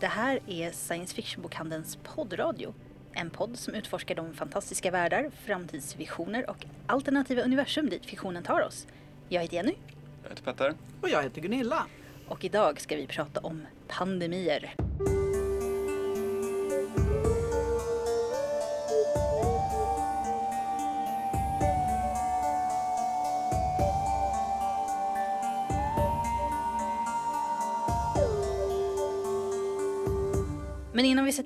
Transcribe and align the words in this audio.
Det 0.00 0.06
här 0.06 0.40
är 0.46 0.70
Science 0.70 1.14
Fiction-bokhandelns 1.14 1.98
poddradio. 2.02 2.74
En 3.12 3.30
podd 3.30 3.58
som 3.58 3.74
utforskar 3.74 4.14
de 4.14 4.34
fantastiska 4.34 4.90
världar, 4.90 5.30
framtidsvisioner 5.44 6.50
och 6.50 6.66
alternativa 6.86 7.42
universum 7.42 7.88
dit 7.88 8.06
fiktionen 8.06 8.42
tar 8.42 8.60
oss. 8.60 8.86
Jag 9.28 9.42
heter 9.42 9.54
Jenny 9.54 9.74
Jag 10.22 10.30
heter 10.30 10.42
Petter. 10.42 10.74
Och 11.00 11.08
jag 11.08 11.22
heter 11.22 11.40
Gunilla. 11.40 11.86
och 12.28 12.44
idag 12.44 12.80
ska 12.80 12.96
vi 12.96 13.06
prata 13.06 13.40
om 13.40 13.66
pandemier. 13.88 14.74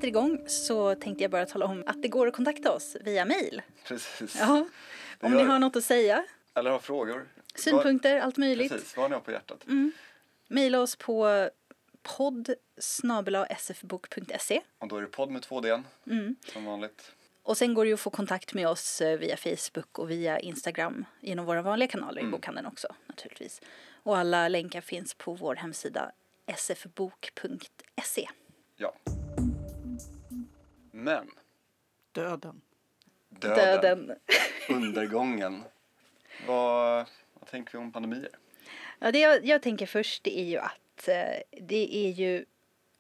Sätter 0.02 0.08
igång 0.08 0.44
så 0.48 0.94
tänkte 0.94 1.24
jag 1.24 1.30
bara 1.30 1.46
tala 1.46 1.66
om 1.66 1.82
att 1.86 2.02
det 2.02 2.08
går 2.08 2.26
att 2.26 2.34
kontakta 2.34 2.72
oss 2.72 2.96
via 3.00 3.24
mail. 3.24 3.62
Precis. 3.84 4.36
Ja, 4.38 4.66
om 5.20 5.32
ni 5.32 5.42
har 5.42 5.58
något 5.58 5.76
att 5.76 5.84
säga, 5.84 6.24
Eller 6.54 6.70
har 6.70 6.78
frågor. 6.78 7.28
synpunkter, 7.54 8.20
allt 8.20 8.36
möjligt. 8.36 8.72
precis, 8.72 8.96
vad 8.96 9.10
ni 9.10 9.14
har 9.14 9.20
på 9.20 9.30
hjärtat? 9.32 9.64
Mejla 10.48 10.80
oss 10.80 10.96
på 10.96 11.48
podd 12.02 12.54
sfbok.se 13.58 14.60
Och 14.78 14.88
då 14.88 14.96
är 14.96 15.00
det 15.00 15.06
podd 15.06 15.30
med 15.30 15.42
två 15.42 15.60
d 15.60 15.82
Mm. 16.06 16.36
som 16.52 16.64
vanligt. 16.64 17.12
och 17.42 17.56
sen 17.56 17.74
går 17.74 17.84
det 17.84 17.88
ju 17.88 17.94
att 17.94 18.00
få 18.00 18.10
kontakt 18.10 18.54
med 18.54 18.68
oss 18.68 19.00
eh, 19.00 19.18
via 19.18 19.36
Facebook 19.36 19.98
och 19.98 20.10
via 20.10 20.40
Instagram 20.40 21.04
genom 21.20 21.44
våra 21.44 21.62
vanliga 21.62 21.88
kanaler 21.88 22.22
i 22.22 22.26
bokhandeln 22.26 22.66
också 22.66 22.88
naturligtvis. 23.06 23.60
Och 24.02 24.18
alla 24.18 24.48
länkar 24.48 24.80
finns 24.80 25.14
på 25.14 25.34
vår 25.34 25.54
hemsida 25.54 26.12
sfbok.se. 26.56 28.28
Ja. 28.76 28.94
Men 30.94 31.30
Döden. 32.12 32.60
döden, 33.28 33.80
Döden. 33.80 34.18
undergången. 34.68 35.62
Vad, 36.46 37.06
vad 37.34 37.48
tänker 37.50 37.72
vi 37.72 37.78
om 37.78 37.92
pandemier? 37.92 38.30
Ja, 38.98 39.12
det 39.12 39.18
jag, 39.18 39.44
jag 39.46 39.62
tänker 39.62 39.86
först 39.86 40.24
det 40.24 40.38
är 40.38 40.44
ju 40.44 40.58
att 40.58 41.08
eh, 41.08 41.60
det 41.60 41.96
är 41.96 42.10
ju 42.10 42.44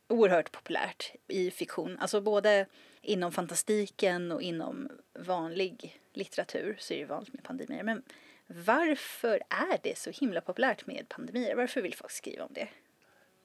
oerhört 0.08 0.52
populärt 0.52 1.12
i 1.28 1.50
fiktion. 1.50 1.98
Alltså 1.98 2.20
både 2.20 2.66
inom 3.00 3.32
fantastiken 3.32 4.32
och 4.32 4.42
inom 4.42 4.88
vanlig 5.18 6.00
litteratur 6.12 6.76
så 6.78 6.94
är 6.94 6.98
det 6.98 7.04
vanligt 7.04 7.32
med 7.32 7.42
pandemier. 7.42 7.82
Men 7.82 8.02
varför 8.46 9.42
är 9.48 9.78
det 9.82 9.98
så 9.98 10.10
himla 10.10 10.40
populärt 10.40 10.86
med 10.86 11.08
pandemier? 11.08 11.56
Varför 11.56 11.82
vill 11.82 11.94
folk 11.94 12.10
skriva 12.10 12.44
om 12.44 12.52
det? 12.52 12.68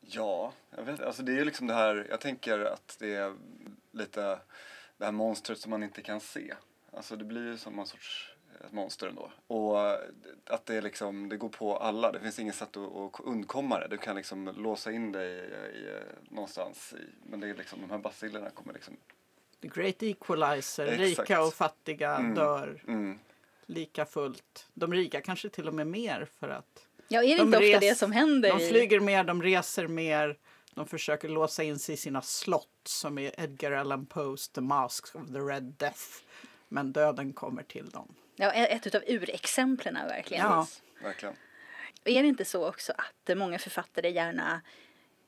Ja, 0.02 0.54
jag 0.70 0.84
vet 0.84 1.02
Alltså 1.02 1.24
det 1.24 1.40
är 1.40 1.46
liksom 1.46 1.68
det 1.68 1.74
här, 1.74 2.08
jag 2.10 2.22
tänker 2.22 2.60
att 2.60 2.96
det 3.00 3.16
är 3.16 3.36
lite 3.92 4.40
det 4.98 5.06
här 5.06 5.12
monstret 5.12 5.60
som 5.60 5.70
man 5.70 5.84
inte 5.84 6.02
kan 6.02 6.20
se. 6.20 6.54
Alltså 6.92 7.16
det 7.16 7.26
blir 7.26 7.46
ju 7.46 7.58
som 7.58 7.74
någon 7.74 7.88
sorts 7.88 8.34
ett 8.66 8.72
monster 8.72 9.08
ändå. 9.08 9.32
Och 9.48 9.92
att 10.46 10.66
det 10.66 10.82
liksom, 10.82 11.30
det 11.30 11.38
går 11.38 11.50
på 11.50 11.78
alla. 11.78 12.12
Det 12.12 12.20
finns 12.20 12.40
inget 12.40 12.56
sätt 12.56 12.78
att, 12.78 12.96
att 12.96 13.20
undkomma 13.20 13.80
det. 13.80 13.88
Du 13.88 13.98
kan 13.98 14.16
liksom 14.16 14.48
låsa 14.58 14.92
in 14.92 15.12
dig 15.12 15.32
i, 15.32 15.38
i, 15.78 16.00
någonstans. 16.30 16.94
I, 16.94 17.30
men 17.30 17.40
det 17.40 17.50
är 17.50 17.56
liksom, 17.56 17.82
de 17.82 17.90
här 17.90 17.98
bacillerna 17.98 18.50
kommer 18.50 18.74
liksom, 18.74 18.98
The 19.62 19.68
Great 19.68 20.04
Equalizer. 20.04 20.86
Exakt. 20.86 21.30
Rika 21.30 21.44
och 21.44 21.54
fattiga 21.54 22.16
Mm. 22.16 22.36
dör 22.36 22.84
mm, 22.88 23.20
lika 23.66 24.06
fullt. 24.06 24.68
De 24.74 24.94
rika 24.94 25.22
kanske 25.22 25.50
till 25.50 25.68
och 25.68 25.74
med 25.74 25.88
mer 25.88 26.28
för 26.40 26.50
att 26.50 26.87
Ja, 27.08 27.24
är 27.24 27.28
det 27.30 27.36
De 27.36 27.42
inte 27.42 27.58
ofta 27.58 27.68
res- 27.70 27.80
det 27.80 27.96
som 27.96 28.12
händer? 28.12 28.50
de 28.50 28.60
flyger 28.60 29.00
mer, 29.00 29.24
de 29.24 29.44
reser 29.44 29.88
mer. 29.88 30.38
De 30.76 30.88
försöker 30.88 31.30
låsa 31.30 31.64
in 31.64 31.80
sig 31.80 31.94
i 31.94 31.98
sina 31.98 32.22
slott 32.22 32.68
som 32.84 33.18
är 33.18 33.40
Edgar 33.40 33.72
Allan 33.72 34.06
Poes 34.06 34.50
The 34.50 34.62
Masks 34.62 35.16
of 35.16 35.28
the 35.28 35.40
Red 35.40 35.64
Death. 35.64 36.02
Men 36.68 36.92
döden 36.94 37.34
kommer 37.34 37.64
till 37.64 37.90
dem. 37.90 38.16
Ja, 38.36 38.52
ett 38.52 38.88
utav 38.88 39.02
urexemplen 39.08 39.94
verkligen. 39.94 40.44
Ja. 40.46 40.68
verkligen. 41.04 41.36
Är 42.04 42.22
det 42.24 42.28
inte 42.30 42.46
så 42.46 42.68
också 42.70 42.94
att 42.98 43.38
många 43.38 43.60
författare 43.60 44.10
gärna 44.10 44.62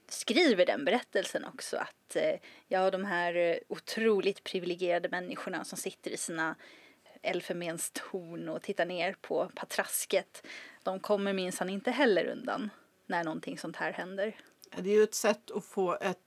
skriver 0.08 0.66
den 0.66 0.86
berättelsen 0.86 1.46
också 1.46 1.78
att 1.78 2.16
eh, 2.16 2.36
ja, 2.68 2.92
de 2.92 3.06
här 3.06 3.36
eh, 3.36 3.56
otroligt 3.68 4.44
privilegierade 4.44 5.10
människorna 5.10 5.64
som 5.66 5.78
sitter 5.78 6.12
i 6.12 6.18
sina 6.18 6.56
elfenbenstorn 7.22 8.50
och 8.50 8.62
tittar 8.62 8.86
ner 8.86 9.16
på 9.22 9.52
patrasket, 9.56 10.48
de 10.84 11.00
kommer 11.00 11.34
minsann 11.34 11.70
inte 11.70 11.92
heller 11.92 12.26
undan 12.26 12.70
när 13.06 13.24
någonting 13.24 13.58
sånt 13.58 13.76
här 13.76 13.92
händer. 13.92 14.36
Det 14.78 14.90
är 14.90 14.96
ju 14.96 15.04
ett 15.04 15.16
sätt 15.16 15.52
att 15.52 15.66
få 15.66 15.98
ett 16.02 16.18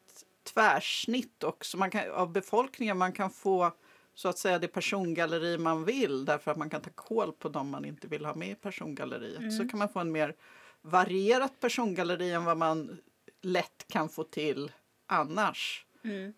tvärsnitt 0.54 1.44
också 1.44 1.76
man 1.76 1.90
kan, 1.90 2.10
av 2.10 2.32
befolkningen. 2.32 2.98
Man 2.98 3.12
kan 3.12 3.30
få 3.30 3.72
så 4.14 4.28
att 4.28 4.38
säga 4.38 4.58
det 4.58 4.68
persongalleri 4.68 5.58
man 5.58 5.84
vill 5.84 6.24
därför 6.24 6.50
att 6.50 6.56
man 6.56 6.70
kan 6.70 6.80
ta 6.80 6.90
koll 6.94 7.32
på 7.32 7.48
dem 7.48 7.68
man 7.68 7.84
inte 7.84 8.08
vill 8.08 8.24
ha 8.24 8.34
med 8.34 8.48
i 8.48 8.54
persongalleriet. 8.54 9.56
Så 9.56 9.68
kan 9.68 9.78
man 9.78 9.88
få 9.88 10.00
en 10.00 10.12
mer 10.12 10.36
varierat 10.82 11.60
persongalleri 11.60 12.30
än 12.30 12.44
vad 12.44 12.56
man 12.56 12.98
lätt 13.40 13.84
kan 13.88 14.08
få 14.08 14.24
till 14.24 14.72
annars. 15.06 15.86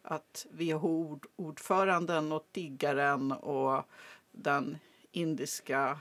Att 0.02 0.46
WHO-ordföranden 0.50 2.32
och 2.32 2.48
diggaren 2.52 3.32
och 3.32 3.88
den 4.32 4.78
indiska 5.12 5.98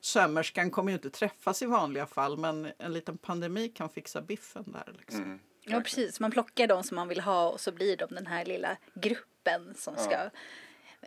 sömmerskan 0.00 0.70
kommer 0.70 0.92
ju 0.92 0.94
inte 0.94 1.10
träffas 1.10 1.62
i 1.62 1.66
vanliga 1.66 2.06
fall 2.06 2.36
men 2.36 2.72
en 2.78 2.92
liten 2.92 3.18
pandemi 3.18 3.68
kan 3.68 3.90
fixa 3.90 4.20
biffen 4.22 4.64
där. 4.72 4.94
Liksom. 4.98 5.22
Mm, 5.22 5.40
Ja, 5.64 5.80
precis. 5.80 6.20
Man 6.20 6.30
plockar 6.30 6.66
de 6.66 6.82
som 6.82 6.94
man 6.94 7.08
vill 7.08 7.20
ha 7.20 7.50
och 7.50 7.60
så 7.60 7.72
blir 7.72 7.96
de 7.96 8.14
den 8.14 8.26
här 8.26 8.44
lilla 8.44 8.76
gruppen 8.94 9.74
som 9.76 9.96
ska 9.96 10.30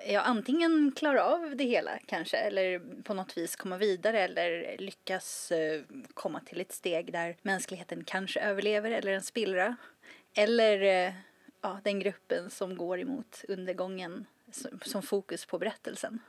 ja, 0.07 0.21
antingen 0.21 0.91
klara 0.95 1.23
av 1.23 1.55
det 1.55 1.63
hela 1.63 1.99
kanske 2.05 2.37
eller 2.37 2.81
på 3.03 3.13
något 3.13 3.37
vis 3.37 3.55
komma 3.55 3.77
vidare 3.77 4.19
eller 4.19 4.77
lyckas 4.77 5.51
eh, 5.51 5.81
komma 6.13 6.39
till 6.39 6.61
ett 6.61 6.71
steg 6.71 7.11
där 7.11 7.37
mänskligheten 7.41 8.03
kanske 8.03 8.39
överlever 8.39 8.91
eller 8.91 9.11
en 9.11 9.21
spillra. 9.21 9.75
Eller 10.33 10.81
eh, 11.07 11.13
ja, 11.61 11.79
den 11.83 11.99
gruppen 11.99 12.49
som 12.49 12.77
går 12.77 12.99
emot 12.99 13.43
undergången 13.47 14.25
som, 14.51 14.79
som 14.85 15.01
fokus 15.01 15.45
på 15.45 15.59
berättelsen. 15.59 16.19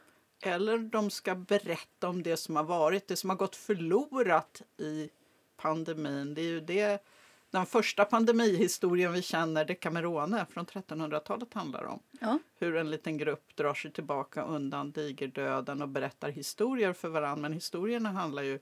Eller 0.47 0.79
de 0.79 1.11
ska 1.11 1.35
berätta 1.35 2.09
om 2.09 2.23
det 2.23 2.37
som 2.37 2.57
har 2.57 2.65
varit, 2.65 3.09
det 3.09 3.17
som 3.17 3.31
har 3.31 3.37
gått 3.37 3.57
förlorat 3.57 4.63
i 4.77 5.11
pandemin. 5.57 6.35
Det 6.35 6.41
är 6.41 6.47
ju 6.47 6.61
det 6.61 7.05
den 7.51 7.67
första 7.67 8.05
pandemihistorien 8.05 9.13
vi 9.13 9.23
känner, 9.23 9.65
Decamerone 9.65 10.47
från 10.51 10.67
1300-talet 10.67 11.55
handlar 11.55 11.85
om. 11.85 12.01
Ja, 12.21 12.39
Hur 12.55 12.77
en 12.77 12.91
liten 12.91 13.19
grupp 13.19 13.57
drar 13.57 13.75
sig 13.75 13.93
tillbaka 13.93 14.43
undan 14.43 14.93
digerdöden 14.93 15.83
och 15.83 15.89
berättar 15.89 16.29
historier 16.29 16.93
för 16.93 17.09
varandra. 17.09 17.43
Men 17.43 17.53
historierna 17.53 18.11
handlar 18.11 18.43
ju 18.43 18.59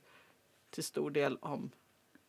till 0.71 0.85
stor 0.85 1.11
del 1.11 1.37
om 1.37 1.71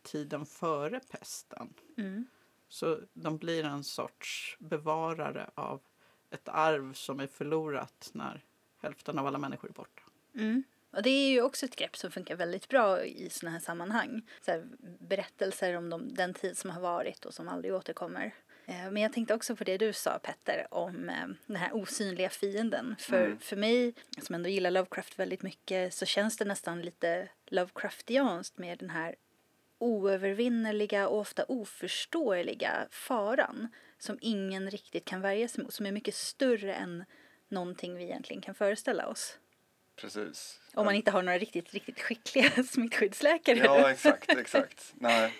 tiden 0.02 0.46
före 0.46 1.00
pesten. 1.10 1.74
mm. 1.96 2.26
Så 2.68 3.00
de 3.12 3.38
blir 3.38 3.64
en 3.64 3.84
sorts 3.84 4.56
bevarare 4.60 5.50
av 5.54 5.80
ett 6.30 6.48
arv 6.48 6.92
som 6.92 7.20
är 7.20 7.26
förlorat 7.26 8.10
när 8.12 8.44
hälften 8.84 9.18
av 9.18 9.26
alla 9.26 9.38
människor 9.38 9.68
är 9.68 9.72
borta. 9.72 10.02
Mm. 10.34 10.64
Och 10.90 11.02
det 11.02 11.10
är 11.10 11.30
ju 11.30 11.42
också 11.42 11.66
ett 11.66 11.76
grepp 11.76 11.96
som 11.96 12.10
funkar 12.10 12.36
väldigt 12.36 12.68
bra 12.68 13.04
i 13.04 13.30
sådana 13.30 13.52
här 13.56 13.64
sammanhang. 13.64 14.22
Så 14.40 14.50
här, 14.50 14.64
berättelser 15.00 15.76
om 15.76 15.90
de, 15.90 16.14
den 16.14 16.34
tid 16.34 16.58
som 16.58 16.70
har 16.70 16.80
varit 16.80 17.24
och 17.24 17.34
som 17.34 17.48
aldrig 17.48 17.74
återkommer. 17.74 18.34
Eh, 18.66 18.90
Men 18.90 18.96
jag 19.02 19.12
tänkte 19.12 19.34
också 19.34 19.56
på 19.56 19.64
det 19.64 19.76
du 19.78 19.92
sa 19.92 20.18
Petter 20.18 20.66
om 20.70 21.08
eh, 21.08 21.26
den 21.46 21.56
här 21.56 21.74
osynliga 21.74 22.28
fienden. 22.30 22.96
För, 22.98 23.24
Mm. 23.26 23.38
för 23.38 23.56
mig 23.56 23.94
som 24.22 24.34
ändå 24.34 24.48
gillar 24.48 24.70
Lovecraft 24.70 25.18
väldigt 25.18 25.42
mycket 25.42 25.94
så 25.94 26.06
känns 26.06 26.36
det 26.36 26.44
nästan 26.44 26.82
lite 26.82 27.28
Lovecraftianskt 27.46 28.58
med 28.58 28.78
den 28.78 28.90
här 28.90 29.14
oövervinnerliga 29.78 31.08
och 31.08 31.18
ofta 31.18 31.44
oförståeliga 31.44 32.86
faran 32.90 33.68
som 33.98 34.18
ingen 34.20 34.70
riktigt 34.70 35.04
kan 35.04 35.20
värja 35.20 35.48
sig 35.48 35.64
mot. 35.64 35.74
Som 35.74 35.86
är 35.86 35.92
mycket 35.92 36.14
större 36.14 36.74
än 36.74 37.04
någonting 37.48 37.96
vi 37.96 38.04
egentligen 38.04 38.42
kan 38.42 38.54
föreställa 38.54 39.06
oss. 39.06 39.38
Precis. 39.96 40.60
Om 40.74 40.84
man 40.84 40.94
inte 40.94 41.10
har 41.10 41.22
några 41.22 41.38
riktigt, 41.38 41.74
riktigt 41.74 42.00
skickliga 42.00 42.50
smittskyddsläkare. 42.64 43.58
Ja, 43.58 43.90
exakt, 43.90 44.30
exakt. 44.30 44.94
Nej. 44.94 45.34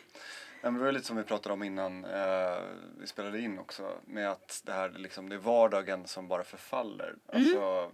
Nej, 0.65 0.73
men 0.73 0.81
det 0.81 0.85
var 0.85 0.93
lite 0.93 1.07
som 1.07 1.17
vi 1.17 1.23
pratade 1.23 1.53
om 1.53 1.63
innan 1.63 2.05
eh, 2.05 2.59
vi 2.99 3.07
spelade 3.07 3.41
in 3.41 3.59
också. 3.59 3.99
Med 4.05 4.31
att 4.31 4.63
det 4.65 4.73
här 4.73 4.91
liksom, 4.91 5.29
det 5.29 5.35
är 5.35 5.39
vardagen 5.39 6.07
som 6.07 6.29
bara 6.29 6.45
förfaller. 6.45 7.15
Alltså, 7.27 7.91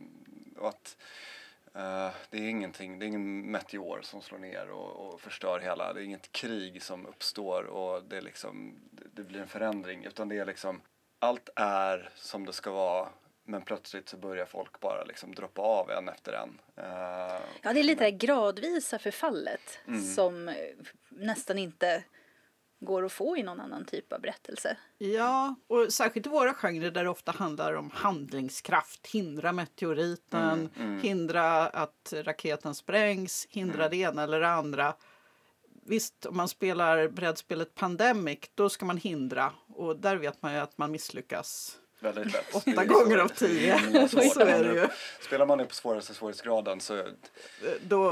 och 0.56 0.68
att 0.68 0.96
eh, 1.74 2.10
det 2.30 2.38
är 2.38 2.48
ingenting, 2.48 2.98
det 2.98 3.04
är 3.04 3.06
ingen 3.06 3.50
meteor 3.50 4.00
som 4.02 4.22
slår 4.22 4.38
ner 4.38 4.70
och, 4.70 5.06
och 5.06 5.20
förstör 5.20 5.60
hela. 5.60 5.92
Det 5.92 6.00
är 6.00 6.04
inget 6.04 6.32
krig 6.32 6.82
som 6.82 7.06
uppstår 7.06 7.62
och 7.62 8.04
det, 8.04 8.20
liksom, 8.20 8.74
det 8.90 9.22
blir 9.22 9.40
en 9.40 9.48
förändring. 9.48 10.04
Utan 10.04 10.28
det 10.28 10.38
är 10.38 10.46
liksom, 10.46 10.80
allt 11.18 11.48
är 11.56 12.10
som 12.16 12.46
det 12.46 12.52
ska 12.52 12.70
vara. 12.70 13.08
Men 13.50 13.62
plötsligt 13.62 14.08
så 14.08 14.17
börjar 14.17 14.47
folk 14.47 14.81
bara 14.81 15.05
liksom 15.05 15.35
droppa 15.35 15.62
av 15.62 15.91
en 15.91 16.08
efter 16.08 16.32
en. 16.32 16.61
Eh, 16.76 17.41
Ja, 17.62 17.73
det 17.73 17.81
är 17.81 17.85
lite 17.85 18.05
det 18.05 18.11
gradvisa 18.11 18.99
förfallet 18.99 19.79
Mm. 19.87 20.02
som 20.14 20.49
eh, 20.49 20.55
nästan 21.08 21.58
inte 21.58 22.05
går 22.81 23.05
att 23.05 23.12
få 23.12 23.37
i 23.37 23.43
någon 23.43 23.61
annan 23.61 23.85
typ 23.85 24.12
av 24.12 24.20
berättelse. 24.20 24.76
Ja, 24.99 25.55
och 25.67 25.93
särskilt 25.93 26.26
i 26.26 26.31
våra 26.31 26.55
genrer 26.55 26.91
där 26.91 27.05
det 27.05 27.11
ofta 27.11 27.32
handlar 27.32 27.75
om 27.75 27.91
handlingskraft. 27.94 29.06
Hindra 29.06 29.52
meteoriten, 29.52 30.70
hindra 31.02 31.67
att 31.69 32.12
raketen 32.17 32.75
sprängs, 32.75 33.47
hindra 33.50 33.88
det 33.88 33.97
ena 33.97 34.23
eller 34.23 34.41
det 34.41 34.49
andra. 34.49 34.94
Visst, 35.87 36.26
om 36.26 36.37
man 36.37 36.49
spelar 36.49 37.08
brädspelet 37.08 37.75
Pandemic, 37.75 38.38
då 38.55 38.69
ska 38.69 38.85
man 38.85 38.97
hindra. 38.97 39.52
Och 39.69 39.97
där 39.97 40.17
vet 40.17 40.43
man 40.43 40.52
ju 40.52 40.58
att 40.58 40.79
man 40.79 40.91
misslyckas. 40.91 41.76
Väldigt 42.00 42.32
lätt. 42.32 42.55
Åtta 42.55 42.85
gånger 42.85 43.19
av 43.19 43.29
tio. 43.29 44.08
Så 44.08 44.41
är 44.41 44.64
det 44.64 44.75
ju. 44.75 44.88
Spelar 45.20 45.47
man 45.47 45.58
det 45.58 45.64
på 45.64 45.75
svåraste 45.75 46.14
svårighetsgraden 46.14 46.81
så 46.81 47.05
Då, 47.81 48.08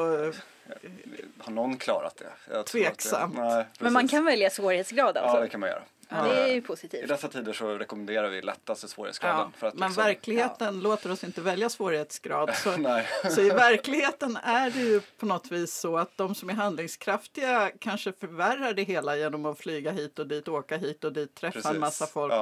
har 1.38 1.52
någon 1.52 1.76
klarat 1.76 2.16
det. 2.16 2.54
Jag 2.54 2.66
Tveksamt. 2.66 3.36
Det, 3.36 3.42
nej, 3.42 3.64
Men 3.78 3.92
man 3.92 4.08
kan 4.08 4.24
välja 4.24 4.50
svårighetsgrad 4.50 5.16
alltså. 5.16 5.36
Ja, 5.36 5.42
det 5.42 5.48
kan 5.48 5.60
man 5.60 5.68
göra. 5.68 5.82
Ja, 6.08 6.22
det 6.22 6.42
är 6.42 6.46
ju 6.46 6.54
I 6.54 6.60
positivt. 6.60 7.08
dessa 7.08 7.28
tider 7.28 7.52
så 7.52 7.78
rekommenderar 7.78 8.28
vi 8.28 8.42
lättaste 8.42 8.88
svårighetsgraden. 8.88 9.38
ja, 9.40 9.50
för 9.56 9.66
att 9.66 9.74
men 9.74 9.88
liksom, 9.88 10.04
verkligheten 10.04 10.80
låter 10.80 11.10
oss 11.10 11.24
inte 11.24 11.40
välja 11.40 11.68
svårighetsgrad. 11.68 12.54
Så, 12.54 12.74
så 13.30 13.40
i 13.40 13.50
verkligheten 13.50 14.36
är 14.36 14.70
det 14.70 14.80
ju 14.80 15.00
på 15.00 15.26
något 15.26 15.52
vis 15.52 15.74
så 15.74 15.98
att 15.98 16.16
de 16.16 16.34
som 16.34 16.50
är 16.50 16.54
handlingskraftiga 16.54 17.70
kanske 17.78 18.12
förvärrar 18.12 18.72
det 18.72 18.82
hela 18.82 19.16
genom 19.16 19.46
att 19.46 19.58
flyga 19.58 19.90
hit 19.90 20.18
och 20.18 20.26
dit, 20.26 20.48
åka 20.48 20.76
hit 20.76 21.04
och 21.04 21.12
dit, 21.12 21.34
träffa 21.34 21.58
en 21.58 21.62
Precis. 21.62 21.80
massa 21.80 22.06
folk. 22.06 22.32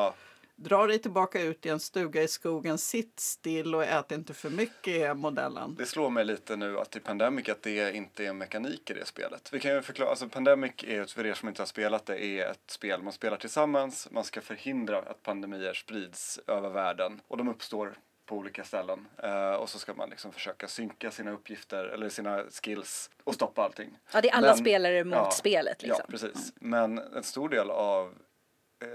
Dra 0.58 0.86
dig 0.86 0.98
tillbaka 0.98 1.42
ut 1.42 1.66
i 1.66 1.68
en 1.68 1.80
stuga 1.80 2.22
i 2.22 2.28
skogen, 2.28 2.78
sitt 2.78 3.20
still 3.20 3.74
och 3.74 3.84
ät 3.84 4.12
inte 4.12 4.34
för 4.34 4.50
mycket 4.50 4.94
är 4.96 5.14
modellen. 5.14 5.74
det 5.78 5.86
slår 5.86 6.10
mig 6.10 6.24
lite 6.24 6.56
nu 6.56 6.78
att 6.78 6.96
i 6.96 7.00
Pandemic 7.00 7.48
att 7.48 7.62
det 7.62 7.94
inte 7.94 8.24
är 8.24 8.28
en 8.28 8.38
mekanik 8.38 8.90
i 8.90 8.94
det 8.94 9.04
spelet. 9.06 9.48
Vi 9.52 9.60
kan 9.60 9.74
ju 9.74 9.82
förklara, 9.82 10.10
alltså 10.10 10.28
Pandemic 10.28 10.72
är 10.84 11.00
ett, 11.02 11.10
för 11.10 11.26
er 11.26 11.34
som 11.34 11.48
inte 11.48 11.62
har 11.62 11.66
spelat 11.66 12.06
det, 12.06 12.24
är 12.24 12.50
ett 12.50 12.70
spel 12.70 13.02
man 13.02 13.12
spelar 13.12 13.36
tillsammans. 13.36 14.08
Man 14.10 14.24
ska 14.24 14.40
förhindra 14.40 14.98
att 14.98 15.22
pandemier 15.22 15.74
sprids 15.74 16.40
över 16.46 16.68
världen 16.68 17.20
och 17.28 17.36
de 17.36 17.48
uppstår 17.48 17.98
på 18.26 18.36
olika 18.36 18.64
ställen. 18.64 19.06
Eh, 19.22 19.52
och 19.52 19.68
så 19.68 19.78
ska 19.78 19.94
man 19.94 20.10
liksom 20.10 20.32
försöka 20.32 20.68
synka 20.68 21.10
sina 21.10 21.30
uppgifter 21.30 21.84
eller 21.84 22.08
sina 22.08 22.44
skills 22.62 23.10
och 23.24 23.34
stoppa 23.34 23.62
allting. 23.62 23.98
Ja, 24.12 24.20
det 24.20 24.28
är 24.30 24.34
alla 24.34 24.46
Men- 24.46 24.56
spelare 24.56 25.04
mot 25.04 25.14
ja, 25.14 25.30
spelet 25.30 25.82
liksom. 25.82 26.00
Ja, 26.08 26.10
precis. 26.10 26.52
Men 26.54 26.98
en 26.98 27.22
stor 27.22 27.48
del 27.48 27.70
av 27.70 28.14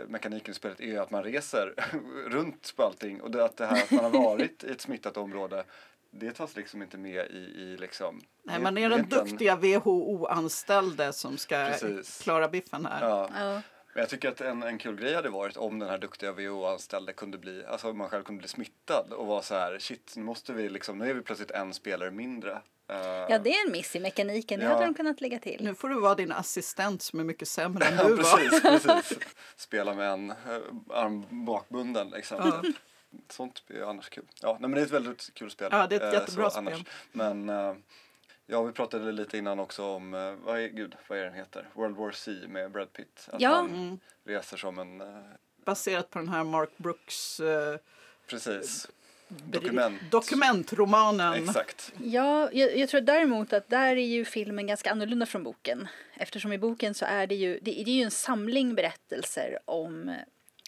mekaniken 0.08 0.52
i 0.52 0.56
spelet 0.56 0.80
är 0.80 0.86
ju 0.86 0.98
att 0.98 1.12
man 1.12 1.24
reser 1.24 1.74
runt 2.30 2.76
på 2.76 2.84
allting 2.84 3.22
och 3.22 3.32
det, 3.32 3.46
att 3.46 3.58
det 3.58 3.66
här 3.66 3.84
att 3.84 3.92
man 3.92 4.04
har 4.04 4.12
varit 4.12 4.64
i 4.64 4.72
ett 4.72 4.82
smittat 4.82 5.18
område 5.18 5.64
det 6.12 6.32
tas 6.32 6.56
liksom 6.56 6.82
inte 6.82 6.98
med 6.98 7.26
i, 7.26 7.38
i 7.38 7.78
liksom... 7.80 8.22
Nej, 8.44 8.60
man 8.60 8.78
är 8.78 8.90
den 8.90 9.10
duktiga 9.10 9.56
WHO-anställde 9.56 11.14
som 11.14 11.38
ska 11.38 11.56
Precis. 11.56 12.22
klara 12.22 12.48
biffen 12.48 12.86
här. 12.86 13.10
Ja. 13.10 13.30
Ja. 13.40 13.62
Men 13.94 14.02
jag 14.02 14.10
tycker 14.10 14.30
att 14.30 14.42
en, 14.42 14.64
en 14.64 14.78
kul 14.78 14.96
grej 14.96 15.14
hade 15.16 15.30
varit 15.30 15.58
om 15.58 15.80
den 15.80 15.90
här 15.90 15.98
duktiga 15.98 16.32
WHO-anställde 16.32 17.14
kunde 17.14 17.38
bli, 17.38 17.66
alltså 17.66 17.90
om 17.90 17.98
man 17.98 18.10
själv 18.10 18.24
kunde 18.24 18.40
bli 18.40 18.48
smittad 18.48 19.14
och 19.14 19.28
vara 19.28 19.42
så 19.42 19.56
här, 19.56 19.80
shit, 19.80 20.14
nu 20.16 20.24
måste 20.24 20.54
vi 20.54 20.70
liksom, 20.70 20.98
nu 20.98 21.10
är 21.10 21.14
vi 21.14 21.22
plötsligt 21.22 21.52
en 21.52 21.74
spelare 21.74 22.12
mindre. 22.12 22.52
Eh, 22.90 22.98
ja, 23.30 23.40
det 23.40 23.50
är 23.54 23.66
en 23.66 23.72
miss 23.72 23.96
i 23.96 24.00
mekaniken. 24.00 24.60
Det 24.60 24.66
Ja. 24.66 24.72
hade 24.74 24.86
de 24.86 24.94
kunnat 24.94 25.22
lägga 25.22 25.40
till. 25.40 25.64
Nu 25.64 25.76
får 25.76 25.90
du 25.90 26.00
vara 26.00 26.16
din 26.16 26.32
assistent 26.32 27.02
som 27.02 27.20
är 27.20 27.24
mycket 27.24 27.48
sämre 27.48 27.86
än 27.86 28.08
du 28.08 28.16
var. 28.16 28.38
precis, 28.38 28.62
precis. 28.84 29.18
Spela 29.56 29.94
med 29.94 30.10
en 30.12 30.30
eh, 30.30 30.36
arm 30.90 31.46
bakbunden 31.46 32.10
liksom. 32.10 32.38
Ja. 32.64 32.64
Sånt 33.30 33.64
är 33.68 33.74
ju 33.74 33.86
annars 33.86 34.10
kul. 34.10 34.24
Ja, 34.42 34.52
nej, 34.52 34.62
men 34.62 34.72
det 34.72 34.82
är 34.82 34.86
ett 34.86 34.92
väldigt 34.92 35.34
kul 35.34 35.52
spel. 35.52 35.70
Ja, 35.72 35.88
det 35.88 35.96
är 35.96 36.00
ett 36.08 36.14
eh, 36.14 36.20
jättebra 36.20 36.50
så 36.50 36.58
annars. 36.58 36.74
spel. 36.74 36.86
Men 37.12 37.50
eh, 37.50 37.74
ja, 38.48 38.64
vi 38.64 38.72
pratade 38.72 39.12
lite 39.12 39.38
innan 39.38 39.60
också 39.60 39.84
om, 39.86 40.14
eh, 40.14 40.34
vad 40.46 40.60
är, 40.60 40.68
gud, 40.68 40.96
vad 41.08 41.20
är 41.20 41.24
den 41.24 41.34
heter? 41.34 41.70
World 41.74 41.96
War 41.98 42.12
C 42.12 42.32
med 42.48 42.72
Brad 42.72 42.94
Pitt. 42.94 43.30
Att 43.32 43.42
Ja. 43.42 43.50
han 43.50 43.70
Mm. 43.70 44.00
reser 44.24 44.58
som 44.58 44.80
en, 44.80 45.02
eh, 45.02 45.08
Baserat 45.66 46.10
på 46.10 46.20
den 46.20 46.30
här 46.30 46.44
Mark 46.44 46.70
Brooks 46.78 47.40
eh, 47.40 47.78
precis, 48.28 48.88
dokument. 49.28 50.02
dokumentromanen. 50.12 51.34
Exakt. 51.34 51.94
Ja, 52.04 52.50
jag, 52.54 52.78
jag 52.78 52.90
tror 52.90 53.02
däremot 53.02 53.54
att 53.54 53.70
där 53.70 53.96
är 53.96 54.06
ju 54.06 54.26
filmen 54.26 54.68
ganska 54.68 54.92
annorlunda 54.92 55.26
från 55.26 55.44
boken. 55.44 55.88
Eftersom 56.14 56.54
i 56.54 56.58
boken 56.58 56.94
så 56.94 57.06
är 57.06 57.28
det 57.28 57.36
ju, 57.36 57.54
det, 57.62 57.72
det 57.72 57.92
är 57.92 57.96
ju 57.96 58.04
en 58.04 58.12
samling 58.12 58.76
berättelser 58.76 59.60
om 59.66 60.10
eh, 60.10 60.16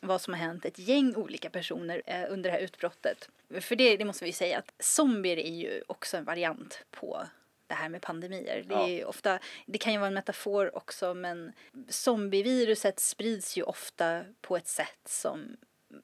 vad 0.01 0.21
som 0.21 0.33
har 0.33 0.41
hänt 0.41 0.65
ett 0.65 0.79
gäng 0.79 1.15
olika 1.15 1.49
personer 1.49 2.01
eh, 2.05 2.23
under 2.29 2.49
det 2.51 2.57
här 2.57 2.63
utbrottet. 2.63 3.29
För 3.61 3.75
det, 3.75 3.97
det 3.97 4.05
måste 4.05 4.25
vi 4.25 4.31
säga 4.31 4.57
att 4.57 4.73
zombier 4.79 5.37
är 5.37 5.51
ju 5.55 5.81
också 5.87 6.17
en 6.17 6.23
variant 6.23 6.83
på 6.91 7.23
det 7.73 7.77
här 7.77 7.89
med 7.89 8.01
pandemier. 8.01 8.63
Det, 8.67 8.75
är 8.75 8.99
Ja. 8.99 9.07
ofta, 9.07 9.39
det 9.65 9.77
kan 9.77 9.93
ju 9.93 9.99
vara 9.99 10.07
en 10.07 10.13
metafor 10.13 10.75
också 10.77 11.13
men 11.13 11.53
zombieviruset 11.89 12.99
sprids 12.99 13.57
ju 13.57 13.63
ofta 13.63 14.23
på 14.41 14.57
ett 14.57 14.67
sätt 14.67 14.99
som 15.05 15.57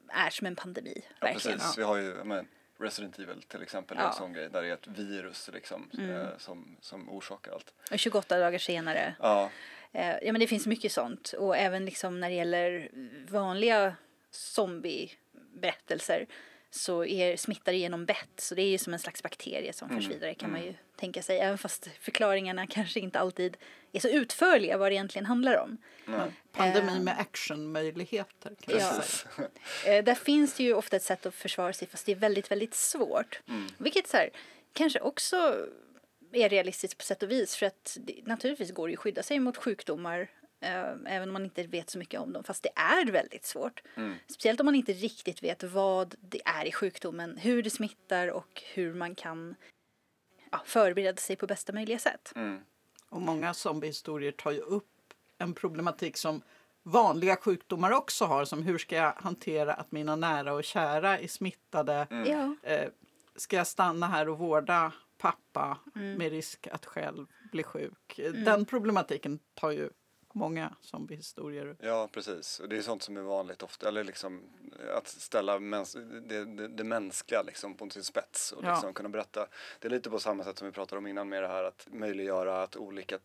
är 0.08 0.30
som 0.30 0.46
en 0.46 0.56
pandemi. 0.56 1.02
Ja, 1.20 1.26
verkligen. 1.26 1.58
precis. 1.58 1.78
Vi 1.78 1.82
har 1.82 1.96
ju 1.96 2.14
menar, 2.24 2.44
Resident 2.78 3.18
Evil 3.18 3.42
till 3.42 3.62
exempel, 3.62 3.96
är 3.96 4.02
Ja. 4.02 4.08
en 4.08 4.14
sån 4.14 4.32
grej 4.32 4.48
där 4.50 4.62
det 4.62 4.68
är 4.68 4.72
ett 4.74 4.86
virus 4.86 5.50
liksom, 5.52 5.90
Mm. 5.98 6.10
eh, 6.10 6.28
som, 6.38 6.76
som 6.80 7.08
orsakar 7.10 7.52
allt. 7.52 7.72
Och 7.92 7.98
28 7.98 8.38
dagar 8.38 8.58
senare 8.58 9.14
Ja, 9.18 9.50
Eh, 9.92 10.16
ja 10.22 10.32
men 10.32 10.40
det 10.40 10.46
finns 10.46 10.66
mycket 10.66 10.92
sånt 10.92 11.32
och 11.38 11.56
även 11.56 11.84
liksom 11.84 12.20
när 12.20 12.28
det 12.28 12.34
gäller 12.36 12.90
vanliga 13.28 13.94
zombieberättelser 14.30 16.26
så 16.70 17.04
är, 17.04 17.36
smittar 17.36 17.72
det 17.72 17.78
genom 17.78 18.04
bett 18.06 18.30
så 18.36 18.54
det 18.54 18.62
är 18.62 18.68
ju 18.68 18.78
som 18.78 18.92
en 18.92 18.98
slags 18.98 19.22
bakterie 19.22 19.72
som 19.72 19.88
förs 19.88 20.06
Mm, 20.06 20.18
vidare 20.18 20.34
kan 20.34 20.50
man 20.50 20.60
mm. 20.60 20.72
ju 20.72 20.76
tänka 20.96 21.22
sig 21.22 21.38
även 21.38 21.58
fast 21.58 21.88
förklaringarna 22.00 22.66
kanske 22.66 23.00
inte 23.00 23.18
alltid 23.18 23.56
är 23.92 24.00
så 24.00 24.08
utförliga 24.08 24.78
vad 24.78 24.90
det 24.90 24.94
egentligen 24.94 25.26
handlar 25.26 25.56
om. 25.56 25.76
nej. 26.06 26.32
Pandemi 26.52 26.92
Eh, 26.96 27.00
med 27.00 27.18
actionmöjligheter 27.20 28.56
kan 28.60 28.78
Ja. 28.80 28.92
precis. 28.96 29.26
säga. 29.36 29.48
Eh, 29.98 30.04
där 30.04 30.14
finns 30.14 30.54
det 30.54 30.62
ju 30.62 30.74
ofta 30.74 30.96
ett 30.96 31.02
sätt 31.02 31.26
att 31.26 31.34
försvara 31.34 31.72
sig 31.72 31.88
fast 31.88 32.06
det 32.06 32.12
är 32.12 32.16
väldigt 32.16 32.50
väldigt 32.50 32.74
svårt. 32.74 33.40
Mm. 33.48 33.68
Vilket 33.78 34.08
så 34.08 34.16
här, 34.16 34.30
kanske 34.72 35.00
också 35.00 35.66
är 36.32 36.48
realistiskt 36.48 36.98
på 36.98 37.04
sätt 37.04 37.22
och 37.22 37.30
vis 37.30 37.56
för 37.56 37.66
att 37.66 37.96
det, 38.00 38.26
naturligtvis 38.26 38.70
går 38.72 38.86
det 38.88 38.90
ju 38.90 38.96
att 38.96 39.00
skydda 39.02 39.22
sig 39.22 39.38
mot 39.38 39.56
sjukdomar 39.56 40.28
även 40.60 41.28
om 41.28 41.32
man 41.32 41.44
inte 41.44 41.62
vet 41.62 41.90
så 41.90 41.98
mycket 41.98 42.20
om 42.20 42.32
dem 42.32 42.44
fast 42.44 42.62
det 42.62 42.70
är 42.74 43.10
väldigt 43.10 43.44
svårt. 43.44 43.82
Mm. 43.94 44.14
Speciellt 44.26 44.60
om 44.60 44.66
man 44.66 44.74
inte 44.74 44.92
riktigt 44.92 45.42
vet 45.42 45.62
vad 45.62 46.14
det 46.20 46.40
är 46.44 46.64
i 46.64 46.72
sjukdomen, 46.72 47.36
hur 47.36 47.62
det 47.62 47.70
smittar 47.70 48.28
och 48.28 48.62
hur 48.74 48.94
man 48.94 49.14
kan 49.14 49.54
ja, 50.50 50.62
förbereda 50.64 51.16
sig 51.16 51.36
på 51.36 51.46
bästa 51.46 51.72
möjliga 51.72 51.98
sätt. 51.98 52.32
Mm. 52.36 52.60
Och 53.08 53.20
många 53.20 53.54
zombiehistorier 53.54 54.32
tar 54.32 54.50
ju 54.50 54.60
upp 54.60 54.86
en 55.38 55.54
problematik 55.54 56.16
som 56.16 56.42
vanliga 56.82 57.36
sjukdomar 57.36 57.90
också 57.90 58.24
har. 58.24 58.44
Som 58.44 58.62
hur 58.62 58.78
ska 58.78 58.96
jag 58.96 59.12
hantera 59.12 59.74
att 59.74 59.92
mina 59.92 60.16
nära 60.16 60.52
och 60.52 60.64
kära 60.64 61.18
är 61.18 61.28
smittade? 61.28 62.06
Mm. 62.10 62.56
Eh, 62.62 62.88
ska 63.36 63.56
jag 63.56 63.66
stanna 63.66 64.06
här 64.06 64.28
och 64.28 64.38
vårda 64.38 64.92
pappa 65.18 65.78
med 65.94 66.30
risk 66.30 66.66
att 66.66 66.86
själv 66.86 67.26
bli 67.52 67.62
sjuk? 67.62 68.18
Eh, 68.18 68.32
Den 68.32 68.64
problematiken 68.64 69.38
tar 69.54 69.70
ju 69.70 69.90
många 70.34 70.74
zombiehistorier. 70.80 71.76
Ja, 71.80 72.08
precis. 72.12 72.60
Och 72.60 72.68
det 72.68 72.76
är 72.76 72.82
sånt 72.82 73.02
som 73.02 73.16
är 73.16 73.20
vanligt 73.22 73.62
ofta. 73.62 73.88
Eller 73.88 74.04
liksom 74.04 74.42
att 74.96 75.08
ställa 75.08 75.58
mäns 75.58 75.92
det, 76.22 76.44
det, 76.44 76.68
det 76.68 76.84
mänskliga 76.84 77.42
liksom 77.42 77.74
på 77.74 77.90
sin 77.90 78.04
spets 78.04 78.52
och 78.52 78.64
Ja. 78.64 78.72
liksom 78.72 78.94
kunna 78.94 79.08
berätta. 79.08 79.46
Det 79.78 79.88
är 79.88 79.90
lite 79.90 80.10
på 80.10 80.18
samma 80.18 80.44
sätt 80.44 80.58
som 80.58 80.66
vi 80.66 80.72
pratade 80.72 80.98
om 80.98 81.06
innan 81.06 81.28
med 81.28 81.42
det 81.42 81.48
här 81.48 81.64
att 81.64 81.88
möjliggöra 81.90 82.62
att 82.62 82.76
olika 82.76 83.18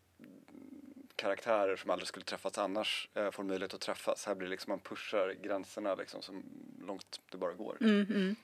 karaktärer 1.15 1.75
som 1.75 1.89
aldrig 1.89 2.07
skulle 2.07 2.25
träffats 2.25 2.57
annars 2.57 3.09
eh, 3.13 3.31
får 3.31 3.43
möjlighet 3.43 3.73
att 3.73 3.81
träffas. 3.81 4.25
Här 4.25 4.35
blir 4.35 4.47
liksom 4.47 4.71
man 4.71 4.79
pushar 4.79 5.35
gränserna 5.43 5.95
liksom 5.95 6.21
så 6.21 6.41
långt 6.87 7.19
det 7.31 7.37
bara 7.37 7.53
går. 7.53 7.77
Mm, 7.81 8.05
mm. 8.09 8.35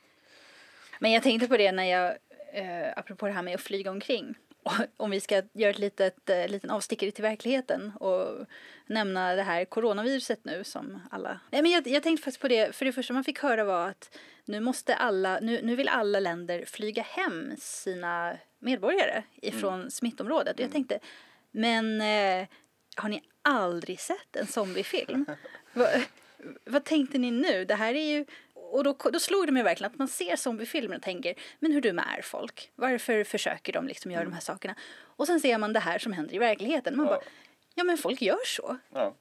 Men 1.00 1.12
jag 1.12 1.24
tänkte 1.24 1.48
på 1.48 1.58
det 1.58 1.72
när 1.72 1.84
jag, 1.84 2.18
eh, 2.54 2.94
apropå 2.98 3.26
det 3.28 3.32
här 3.34 3.42
med 3.44 3.56
att 3.56 3.62
flyga 3.62 3.92
omkring. 3.92 4.36
Om 4.98 5.12
vi 5.12 5.20
ska 5.20 5.42
göra 5.54 5.70
ett 5.70 5.80
litet, 5.80 6.30
eh, 6.30 6.48
liten 6.48 6.70
avstickare 6.70 7.12
till 7.12 7.22
verkligheten 7.22 7.92
och 7.92 8.46
nämna 8.86 9.36
det 9.36 9.44
här 9.44 9.66
coronaviruset 9.66 10.46
nu 10.46 10.64
som 10.64 11.02
alla... 11.12 11.40
Nej 11.52 11.62
men 11.62 11.72
jag, 11.72 11.88
jag 11.88 12.04
tänkte 12.04 12.24
faktiskt 12.24 12.42
på 12.42 12.48
det, 12.48 12.76
för 12.76 12.86
det 12.86 12.92
första 12.92 13.14
man 13.14 13.24
fick 13.24 13.40
höra 13.40 13.64
var 13.64 13.88
att 13.88 14.18
nu 14.46 14.60
måste 14.60 14.96
alla, 14.96 15.40
nu, 15.40 15.60
nu 15.64 15.76
vill 15.76 15.88
alla 15.88 16.20
länder 16.20 16.66
flyga 16.66 17.04
hem 17.04 17.54
sina 17.58 18.38
medborgare 18.60 19.24
ifrån 19.42 19.92
smittområdet. 19.92 20.54
Och 20.54 20.64
jag 20.64 20.72
tänkte, 20.72 21.00
men 21.52 22.02
eh, 22.02 22.48
har 22.96 23.10
ni 23.10 23.24
aldrig 23.42 24.00
sett 24.00 24.36
en 24.36 24.48
zombiefilm? 24.48 25.26
Va, 25.74 25.88
vad 26.66 26.84
tänkte 26.84 27.18
ni 27.18 27.32
nu? 27.32 27.66
Det 27.66 27.76
här 27.76 27.94
är 27.94 28.12
ju... 28.12 28.26
Och 28.72 28.84
då, 28.84 28.94
då 29.14 29.20
slog 29.20 29.46
det 29.46 29.52
mig 29.52 29.64
verkligen 29.64 29.92
att 29.92 30.00
man 30.00 30.08
ser 30.08 30.36
zombiefilmer 30.36 30.96
och 30.96 31.02
tänker, 31.02 31.36
men 31.60 31.72
hur 31.72 31.82
dumma 31.82 32.04
är 32.18 32.22
folk? 32.22 32.72
Varför 32.76 33.24
försöker 33.24 33.74
de 33.74 33.88
liksom 33.88 34.12
göra 34.12 34.24
de 34.24 34.34
här 34.34 34.42
sakerna? 34.42 34.76
Och 35.04 35.28
sen 35.28 35.40
ser 35.40 35.58
man 35.58 35.74
det 35.74 35.80
här 35.80 36.00
som 36.00 36.14
händer 36.14 36.36
i 36.36 36.40
verkligheten. 36.40 36.98
Man 36.98 37.06
Ja. 37.06 37.12
bara, 37.12 37.22
ja 37.76 37.84
men 37.84 37.98
folk 37.98 38.22
gör 38.22 38.46
så. 38.46 38.78
Ja. 38.94 39.16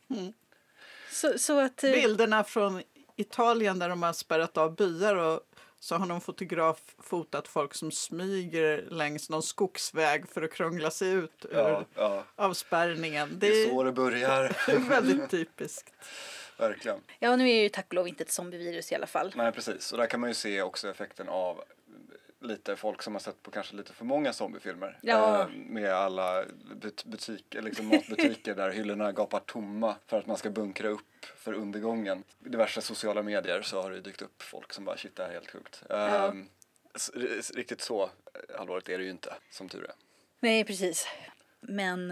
Så, 1.11 1.39
så 1.39 1.61
att... 1.61 1.85
eh, 1.85 1.93
Bilderna 1.93 2.45
från 2.45 2.83
Italien 3.17 3.79
där 3.79 3.89
de 3.89 4.03
har 4.03 4.13
spärrat 4.13 4.57
av 4.59 4.75
byar 4.77 5.15
och 5.17 5.41
så 5.83 5.95
har 5.97 6.07
någon 6.07 6.21
fotograf 6.21 6.81
fotat 6.99 7.49
folk 7.49 7.75
som 7.75 7.91
smyger 7.93 8.85
längs 8.91 9.31
någon 9.31 9.43
skogsväg 9.43 10.29
för 10.29 10.43
att 10.43 10.53
krångla 10.53 10.91
sig 10.91 11.11
ut 11.13 11.47
ur 11.51 11.57
Ja, 11.59 11.85
ja. 11.95 12.25
avspärrningen. 12.37 13.29
Det 13.39 13.47
är 13.63 13.71
så 13.71 13.83
det 13.83 13.93
börjar. 13.93 14.45
är 14.71 14.89
väldigt 14.89 15.31
typiskt. 15.31 15.95
Verkligen. 16.61 17.01
Ja, 17.19 17.37
nu 17.37 17.51
är 17.51 17.63
ju 17.63 17.69
tack 17.69 17.87
och 17.89 17.95
lov 17.95 18.09
inte 18.09 18.23
ett 18.25 18.31
zombievirus 18.31 18.93
i 18.93 18.95
alla 18.95 19.07
fall. 19.07 19.33
Nej, 19.37 19.53
precis. 19.53 19.93
Och 19.93 19.99
där 19.99 20.07
kan 20.07 20.21
man 20.21 20.31
ju 20.31 20.35
se 20.35 20.63
också 20.63 20.91
effekten 20.91 21.29
av 21.29 21.65
lite 22.43 22.77
folk 22.77 23.03
som 23.03 23.15
har 23.15 23.21
sett 23.21 23.43
på 23.43 23.51
kanske 23.51 23.77
lite 23.77 23.93
för 23.93 24.05
många 24.05 24.33
zombiefilmer. 24.33 24.99
Ja. 25.03 25.41
Eh, 25.41 25.49
med 25.49 25.93
alla 25.95 26.45
but- 26.75 27.07
butiker, 27.07 27.63
liksom 27.63 27.89
matbutiker 27.89 28.55
där 28.55 28.71
hyllorna 28.71 29.13
gapar 29.13 29.41
tomma 29.41 29.95
för 30.07 30.19
att 30.19 30.27
man 30.27 30.37
ska 30.37 30.51
bunkra 30.51 30.89
upp 30.89 31.25
för 31.37 31.53
undergången. 31.53 32.25
I 32.45 32.49
diverse 32.49 32.81
sociala 32.81 33.23
medier 33.23 33.63
så 33.63 33.83
har 33.83 33.91
det 33.91 34.01
dykt 34.01 34.23
upp 34.23 34.43
folk 34.43 34.73
som 34.73 34.85
bara 34.85 34.97
shit 34.97 35.17
det 35.17 35.23
här 35.23 35.31
är 35.31 35.35
helt 35.35 35.51
sjukt. 35.51 35.83
Eh, 35.91 36.33
s- 36.95 37.11
r- 37.15 37.41
Riktigt 37.55 37.81
så 37.81 38.11
allvarligt 38.59 38.89
är 38.89 38.99
det 38.99 39.05
ju 39.05 39.11
inte, 39.11 39.35
som 39.51 39.69
tur 39.69 39.85
är. 39.85 39.93
Nej, 40.41 40.65
precis. 40.65 41.07
Men 41.61 42.11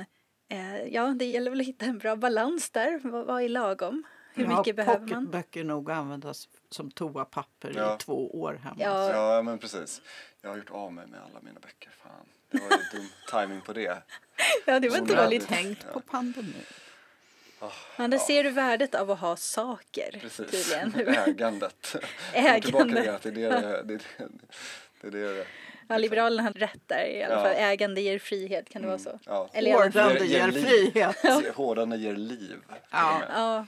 eh, 0.49 0.83
ja, 0.85 1.07
det 1.19 1.25
gäller 1.25 1.51
väl 1.51 1.61
att 1.61 1.67
hitta 1.67 1.85
en 1.85 1.99
bra 1.99 2.17
balans 2.17 2.71
där. 2.71 3.01
Vad, 3.05 3.27
vad 3.27 3.43
är 3.43 3.49
lagom? 3.49 4.03
Hur 4.39 4.45
Ja, 4.51 4.59
mycket 4.59 4.77
behöver 4.77 4.99
man? 5.01 5.09
Pocketböcker 5.09 5.65
nog 5.65 5.91
användas 5.91 6.49
som 6.71 6.91
toapapper 6.91 7.73
Ja. 7.77 7.95
i 7.95 7.99
två 7.99 8.41
år 8.41 8.61
hemma. 8.65 8.77
Ja. 8.79 9.11
Ja, 9.37 9.43
men 9.43 9.59
precis. 9.59 10.03
Jag 10.43 10.51
har 10.51 10.57
gjort 10.57 10.71
av 10.71 10.93
mig 10.93 11.07
med 11.07 11.21
alla 11.21 11.41
mina 11.43 11.61
böcker. 11.61 11.91
Fan, 12.03 12.11
det 12.51 12.59
var 12.59 12.77
ju 12.77 12.99
dum 12.99 13.09
timing 13.31 13.61
på 13.61 13.73
det. 13.73 14.03
Ja, 14.67 14.81
det 14.81 14.89
var 14.89 14.99
Onödigt. 15.01 15.17
dåligt. 15.17 15.49
Tänkt 15.49 15.83
Ja. 15.87 15.93
på 15.93 16.01
pandemin. 16.01 16.55
Men 17.97 18.11
där 18.11 18.19
ser 18.19 18.45
du 18.45 18.51
värdet 18.51 18.95
av 18.95 19.11
att 19.11 19.21
ha 19.21 19.37
saker, 19.37 20.19
Precis. 20.21 20.51
tydligen. 20.51 21.09
Ägandet. 21.29 21.97
Ägandet. 22.33 22.63
Tillbaka 22.65 22.87
till 22.87 23.09
att 23.09 23.23
det 23.23 23.29
är 23.29 23.33
det 23.33 23.49
det, 23.49 23.83
det, 23.83 24.01
det, 25.03 25.11
det, 25.11 25.19
är 25.19 25.35
det. 25.35 25.47
Ja, 25.89 25.99
Liberalerna 25.99 26.43
hade 26.43 26.61
rätt 26.61 26.81
där 26.87 27.05
i 27.07 27.23
alla 27.23 27.35
Ja. 27.35 27.43
fall. 27.43 27.53
Ägande 27.57 28.01
ger 28.01 28.19
frihet, 28.19 28.69
kan 28.69 28.83
det 28.83 28.89
vara 28.89 28.99
så? 28.99 29.19
Ja. 29.25 29.49
Eller 29.53 29.73
Hårdande 29.73 30.25
Ger- 30.25 30.51
ger 30.53 30.63
frihet. 30.65 31.55
Hårdande 31.57 31.97
ger 31.97 32.17
liv. 32.17 32.57
Ja. 32.91 33.67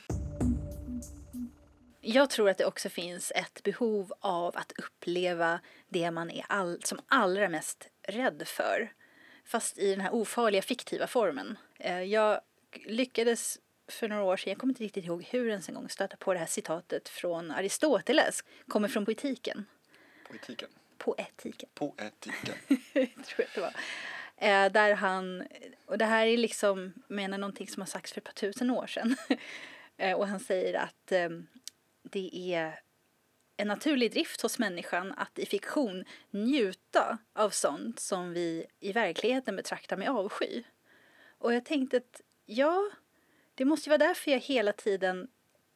Jag 2.00 2.30
tror 2.30 2.50
att 2.50 2.58
det 2.58 2.64
också 2.64 2.88
finns 2.88 3.32
ett 3.34 3.62
behov 3.62 4.12
av 4.20 4.56
att 4.56 4.72
uppleva 4.72 5.60
det 5.88 6.10
man 6.10 6.30
är 6.30 6.44
all, 6.48 6.82
som 6.82 7.00
allra 7.08 7.48
mest 7.48 7.88
rädd 8.02 8.42
för. 8.46 8.92
Fast 9.44 9.78
i 9.78 9.90
den 9.90 10.00
här 10.00 10.14
ofarliga 10.14 10.62
fiktiva 10.62 11.06
formen. 11.06 11.58
Eh, 11.78 12.02
Jag 12.02 12.40
lyckades 12.86 13.58
för 13.88 14.08
några 14.08 14.22
år 14.22 14.36
sedan, 14.36 14.50
jag 14.50 14.58
kommer 14.58 14.70
inte 14.72 14.84
riktigt 14.84 15.04
ihåg 15.04 15.24
hur 15.24 15.48
ens 15.48 15.68
en 15.68 15.74
gång, 15.74 15.88
stöta 15.88 16.16
på 16.16 16.32
det 16.32 16.38
här 16.38 16.46
citatet 16.46 17.08
från 17.08 17.50
Aristoteles. 17.50 18.44
Kommer 18.68 18.88
från 18.88 19.04
poetiken. 19.04 19.66
Poetiken. 20.28 20.68
Poetiken. 20.98 21.68
Poetiken. 21.74 22.54
tror 23.24 23.36
jag 23.36 23.48
det 23.54 23.60
var. 23.60 23.74
Eh, 24.36 24.72
där 24.72 24.94
han, 24.94 25.46
och 25.86 25.98
det 25.98 26.04
här 26.04 26.26
är 26.26 26.36
liksom, 26.36 26.92
menar 27.08 27.38
någonting 27.38 27.68
som 27.68 27.80
har 27.80 27.86
sagts 27.86 28.12
för 28.12 28.20
ett 28.20 28.24
par 28.24 28.32
tusen 28.32 28.70
år 28.70 28.86
sedan. 28.86 29.16
eh, 29.96 30.16
och 30.18 30.28
han 30.28 30.40
säger 30.40 30.74
att 30.74 31.12
eh, 31.12 31.28
det 32.02 32.54
är 32.54 32.80
en 33.56 33.68
naturlig 33.68 34.12
drift 34.12 34.42
hos 34.42 34.58
människan 34.58 35.12
att 35.12 35.38
i 35.38 35.46
fiktion 35.46 36.04
njuta 36.30 37.18
av 37.32 37.50
sånt 37.50 38.00
som 38.00 38.32
vi 38.32 38.66
i 38.80 38.92
verkligheten 38.92 39.56
betraktar 39.56 39.96
med 39.96 40.08
avsky. 40.10 40.62
Och 41.38 41.54
jag 41.54 41.64
tänkte 41.64 41.96
att 41.96 42.20
ja, 42.46 42.90
det 43.54 43.64
måste 43.64 43.88
ju 43.88 43.90
vara 43.90 44.08
därför 44.08 44.30
jag 44.30 44.38
hela 44.38 44.72
tiden, 44.72 45.28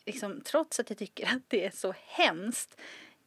liksom, 0.07 0.41
trots 0.41 0.81
att 0.81 0.91
jag 0.91 0.99
tycker 0.99 1.27
att 1.27 1.43
det 1.49 1.65
är 1.67 1.71
så 1.71 1.95
hemskt, 1.99 2.81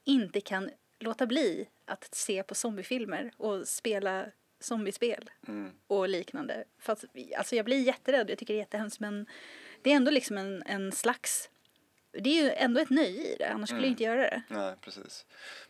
inte 0.03 0.41
kan 0.41 0.69
låta 0.99 1.25
bli 1.25 1.67
att 1.85 2.15
se 2.15 2.43
på 2.43 2.55
zombiefilmer 2.55 3.31
och 3.37 3.67
spela 3.67 4.25
zombiespel 4.59 5.29
Mm. 5.47 5.71
och 5.87 6.09
liknande. 6.09 6.63
Fast, 6.79 7.05
alltså 7.37 7.55
jag 7.55 7.65
blir 7.65 7.81
jätterädd, 7.81 8.29
jag 8.29 8.37
tycker 8.37 8.53
det 8.53 8.57
är 8.57 8.61
jättehemskt 8.61 8.99
men 8.99 9.25
det 9.81 9.91
är 9.91 9.95
ändå 9.95 10.11
liksom 10.11 10.37
en, 10.37 10.63
en 10.65 10.91
slags, 10.91 11.49
det 12.21 12.39
är 12.39 12.43
ju 12.43 12.51
ändå 12.51 12.79
ett 12.81 12.89
nöje 12.89 13.33
i 13.33 13.35
det, 13.39 13.49
annars 13.49 13.69
skulle 13.69 13.81
jag 13.81 13.91
inte 13.91 14.03
göra 14.03 14.21
det. 14.21 14.41
Nej, 14.47 14.75
precis. 14.81 15.25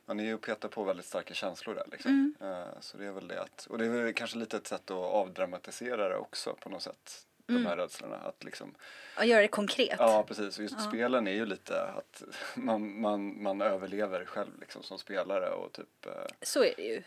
Man 0.05 0.19
är 0.19 0.23
ju 0.23 0.37
petar 0.37 0.69
på 0.69 0.83
väldigt 0.83 1.05
starka 1.05 1.33
känslor 1.33 1.75
där 1.75 1.85
liksom. 1.91 2.35
Eh, 2.41 2.79
Så 2.81 2.97
det 2.97 3.05
är 3.05 3.11
väl 3.11 3.27
det 3.27 3.41
att, 3.41 3.65
och 3.69 3.77
det 3.77 3.85
är 3.85 3.89
väl 3.89 4.13
kanske 4.13 4.37
lite 4.37 4.57
ett 4.57 4.67
sätt 4.67 4.91
att 4.91 4.97
avdramatisera 4.97 6.09
det 6.09 6.15
också 6.17 6.53
på 6.59 6.69
något 6.69 6.81
sätt. 6.81 7.23
De 7.45 7.65
här 7.65 7.77
rädslorna. 7.77 8.15
Att 8.17 8.43
liksom, 8.43 8.75
Och 9.17 9.25
göra 9.25 9.41
det 9.41 9.47
konkret. 9.47 9.95
ja 9.99 10.23
precis, 10.27 10.57
och 10.57 10.63
just 10.63 10.81
spelen 10.81 11.27
är 11.27 11.31
ju 11.31 11.45
lite 11.45 11.81
att 11.83 12.23
man, 12.55 13.01
man, 13.01 13.43
man 13.43 13.61
överlever 13.61 14.25
själv 14.25 14.59
liksom 14.59 14.83
som 14.83 14.97
spelare 14.99 15.49
och 15.49 15.71
typ 15.71 16.05
eh, 16.05 16.11
Så 16.41 16.63
är 16.63 16.73
det 16.77 16.83
ju. 16.83 17.03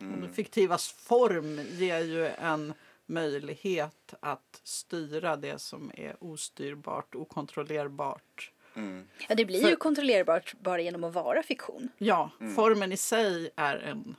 Mm. 0.00 0.20
Det 0.20 0.28
fiktivas 0.28 0.88
form 0.92 1.60
ger 1.70 1.98
ju 2.00 2.26
en 2.26 2.74
möjlighet 3.06 4.14
att 4.20 4.60
styra 4.62 5.36
det 5.36 5.58
som 5.58 5.90
är 5.94 6.16
ostyrbart, 6.24 7.14
okontrollerbart. 7.14 8.52
Mm, 8.76 9.08
Ja, 9.28 9.34
det 9.34 9.44
blir 9.44 9.62
För- 9.62 9.68
ju 9.68 9.76
kontrollerbart 9.76 10.54
bara 10.60 10.80
genom 10.80 11.04
att 11.04 11.14
vara 11.14 11.42
fiktion. 11.42 11.88
Ja, 11.98 12.30
formen 12.56 12.92
i 12.92 12.96
sig 12.96 13.50
är 13.56 13.76
en 13.76 14.16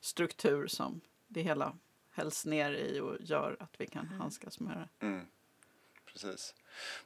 struktur 0.00 0.66
som 0.66 1.00
det 1.28 1.40
hela 1.42 1.72
hälls 2.12 2.44
ner 2.46 2.72
i 2.72 3.00
och 3.00 3.16
gör 3.20 3.56
att 3.60 3.74
vi 3.78 3.86
kan 3.86 4.06
handskas 4.06 4.60
med 4.60 4.76
det. 5.00 5.06
mm, 5.06 5.26
precis. 6.12 6.54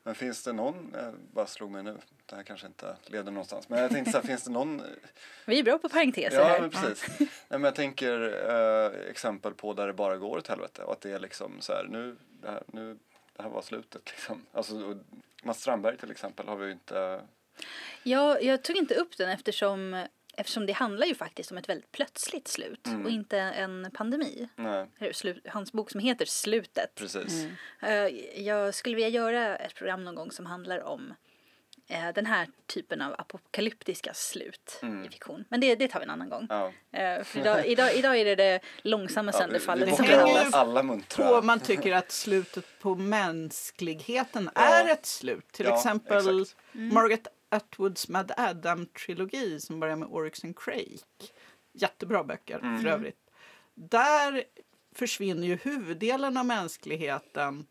Men 0.02 0.14
finns 0.14 0.42
det 0.44 0.52
någon, 0.52 0.94
eh, 0.94 1.12
bara 1.32 1.46
slog 1.46 1.70
mig 1.70 1.82
nu, 1.82 1.96
det 2.26 2.36
här 2.36 2.42
kanske 2.42 2.66
inte 2.66 2.96
leder 3.06 3.30
någonstans, 3.32 3.68
men 3.68 3.78
jag 3.82 3.90
tänkte 3.90 4.12
så 4.12 4.18
här, 4.18 4.26
finns 4.26 4.44
det 4.44 4.50
någon 4.50 4.82
Vi 5.46 5.58
är 5.58 5.62
bra 5.64 5.78
på 5.78 5.88
parenteser 5.88 6.36
Ja, 6.38 6.44
här. 6.44 6.60
men 6.60 6.70
precis. 6.70 7.08
Nej, 7.18 7.28
men 7.48 7.64
jag 7.64 7.74
tänker 7.74 8.20
eh, 8.50 9.10
exempel 9.10 9.54
på 9.54 9.72
där 9.72 9.86
det 9.86 9.92
bara 9.92 10.16
går 10.16 10.38
åt 10.38 10.46
helvete 10.48 10.82
och 10.82 10.92
att 10.92 11.00
det 11.00 11.10
är 11.10 11.18
liksom 11.18 11.60
så 11.60 11.72
här, 11.72 11.84
nu, 11.84 12.16
det 12.42 12.50
här, 12.50 12.62
nu, 12.66 12.98
det 13.36 13.42
här 13.42 13.50
var 13.50 13.62
slutet 13.62 14.10
liksom. 14.10 14.46
Alltså, 14.52 14.84
och 14.84 14.96
Mats 15.44 15.60
Strandberg 15.60 15.96
till 15.96 16.10
exempel 16.10 16.48
har 16.48 16.56
vi 16.56 16.72
inte, 16.72 17.20
Ja, 18.02 18.40
jag 18.40 18.62
tog 18.62 18.76
inte 18.76 18.94
upp 18.94 19.16
den 19.16 19.30
eftersom, 19.30 20.06
eftersom 20.36 20.66
det 20.66 20.72
handlar 20.72 21.06
ju 21.06 21.14
faktiskt 21.14 21.50
om 21.50 21.58
ett 21.58 21.68
väldigt 21.68 21.92
plötsligt 21.92 22.48
slut 22.48 22.88
och 23.04 23.10
inte 23.10 23.38
en 23.38 23.90
pandemi. 23.94 24.48
nej, 24.56 24.86
hans 25.48 25.72
bok 25.72 25.90
som 25.90 26.00
heter 26.00 26.24
Slutet. 26.26 26.94
precis. 26.94 27.46
Eh, 27.82 28.06
Jag 28.42 28.74
skulle 28.74 28.94
vilja 28.96 29.08
göra 29.08 29.56
ett 29.56 29.74
program 29.74 30.04
någon 30.04 30.14
gång 30.14 30.30
som 30.30 30.46
handlar 30.46 30.82
om 30.82 31.14
eh, 31.88 32.08
den 32.14 32.26
här 32.26 32.48
typen 32.66 33.02
av 33.02 33.14
apokalyptiska 33.18 34.14
slut 34.14 34.80
i 35.06 35.08
fiktion. 35.10 35.44
Men 35.48 35.60
det, 35.60 35.74
det 35.74 35.88
tar 35.88 36.00
vi 36.00 36.04
en 36.04 36.10
annan 36.10 36.28
gång. 36.28 36.46
Ja. 36.50 36.72
Eh, 36.92 37.24
För 37.24 37.40
idag, 37.40 37.66
idag, 37.66 37.94
idag 37.94 38.16
är 38.16 38.24
det 38.24 38.34
det 38.34 38.60
långsamma 38.82 39.32
Ja, 39.32 39.38
vi, 39.38 39.42
sönderfallet 39.42 39.88
vi 39.88 39.92
som 39.96 40.04
bockar 40.06 40.18
hänger 40.26 40.40
alla, 40.40 40.56
alla 40.58 40.82
muntra. 40.82 41.28
På 41.40 41.42
man 41.46 41.60
tycker 41.60 41.92
att 41.94 42.10
slutet 42.10 42.64
på 42.80 42.94
mänskligheten 42.94 44.50
är 44.54 44.88
ett 44.88 45.06
slut. 45.06 45.52
Till 45.52 45.66
Ja, 45.66 45.74
exempel 45.76 46.40
exakt. 46.40 46.56
Margaret 46.72 47.26
Atwoods 47.48 48.08
Mad 48.08 48.32
Adam-trilogi 48.36 49.60
som 49.60 49.80
börjar 49.80 49.96
med 49.96 50.08
Oryx 50.08 50.44
and 50.44 50.58
Crake. 50.58 50.98
Jättebra 51.72 52.24
böcker 52.24 52.58
Mm. 52.58 52.82
för 52.82 52.88
övrigt. 52.88 53.16
Där 53.74 54.44
försvinner 54.94 55.46
ju 55.46 55.56
huvuddelen 55.56 56.36
av 56.36 56.46
mänskligheten 56.46 57.66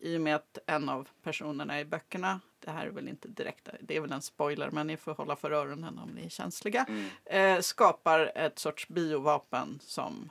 i 0.00 0.16
och 0.16 0.20
med 0.20 0.34
att 0.36 0.58
en 0.66 0.88
av 0.88 1.08
personerna 1.22 1.80
i 1.80 1.84
böckerna, 1.84 2.40
det 2.64 2.70
här 2.70 2.86
är 2.86 2.90
väl 2.90 3.08
inte 3.08 3.28
direkt, 3.28 3.68
det 3.80 3.96
är 3.96 4.00
väl 4.00 4.12
en 4.12 4.22
spoiler 4.22 4.70
men 4.70 4.86
ni 4.86 4.96
får 4.96 5.14
hålla 5.14 5.36
för 5.36 5.50
öronen 5.50 5.98
om 5.98 6.10
ni 6.10 6.24
är 6.24 6.28
känsliga, 6.28 6.86
Mm. 6.88 7.56
eh, 7.56 7.60
skapar 7.60 8.32
ett 8.34 8.58
sorts 8.58 8.88
biovapen 8.88 9.78
som 9.82 10.30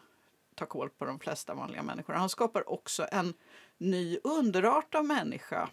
tar 0.55 0.65
koll 0.65 0.89
på 0.89 1.05
de 1.05 1.19
flesta 1.19 1.53
vanliga 1.53 1.83
människor. 1.83 2.13
Han 2.13 2.29
skapar 2.29 2.69
också 2.69 3.07
en 3.11 3.33
ny 3.77 4.17
underart 4.23 4.95
av 4.95 5.05
människa. 5.05 5.69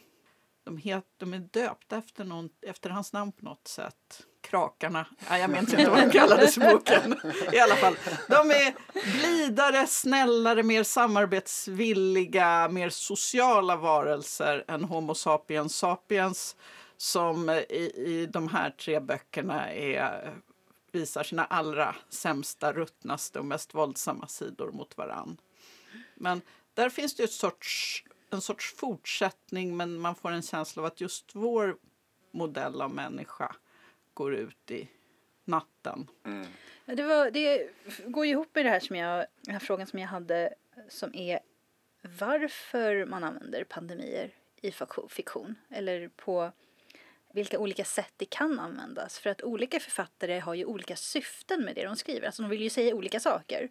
De, 0.64 0.76
het, 0.76 1.04
de 1.16 1.34
är 1.34 1.38
döpta 1.38 1.96
efter, 1.96 2.24
någon, 2.24 2.50
efter 2.62 2.90
hans 2.90 3.12
namn 3.12 3.32
på 3.32 3.44
något 3.44 3.68
sätt. 3.68 4.26
Krakarna. 4.40 5.06
ja, 5.28 5.38
jag 5.38 5.50
minns 5.50 5.72
inte 5.72 5.90
vad 5.90 6.00
de 6.00 6.10
kallades 6.10 6.56
i 6.56 6.60
boken. 6.60 7.20
I 7.52 7.58
alla 7.58 7.76
fall. 7.76 7.96
De 8.28 8.50
är 8.50 8.74
blidare, 9.18 9.86
snällare, 9.86 10.62
mer 10.62 10.82
samarbetsvilliga, 10.82 12.68
mer 12.68 12.88
sociala 12.88 13.76
varelser 13.76 14.64
än 14.68 14.84
Homo 14.84 15.14
sapiens 15.14 15.76
sapiens 15.76 16.56
som 16.96 17.50
i, 17.50 17.92
i 18.06 18.28
de 18.32 18.48
här 18.48 18.70
tre 18.70 19.00
böckerna 19.00 19.72
är 19.72 20.34
visar 20.92 21.22
sina 21.22 21.44
allra 21.44 21.96
sämsta, 22.08 22.72
ruttnaste 22.72 23.38
och 23.38 23.44
mest 23.44 23.74
våldsamma 23.74 24.26
sidor 24.26 24.72
mot 24.72 24.96
varann. 24.96 25.40
Men 26.14 26.40
där 26.74 26.90
finns 26.90 27.14
det 27.14 27.22
ett 27.22 27.32
sorts, 27.32 28.04
en 28.30 28.40
sorts 28.40 28.74
fortsättning 28.74 29.76
men 29.76 30.00
man 30.00 30.14
får 30.14 30.30
en 30.30 30.42
känsla 30.42 30.82
av 30.82 30.86
att 30.86 31.00
just 31.00 31.30
vår 31.32 31.76
modell 32.30 32.82
av 32.82 32.90
människa 32.90 33.56
går 34.20 34.34
ut 34.34 34.70
i 34.70 34.88
natten. 35.44 36.06
Mm. 36.24 36.46
Ja, 36.84 36.94
Det, 36.94 37.02
var, 37.02 37.30
det 37.30 37.68
går 38.06 38.26
ju 38.26 38.32
ihop 38.32 38.54
med 38.54 38.64
det 38.64 38.70
här 38.70 38.80
som 38.80 38.96
jag, 38.96 39.26
den 39.40 39.52
här 39.52 39.60
frågan 39.60 39.86
som 39.86 39.98
jag 39.98 40.08
hade 40.08 40.54
som 40.88 41.14
är 41.14 41.40
varför 42.18 43.04
man 43.06 43.24
använder 43.24 43.64
pandemier 43.64 44.30
i 44.62 44.72
fiktion 45.08 45.54
eller 45.70 46.08
på 46.08 46.52
vilka 47.32 47.58
olika 47.58 47.84
sätt 47.84 48.12
det 48.16 48.24
kan 48.24 48.58
användas. 48.58 49.18
För 49.18 49.30
att 49.30 49.42
olika 49.42 49.80
författare 49.80 50.38
har 50.38 50.54
ju 50.54 50.64
olika 50.64 50.96
syften 50.96 51.64
med 51.64 51.74
det 51.74 51.84
de 51.84 51.96
skriver. 51.96 52.26
Alltså 52.26 52.42
de 52.42 52.50
vill 52.50 52.62
ju 52.62 52.70
säga 52.70 52.94
olika 52.94 53.20
saker. 53.20 53.70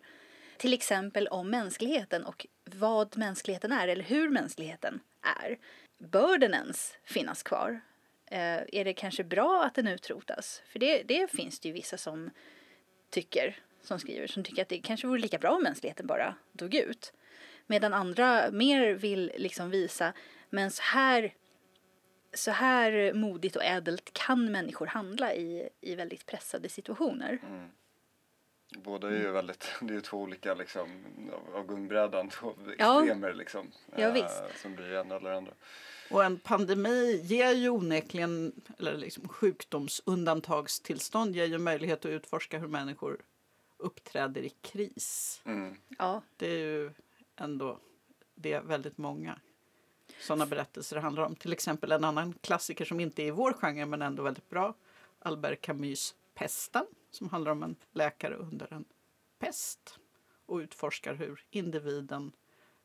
Till 0.58 0.74
exempel 0.74 1.28
om 1.28 1.50
mänskligheten 1.50 2.26
och 2.26 2.48
vad 2.66 3.18
mänskligheten 3.18 3.72
är 3.72 3.88
eller 3.88 4.04
hur 4.04 4.30
mänskligheten 4.30 5.00
är. 5.42 5.58
Bör 5.98 6.38
den 6.38 6.54
ens 6.54 6.94
finnas 7.04 7.44
kvar? 7.44 7.82
Eh, 8.32 8.62
är 8.72 8.86
det 8.86 8.94
kanske 8.94 9.24
bra 9.24 9.64
att 9.64 9.76
den 9.76 9.88
utrotas? 9.88 10.62
För 10.68 10.80
det, 10.80 11.04
det 11.04 11.32
finns 11.32 11.60
det 11.60 11.68
ju 11.68 11.74
vissa 11.74 11.98
som 11.98 12.30
tycker, 13.10 13.60
som 13.82 14.00
skriver, 14.00 14.28
som 14.28 14.44
tycker 14.44 14.62
att 14.62 14.70
det 14.70 14.80
kanske 14.80 15.08
vore 15.08 15.20
lika 15.20 15.38
bra 15.38 15.52
om 15.52 15.64
mänskligheten 15.64 16.08
bara 16.08 16.36
dog 16.52 16.76
ut. 16.76 17.14
Medan 17.68 17.94
andra 17.94 18.52
mer 18.52 18.92
vill 18.92 19.32
liksom 19.38 19.70
visa, 19.70 20.14
men 20.50 20.72
så 20.72 20.84
här, 20.84 21.34
så 22.34 22.52
här 22.52 23.14
modigt 23.14 23.56
och 23.56 23.64
ädelt 23.64 24.14
kan 24.14 24.52
människor 24.52 24.86
handla 24.86 25.34
i, 25.34 25.70
i 25.82 25.96
väldigt 25.96 26.26
pressade 26.26 26.70
situationer. 26.70 27.40
Mm. 27.48 27.70
Båda 28.78 29.08
är 29.08 29.12
ju 29.12 29.32
väldigt, 29.32 29.72
det 29.82 29.94
är 29.94 29.96
ju 29.96 30.02
två 30.02 30.18
olika 30.18 30.54
liksom 30.54 31.06
av, 31.34 31.56
av 31.56 31.68
gungbrädan, 31.68 32.30
två 32.30 32.54
Ja. 32.78 33.00
extremer 33.00 33.34
liksom. 33.34 33.72
Ja, 33.96 34.18
eh. 34.18 34.26
Som 34.56 34.76
blir 34.76 34.94
en 34.94 35.12
eller 35.12 35.32
andra. 35.32 35.54
Och 36.12 36.24
en 36.24 36.40
pandemi 36.40 37.22
ger 37.24 37.52
ju 37.52 37.70
onekligen, 37.70 38.62
eller 38.78 38.98
liksom 38.98 39.28
sjukdomsundantagstillstånd 39.28 41.36
ger 41.36 41.46
ju 41.46 41.58
möjlighet 41.58 42.00
att 42.00 42.12
utforska 42.12 42.60
hur 42.60 42.68
människor 42.68 43.22
uppträder 43.78 44.42
i 44.42 44.50
kris. 44.50 45.42
Mm. 45.46 45.76
Ja, 45.98 46.22
Det 46.38 46.48
är 46.48 46.58
ju 46.58 46.92
ändå 47.36 47.80
det 48.36 48.60
väldigt 48.60 48.98
många 48.98 49.40
sådana 50.22 50.46
berättelser 50.46 50.96
det 50.96 51.02
handlar 51.02 51.24
om. 51.24 51.36
Till 51.36 51.54
exempel 51.54 51.92
en 51.92 52.04
annan 52.04 52.34
klassiker 52.42 52.86
som 52.86 53.00
inte 53.00 53.24
är 53.24 53.28
i 53.28 53.32
vår 53.32 53.54
genre 53.54 53.86
men 53.86 54.02
ändå 54.02 54.24
väldigt 54.24 54.50
bra. 54.50 54.74
Albert 55.20 55.62
Camus 55.62 56.16
Pesten 56.34 56.86
som 57.12 57.30
handlar 57.30 57.52
om 57.52 57.64
en 57.64 57.76
läkare 57.92 58.36
under 58.36 58.74
en 58.74 58.86
pest 59.40 60.00
och 60.46 60.58
utforskar 60.58 61.14
hur 61.14 61.46
individen 61.50 62.32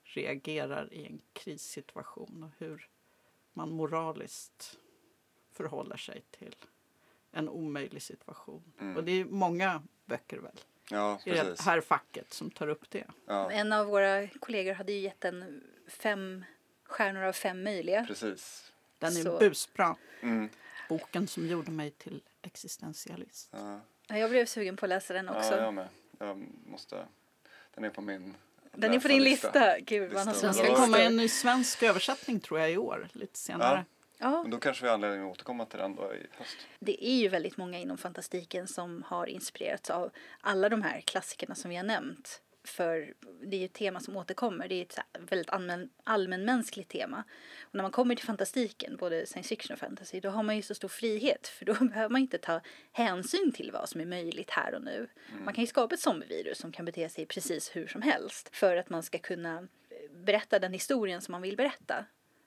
reagerar 0.02 0.92
i 0.92 1.06
en 1.06 1.20
krissituation 1.32 2.42
och 2.42 2.50
hur 2.58 2.88
man 3.54 3.70
moraliskt 3.70 4.78
förhåller 5.52 5.96
sig 5.96 6.22
till 6.30 6.56
en 7.32 7.48
omöjlig 7.48 8.02
situation. 8.02 8.72
Mm. 8.80 8.96
Och 8.96 9.04
det 9.04 9.12
är 9.12 9.24
många 9.24 9.82
böcker 10.04 10.38
väl 10.38 10.60
Ja, 10.90 11.20
i 11.24 11.30
det 11.30 11.60
här 11.60 11.80
facket 11.80 12.32
som 12.32 12.50
tar 12.50 12.68
upp 12.68 12.90
det. 12.90 13.04
Ja, 13.26 13.50
en 13.50 13.72
av 13.72 13.86
våra 13.86 14.28
kollegor 14.28 14.72
hade 14.72 14.92
ju 14.92 14.98
gett 15.00 15.20
den 15.20 15.64
fem 15.88 16.44
stjärnor 16.84 17.22
av 17.22 17.32
fem 17.32 17.62
möjliga. 17.64 18.04
precis. 18.06 18.72
Den 18.98 19.16
är 19.16 19.22
Så- 19.22 19.38
busbra. 19.38 19.96
Mm. 20.20 20.48
Boken 20.88 21.26
som 21.28 21.46
gjorde 21.48 21.70
mig 21.70 21.90
till 21.90 22.22
existentialist. 22.42 23.48
Ja. 23.52 23.80
Ja, 24.08 24.18
Jag 24.18 24.30
blev 24.30 24.46
sugen 24.46 24.76
på 24.76 24.84
att 24.86 24.88
läsa 24.88 25.14
den 25.14 25.28
också. 25.28 25.50
Ja, 25.54 25.62
jag 25.62 25.74
med. 25.74 25.88
Jag 26.18 26.46
måste, 26.66 27.06
den 27.74 27.84
är 27.84 27.90
på 27.90 28.00
min 28.02 28.34
Den 28.76 28.94
är 28.94 29.00
på 29.00 29.08
din 29.08 29.22
lista. 29.22 29.78
Gud, 29.80 30.12
Lista. 30.12 30.34
Ja, 30.42 30.52
ska 30.52 30.62
det 30.62 30.68
komma 30.68 30.86
ska- 30.86 31.02
i 31.02 31.06
en 31.06 31.16
ny 31.16 31.28
svensk 31.28 31.82
översättning 31.82 32.40
tror 32.40 32.60
jag 32.60 32.72
i 32.72 32.76
år, 32.78 33.08
lite 33.12 33.38
senare. 33.38 33.84
Ja, 34.18 34.42
Men 34.42 34.50
då 34.50 34.58
kanske 34.58 34.82
vi 34.82 34.88
har 34.88 34.94
anledning 34.94 35.24
att 35.26 35.32
återkomma 35.32 35.66
till 35.66 35.78
den 35.78 35.94
då 35.96 36.14
i 36.14 36.26
höst. 36.38 36.56
det 36.80 37.04
är 37.06 37.16
ju 37.16 37.28
väldigt 37.28 37.56
många 37.56 37.78
inom 37.78 37.98
fantastiken 37.98 38.66
som 38.68 39.02
har 39.06 39.26
inspirerats 39.26 39.90
av 39.90 40.10
alla 40.40 40.68
de 40.68 40.82
här 40.82 41.00
klassikerna 41.00 41.54
som 41.54 41.70
vi 41.70 41.76
har 41.76 41.84
nämnt. 41.84 42.40
För 42.64 43.14
det 43.42 43.56
är 43.56 43.60
ju 43.60 43.66
ett 43.66 43.72
tema 43.72 44.00
som 44.00 44.16
återkommer. 44.16 44.68
Det 44.68 44.74
är 44.74 44.82
ett 44.82 44.98
väldigt 45.30 45.50
allmän, 45.50 45.90
allmänmänskligt 46.04 46.90
tema. 46.90 47.24
Och 47.62 47.74
när 47.74 47.82
man 47.82 47.90
kommer 47.90 48.14
till 48.14 48.24
fantastiken, 48.24 48.96
både 48.96 49.26
science 49.26 49.48
fiction 49.48 49.74
och 49.74 49.78
fantasy, 49.78 50.20
då 50.20 50.30
har 50.30 50.42
man 50.42 50.56
ju 50.56 50.62
så 50.62 50.74
stor 50.74 50.88
frihet. 50.88 51.48
För 51.48 51.64
då 51.64 51.74
behöver 51.80 52.08
man 52.08 52.20
inte 52.20 52.38
ta 52.38 52.60
hänsyn 52.92 53.52
till 53.52 53.70
vad 53.72 53.88
som 53.88 54.00
är 54.00 54.06
möjligt 54.06 54.50
här 54.50 54.74
och 54.74 54.82
nu. 54.82 55.08
Man 55.44 55.54
kan 55.54 55.62
ju 55.62 55.68
skapa 55.68 55.94
ett 55.94 56.00
zombievirus 56.00 56.58
som 56.58 56.72
kan 56.72 56.84
bete 56.84 57.08
sig 57.08 57.26
precis 57.26 57.76
hur 57.76 57.86
som 57.86 58.02
helst. 58.02 58.56
För 58.56 58.76
att 58.76 58.90
man 58.90 59.02
ska 59.02 59.18
kunna 59.18 59.58
eh, 59.58 60.16
berätta 60.16 60.58
den 60.58 60.72
historien 60.72 61.20
som 61.20 61.32
man 61.32 61.42
vill 61.42 61.56
berätta. 61.56 62.04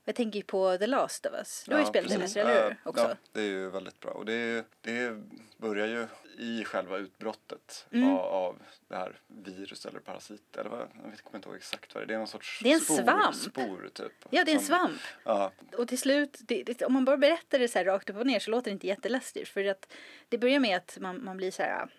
Jag 0.09 0.15
tänker 0.15 0.39
ju 0.39 0.43
på 0.43 0.77
The 0.77 0.87
Last 0.87 1.25
of 1.25 1.33
Us. 1.33 1.63
Du 1.67 1.73
har 1.73 1.79
ju 1.79 1.85
spelat 1.85 2.09
det, 2.09 2.15
precis. 2.17 2.35
Lester, 2.35 2.41
eller 2.51 2.63
hur? 2.63 2.69
Ja, 2.83 2.89
Också. 2.89 3.03
Ja, 3.03 3.15
det 3.31 3.41
är 3.41 3.45
ju 3.45 3.69
väldigt 3.69 3.99
bra. 3.99 4.11
Och 4.11 4.25
det, 4.25 4.65
det 4.81 5.23
börjar 5.57 5.87
ju 5.87 6.07
i 6.43 6.63
själva 6.63 6.97
utbrottet 6.97 7.87
Mm. 7.91 8.09
av, 8.09 8.19
av 8.19 8.61
det 8.87 8.95
här 8.95 9.19
virus 9.27 9.85
eller 9.85 9.99
parasit. 9.99 10.57
Eller 10.57 10.69
vad, 10.69 10.79
jag 11.03 11.09
vet, 11.11 11.21
kommer 11.21 11.37
inte 11.37 11.49
ihåg 11.49 11.55
exakt 11.57 11.95
vad 11.95 12.01
det 12.03 12.05
är. 12.05 12.07
Det 12.07 12.13
är 12.13 12.17
någon 12.17 12.27
sorts 12.27 12.59
Det 12.63 12.69
är 12.69 12.73
en 12.73 12.79
spor, 12.81 12.95
svamp. 12.95 13.35
spor 13.35 13.89
typ. 13.93 14.11
Ja, 14.29 14.43
det 14.45 14.51
är 14.51 14.55
en 14.55 14.59
som- 14.61 14.67
svamp. 14.77 15.01
Ja, 15.23 15.51
Och 15.77 15.87
till 15.87 15.99
slut, 15.99 16.37
det, 16.39 16.63
det, 16.63 16.81
om 16.85 16.93
man 16.93 17.05
bara 17.05 17.17
berättar 17.17 17.59
det 17.59 17.67
så 17.67 17.77
här 17.79 17.85
rakt 17.85 18.09
upp 18.09 18.17
och 18.17 18.27
ner 18.27 18.39
så 18.39 18.51
låter 18.51 18.71
det 18.71 18.73
inte 18.73 18.87
jätteläskigt. 18.87 19.49
För 19.49 19.65
att 19.65 19.93
det 20.29 20.37
börjar 20.37 20.59
med 20.59 20.77
att 20.77 20.97
man, 21.01 21.23
man 21.23 21.37
blir 21.37 21.51
så 21.51 21.61
här 21.63 21.89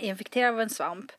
äh, 0.00 0.08
infekterad 0.08 0.54
av 0.54 0.60
en 0.60 0.70
svamp. 0.70 1.12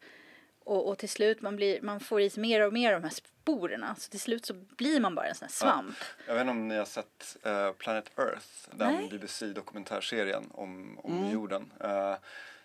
Och, 0.67 0.87
och 0.89 0.97
till 0.97 1.09
slut 1.09 1.41
man, 1.41 1.55
blir, 1.55 1.81
man 1.81 1.99
får 1.99 2.21
i 2.21 2.29
sig 2.29 2.41
mer 2.41 2.61
och 2.67 2.73
mer 2.73 2.93
av 2.93 3.01
de 3.01 3.07
här 3.07 3.15
sporerna. 3.15 3.95
Så 3.95 4.09
till 4.11 4.19
slut 4.19 4.45
så 4.45 4.53
blir 4.53 4.99
man 4.99 5.15
bara 5.15 5.25
en 5.27 5.35
sån 5.35 5.45
här 5.45 5.53
svamp. 5.53 5.95
jag 6.27 6.33
vet 6.33 6.41
inte 6.41 6.51
om 6.51 6.67
ni 6.67 6.77
har 6.77 6.85
sett 6.85 7.37
eh, 7.43 7.71
Planet 7.71 8.11
Earth, 8.17 8.45
den. 8.71 9.09
BBC-dokumentärserien 9.09 10.43
om, 10.51 10.99
om 11.03 11.17
Mm. 11.17 11.31
jorden. 11.31 11.71
Eh, 11.79 12.15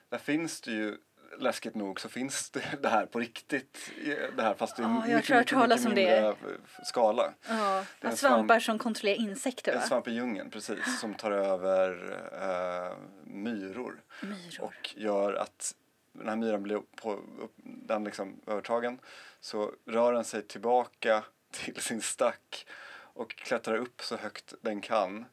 där 0.09 0.19
finns 0.19 0.61
det 0.61 0.71
ju 0.71 0.97
läskigt 1.39 1.75
nog 1.75 2.01
så 2.01 2.09
finns 2.09 2.51
det, 2.51 2.63
det 2.83 2.89
här 2.89 3.07
på 3.07 3.19
riktigt. 3.19 3.79
Det 4.37 4.43
här 4.43 4.55
fast 4.55 4.79
i 4.79 4.83
Ja, 4.83 4.89
har 4.89 4.95
mycket, 4.95 5.37
mycket, 5.39 5.59
mycket 5.69 5.85
mindre 5.85 6.35
skala. 6.85 7.33
Ja, 7.49 7.85
Det 8.01 8.07
är 8.07 8.11
en 8.11 8.17
svampar 8.17 8.47
svamp. 8.55 8.63
som 8.63 8.79
kontrollerar 8.79 9.17
insekter 9.17 9.73
En 9.73 9.79
va? 9.79 9.85
svamp 9.87 10.09
i 10.09 10.13
djungeln, 10.13 10.51
precis, 10.51 11.01
som 11.01 11.15
tar 11.15 11.31
över 11.31 11.91
eh, 12.33 12.97
myror 13.25 14.01
Myror. 14.21 14.61
och 14.65 14.95
gör 14.97 15.35
att 15.35 15.75
den 16.13 16.29
här 16.29 16.37
myran 16.37 16.63
blir 16.63 16.83
på, 16.97 17.13
upp, 17.13 17.53
den 17.65 18.05
liksom 18.05 18.41
övertagen 18.47 18.99
så 19.41 19.73
rör 19.85 20.13
den 20.13 20.25
sig 20.25 20.43
tillbaka 20.43 21.25
till 21.51 21.77
sin 21.77 22.03
stack 22.03 22.67
och 23.15 23.31
klättrar 23.31 23.77
upp 23.77 24.03
så 24.03 24.17
högt 24.17 24.55
den 24.61 24.81
kan 24.81 25.25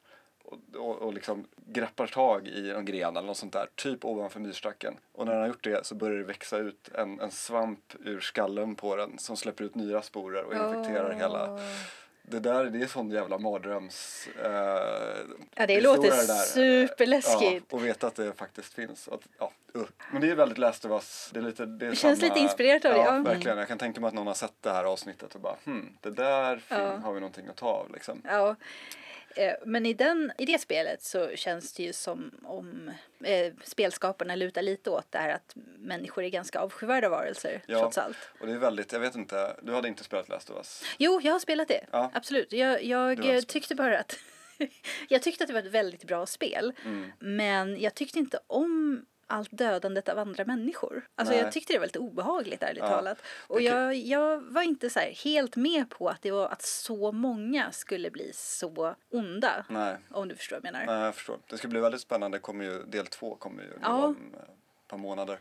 och, 0.43 0.57
och, 0.75 0.95
och 0.95 1.13
liksom 1.13 1.45
greppar 1.55 2.07
tag 2.07 2.47
i 2.47 2.71
en 2.71 2.85
gren 2.85 3.17
eller 3.17 3.27
något 3.27 3.37
sånt 3.37 3.53
där, 3.53 3.69
typ 3.75 4.05
ovanför 4.05 4.39
myrstacken. 4.39 4.97
Och 5.11 5.25
när 5.25 5.33
den 5.33 5.41
har 5.41 5.47
gjort 5.47 5.63
det 5.63 5.85
så 5.85 5.95
börjar 5.95 6.17
det 6.17 6.23
växa 6.23 6.57
ut 6.57 6.89
en, 6.95 7.19
en 7.19 7.31
svamp 7.31 7.93
ur 7.99 8.19
skallen 8.19 8.75
på 8.75 8.95
den 8.95 9.17
som 9.17 9.37
släpper 9.37 9.63
ut 9.63 9.75
nya 9.75 10.01
sporer 10.01 10.43
och 10.43 10.53
infekterar 10.53 11.11
oh. 11.11 11.17
hela 11.17 11.59
det 12.29 12.39
där 12.39 12.65
det 12.65 12.81
är 12.81 12.87
sån 12.87 13.11
jävla 13.11 13.37
mardröms... 13.37 14.27
Eh, 14.43 14.49
Ja, 15.55 15.67
det 15.67 15.81
låter 15.81 16.09
där. 16.09 16.43
superläskigt. 16.43 17.65
Ja, 17.69 17.77
och 17.77 17.85
veta 17.85 18.07
att 18.07 18.15
det 18.15 18.33
faktiskt 18.33 18.73
finns. 18.73 19.07
Att, 19.07 19.21
ja, 19.39 19.51
uh. 19.75 19.83
Men 20.11 20.21
det 20.21 20.31
är 20.31 20.35
väldigt 20.35 20.57
Last 20.57 20.85
of 20.85 20.91
Us. 20.91 21.29
Det, 21.33 21.39
är 21.39 21.43
lite, 21.43 21.65
det, 21.65 21.85
är 21.85 21.89
Det 21.89 21.95
känns 21.95 22.19
samma, 22.19 22.33
lite 22.33 22.43
inspirerat 22.43 22.85
av 22.85 22.91
det, 22.93 22.97
Ja, 22.97 23.15
ja. 23.15 23.21
verkligen. 23.23 23.57
Jag 23.57 23.67
kan 23.67 23.77
tänka 23.77 24.01
mig 24.01 24.07
att 24.07 24.13
någon 24.13 24.27
har 24.27 24.33
sett 24.33 24.53
det 24.61 24.69
här 24.71 24.83
avsnittet 24.83 25.35
och 25.35 25.41
bara 25.41 25.55
hmm, 25.65 25.97
det 26.01 26.11
där 26.11 26.61
Ja. 26.67 26.77
har 26.97 27.13
vi 27.13 27.19
någonting 27.19 27.47
att 27.47 27.55
ta 27.55 27.67
av 27.67 27.91
liksom. 27.93 28.21
Ja. 28.25 28.55
Eh, 29.35 29.53
Men 29.65 29.85
i, 29.85 29.93
den, 29.93 30.31
i 30.37 30.45
det 30.45 30.59
spelet 30.61 31.03
så 31.03 31.29
känns 31.35 31.73
det 31.73 31.83
ju 31.83 31.93
som 31.93 32.31
om 32.43 32.91
eh, 33.23 33.53
spelskaparna 33.63 34.35
lutar 34.35 34.61
lite 34.61 34.89
åt 34.89 35.11
det 35.11 35.17
här 35.17 35.29
att 35.29 35.53
människor 35.77 36.23
är 36.23 36.29
ganska 36.29 36.59
avskyvärda 36.59 37.09
varelser 37.09 37.61
Ja. 37.67 37.79
trots 37.79 37.97
allt. 37.97 38.17
Och 38.39 38.47
det 38.47 38.53
är 38.53 38.57
väldigt, 38.57 38.91
jag 38.91 38.99
vet 38.99 39.15
inte, 39.15 39.55
du 39.61 39.73
hade 39.73 39.87
inte 39.87 40.03
spelat 40.03 40.29
Last 40.29 40.49
of 40.49 40.57
Us? 40.57 40.83
Jo, 40.97 41.19
jag 41.23 41.31
har 41.31 41.39
spelat 41.39 41.67
det. 41.67 41.85
Ja. 41.91 42.11
Absolut. 42.13 42.53
Jag, 42.53 42.83
jag 42.83 43.47
tyckte 43.47 43.75
bara 43.75 43.99
att 43.99 44.15
jag 45.09 45.21
tyckte 45.21 45.43
att 45.43 45.47
det 45.47 45.53
var 45.53 45.61
ett 45.63 45.71
väldigt 45.71 46.03
bra 46.03 46.25
spel. 46.25 46.73
Mm. 46.85 47.11
Men 47.19 47.79
jag 47.81 47.95
tyckte 47.95 48.19
inte 48.19 48.39
om 48.47 49.05
allt 49.29 49.49
dödandet 49.51 50.09
av 50.09 50.19
andra 50.19 50.45
människor. 50.45 51.07
Alltså 51.15 51.33
Nej. 51.33 51.43
jag 51.43 51.51
tyckte 51.53 51.73
det 51.73 51.79
var 51.79 51.85
lite 51.85 51.99
obehagligt 51.99 52.63
ärligt 52.63 52.83
Ja. 52.83 52.89
talat. 52.89 53.17
Och 53.47 53.61
jag, 53.61 53.95
jag 53.95 54.41
var 54.41 54.61
inte 54.61 54.89
så 54.89 54.99
helt 54.99 55.55
med 55.55 55.89
på 55.89 56.09
att 56.09 56.21
det 56.21 56.31
var 56.31 56.47
att 56.49 56.61
så 56.61 57.11
många 57.11 57.71
skulle 57.71 58.11
bli 58.11 58.31
så 58.33 58.95
onda. 59.11 59.65
Nej, 59.69 59.97
Om 60.11 60.27
du 60.27 60.35
förstår 60.35 60.55
vad 60.55 60.65
jag 60.65 60.73
menar. 60.73 60.85
nej, 60.95 61.05
jag 61.05 61.15
förstår. 61.15 61.37
Det 61.49 61.57
ska 61.57 61.67
bli 61.67 61.79
väldigt 61.79 62.01
spännande. 62.01 62.39
Kommer 62.39 62.65
ju, 62.65 62.83
del 62.83 63.07
två 63.07 63.35
kommer 63.35 63.63
ju 63.63 63.69
Ja. 63.81 64.03
om 64.05 64.33
ett 64.83 64.87
par 64.87 64.97
månader. 64.97 65.39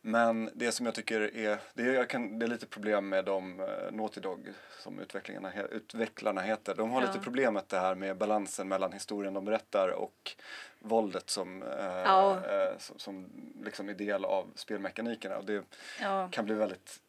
Men 0.00 0.50
det 0.54 0.72
som 0.72 0.86
jag 0.86 0.94
tycker 0.94 1.20
är, 1.36 1.58
det 1.74 1.82
är, 1.82 1.94
jag 1.94 2.08
kan, 2.10 2.38
det 2.38 2.46
är 2.46 2.48
lite 2.48 2.66
problem 2.66 3.08
med 3.08 3.24
de 3.24 3.60
uh, 3.60 3.66
Naughty 3.92 4.20
Dog 4.20 4.48
som 4.78 4.98
utvecklingarna, 4.98 5.50
he- 5.50 5.68
utvecklarna 5.70 6.40
heter. 6.40 6.74
De 6.74 6.90
har 6.90 7.00
Ja. 7.02 7.06
lite 7.06 7.18
problem 7.20 7.54
med 7.54 7.62
det 7.66 7.78
här 7.78 7.94
med 7.94 8.16
balansen 8.16 8.68
mellan 8.68 8.92
historien 8.92 9.34
de 9.34 9.44
berättar 9.44 9.88
och 9.88 10.32
våldet 10.78 11.30
som, 11.30 11.62
eh, 11.62 11.68
Ja. 11.84 12.36
eh, 12.50 12.78
som, 12.78 12.98
som 12.98 13.26
liksom 13.64 13.88
är 13.88 13.94
del 13.94 14.24
av 14.24 14.46
spelmekanikerna. 14.54 15.36
Och 15.38 15.44
det 15.44 15.64
Ja. 16.02 16.28
kan 16.32 16.44
bli 16.44 16.54
väldigt, 16.54 17.00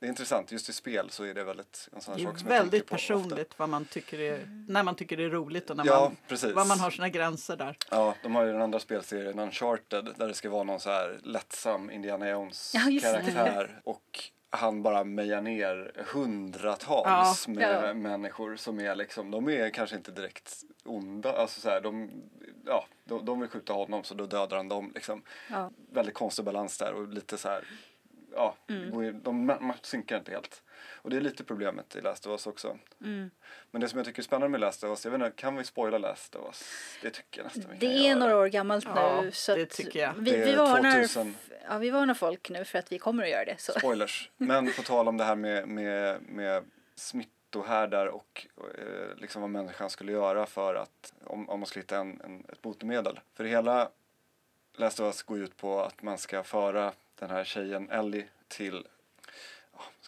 det 0.00 0.06
är 0.06 0.08
intressant. 0.08 0.52
Just 0.52 0.68
i 0.68 0.72
spel 0.72 1.10
så 1.10 1.24
är 1.24 1.34
det 1.34 1.44
väldigt 1.44 1.88
en 1.92 2.00
sån 2.00 2.12
här 2.14 2.18
Det 2.18 2.24
sak 2.26 2.34
är 2.34 2.38
som 2.38 2.48
väldigt 2.48 2.86
personligt 2.86 3.54
vad 3.58 3.68
man 3.68 3.84
tycker 3.84 4.20
är, 4.20 4.64
när 4.68 4.82
man 4.82 4.94
tycker 4.94 5.16
det 5.16 5.24
är 5.24 5.30
roligt 5.30 5.70
och 5.70 5.76
när 5.76 5.86
Ja, 5.86 6.00
man, 6.00 6.16
precis. 6.28 6.54
vad 6.54 6.66
man 6.66 6.80
har 6.80 6.90
sina 6.90 7.08
gränser 7.08 7.56
där. 7.56 7.76
Ja, 7.90 8.14
de 8.22 8.34
har 8.34 8.44
ju 8.44 8.52
den 8.52 8.62
andra 8.62 8.78
spelserien 8.78 9.38
Uncharted 9.38 10.08
där 10.16 10.28
det 10.28 10.34
ska 10.34 10.50
vara 10.50 10.62
någon 10.64 10.80
så 10.80 10.90
här 10.90 11.20
lättsam 11.22 11.90
Indiana 11.90 12.28
Ja. 12.28 12.32
Jones-karaktär 12.32 13.80
och 13.84 14.20
han 14.52 14.82
bara 14.82 15.04
mejar 15.04 15.40
ner 15.40 15.92
hundratals 16.12 17.44
Ja. 17.48 17.54
med 17.54 17.84
Ja. 17.88 17.94
människor 17.94 18.56
som 18.56 18.80
är 18.80 18.94
liksom, 18.94 19.30
de 19.30 19.48
är 19.48 19.70
kanske 19.70 19.96
inte 19.96 20.10
direkt 20.12 20.56
onda, 20.84 21.32
alltså 21.32 21.60
så 21.60 21.68
här, 21.70 21.80
de, 21.80 22.10
ja, 22.66 22.84
de, 23.04 23.24
de 23.24 23.40
vill 23.40 23.48
skjuta 23.48 23.72
honom 23.72 24.04
så 24.04 24.14
då 24.14 24.26
dödar 24.26 24.56
han 24.56 24.68
dem 24.68 24.92
liksom. 24.94 25.22
Ja. 25.50 25.70
Väldigt 25.92 26.14
konstig 26.14 26.44
balans 26.44 26.78
där 26.78 26.92
och 26.92 27.08
lite 27.08 27.38
så 27.38 27.48
här, 27.48 27.64
ja, 28.34 28.56
Mm. 28.68 28.90
går 28.90 29.12
de 29.12 29.50
ma- 29.50 29.74
synkar 29.82 30.16
inte 30.18 30.30
helt. 30.32 30.62
Och 31.02 31.10
det 31.10 31.16
är 31.16 31.20
lite 31.20 31.44
problemet 31.44 31.96
i 31.96 32.00
Last 32.00 32.26
of 32.26 32.30
Us 32.30 32.46
också. 32.46 32.78
Mm. 33.00 33.30
Men 33.70 33.80
det 33.80 33.88
som 33.88 33.96
jag 33.98 34.06
tycker 34.06 34.22
är 34.22 34.24
spännande 34.24 34.48
med 34.48 34.60
Last 34.60 34.84
of 34.84 34.90
Us, 34.90 35.04
jag 35.04 35.12
vet 35.12 35.20
inte, 35.20 35.36
kan 35.36 35.56
vi 35.56 35.64
spoila 35.64 35.98
Last 35.98 36.34
of 36.36 36.46
Us? 36.46 36.62
Det 37.02 37.10
tycker 37.10 37.40
jag 37.40 37.44
nästan 37.44 37.62
vi 37.62 37.68
kan 37.68 37.78
Det 37.78 37.86
är 37.96 38.08
göra. 38.08 38.18
några 38.18 38.36
år 38.36 38.46
gammalt 38.46 38.84
Ja, 38.94 39.20
nu. 39.22 39.30
Så 39.32 39.54
det 39.54 39.66
tycker 39.66 40.00
jag. 40.00 40.12
Vi, 40.18 40.36
vi, 40.36 40.54
varnar, 40.54 40.92
2000. 40.92 41.34
ja, 41.68 41.78
vi 41.78 41.90
varnar 41.90 42.14
folk 42.14 42.50
nu 42.50 42.64
för 42.64 42.78
att 42.78 42.92
vi 42.92 42.98
kommer 42.98 43.22
att 43.22 43.30
göra 43.30 43.44
det. 43.44 43.60
Så. 43.60 43.72
Spoilers. 43.72 44.30
Men 44.36 44.72
på 44.72 44.82
tal 44.82 45.08
om 45.08 45.16
det 45.16 45.24
här 45.24 45.36
med, 45.36 45.68
med, 45.68 46.22
med 46.22 46.64
smittohärdar 46.94 48.06
och 48.06 48.46
eh, 48.78 49.16
liksom 49.16 49.40
vad 49.42 49.50
människan 49.50 49.90
skulle 49.90 50.12
göra 50.12 50.46
för 50.46 50.74
att 50.74 51.12
om, 51.24 51.48
om 51.48 51.60
man 51.60 51.66
skulle 51.66 51.82
hitta 51.82 51.98
en, 51.98 52.20
en, 52.24 52.44
ett 52.52 52.62
botemedel. 52.62 53.20
För 53.34 53.44
det 53.44 53.50
hela 53.50 53.88
Last 54.76 55.00
of 55.00 55.04
Us 55.06 55.22
går 55.22 55.38
ut 55.38 55.56
på 55.56 55.80
att 55.82 56.02
man 56.02 56.18
ska 56.18 56.42
föra 56.42 56.92
den 57.20 57.30
här 57.30 57.44
tjejen 57.44 57.90
Ellie 57.90 58.28
till 58.48 58.84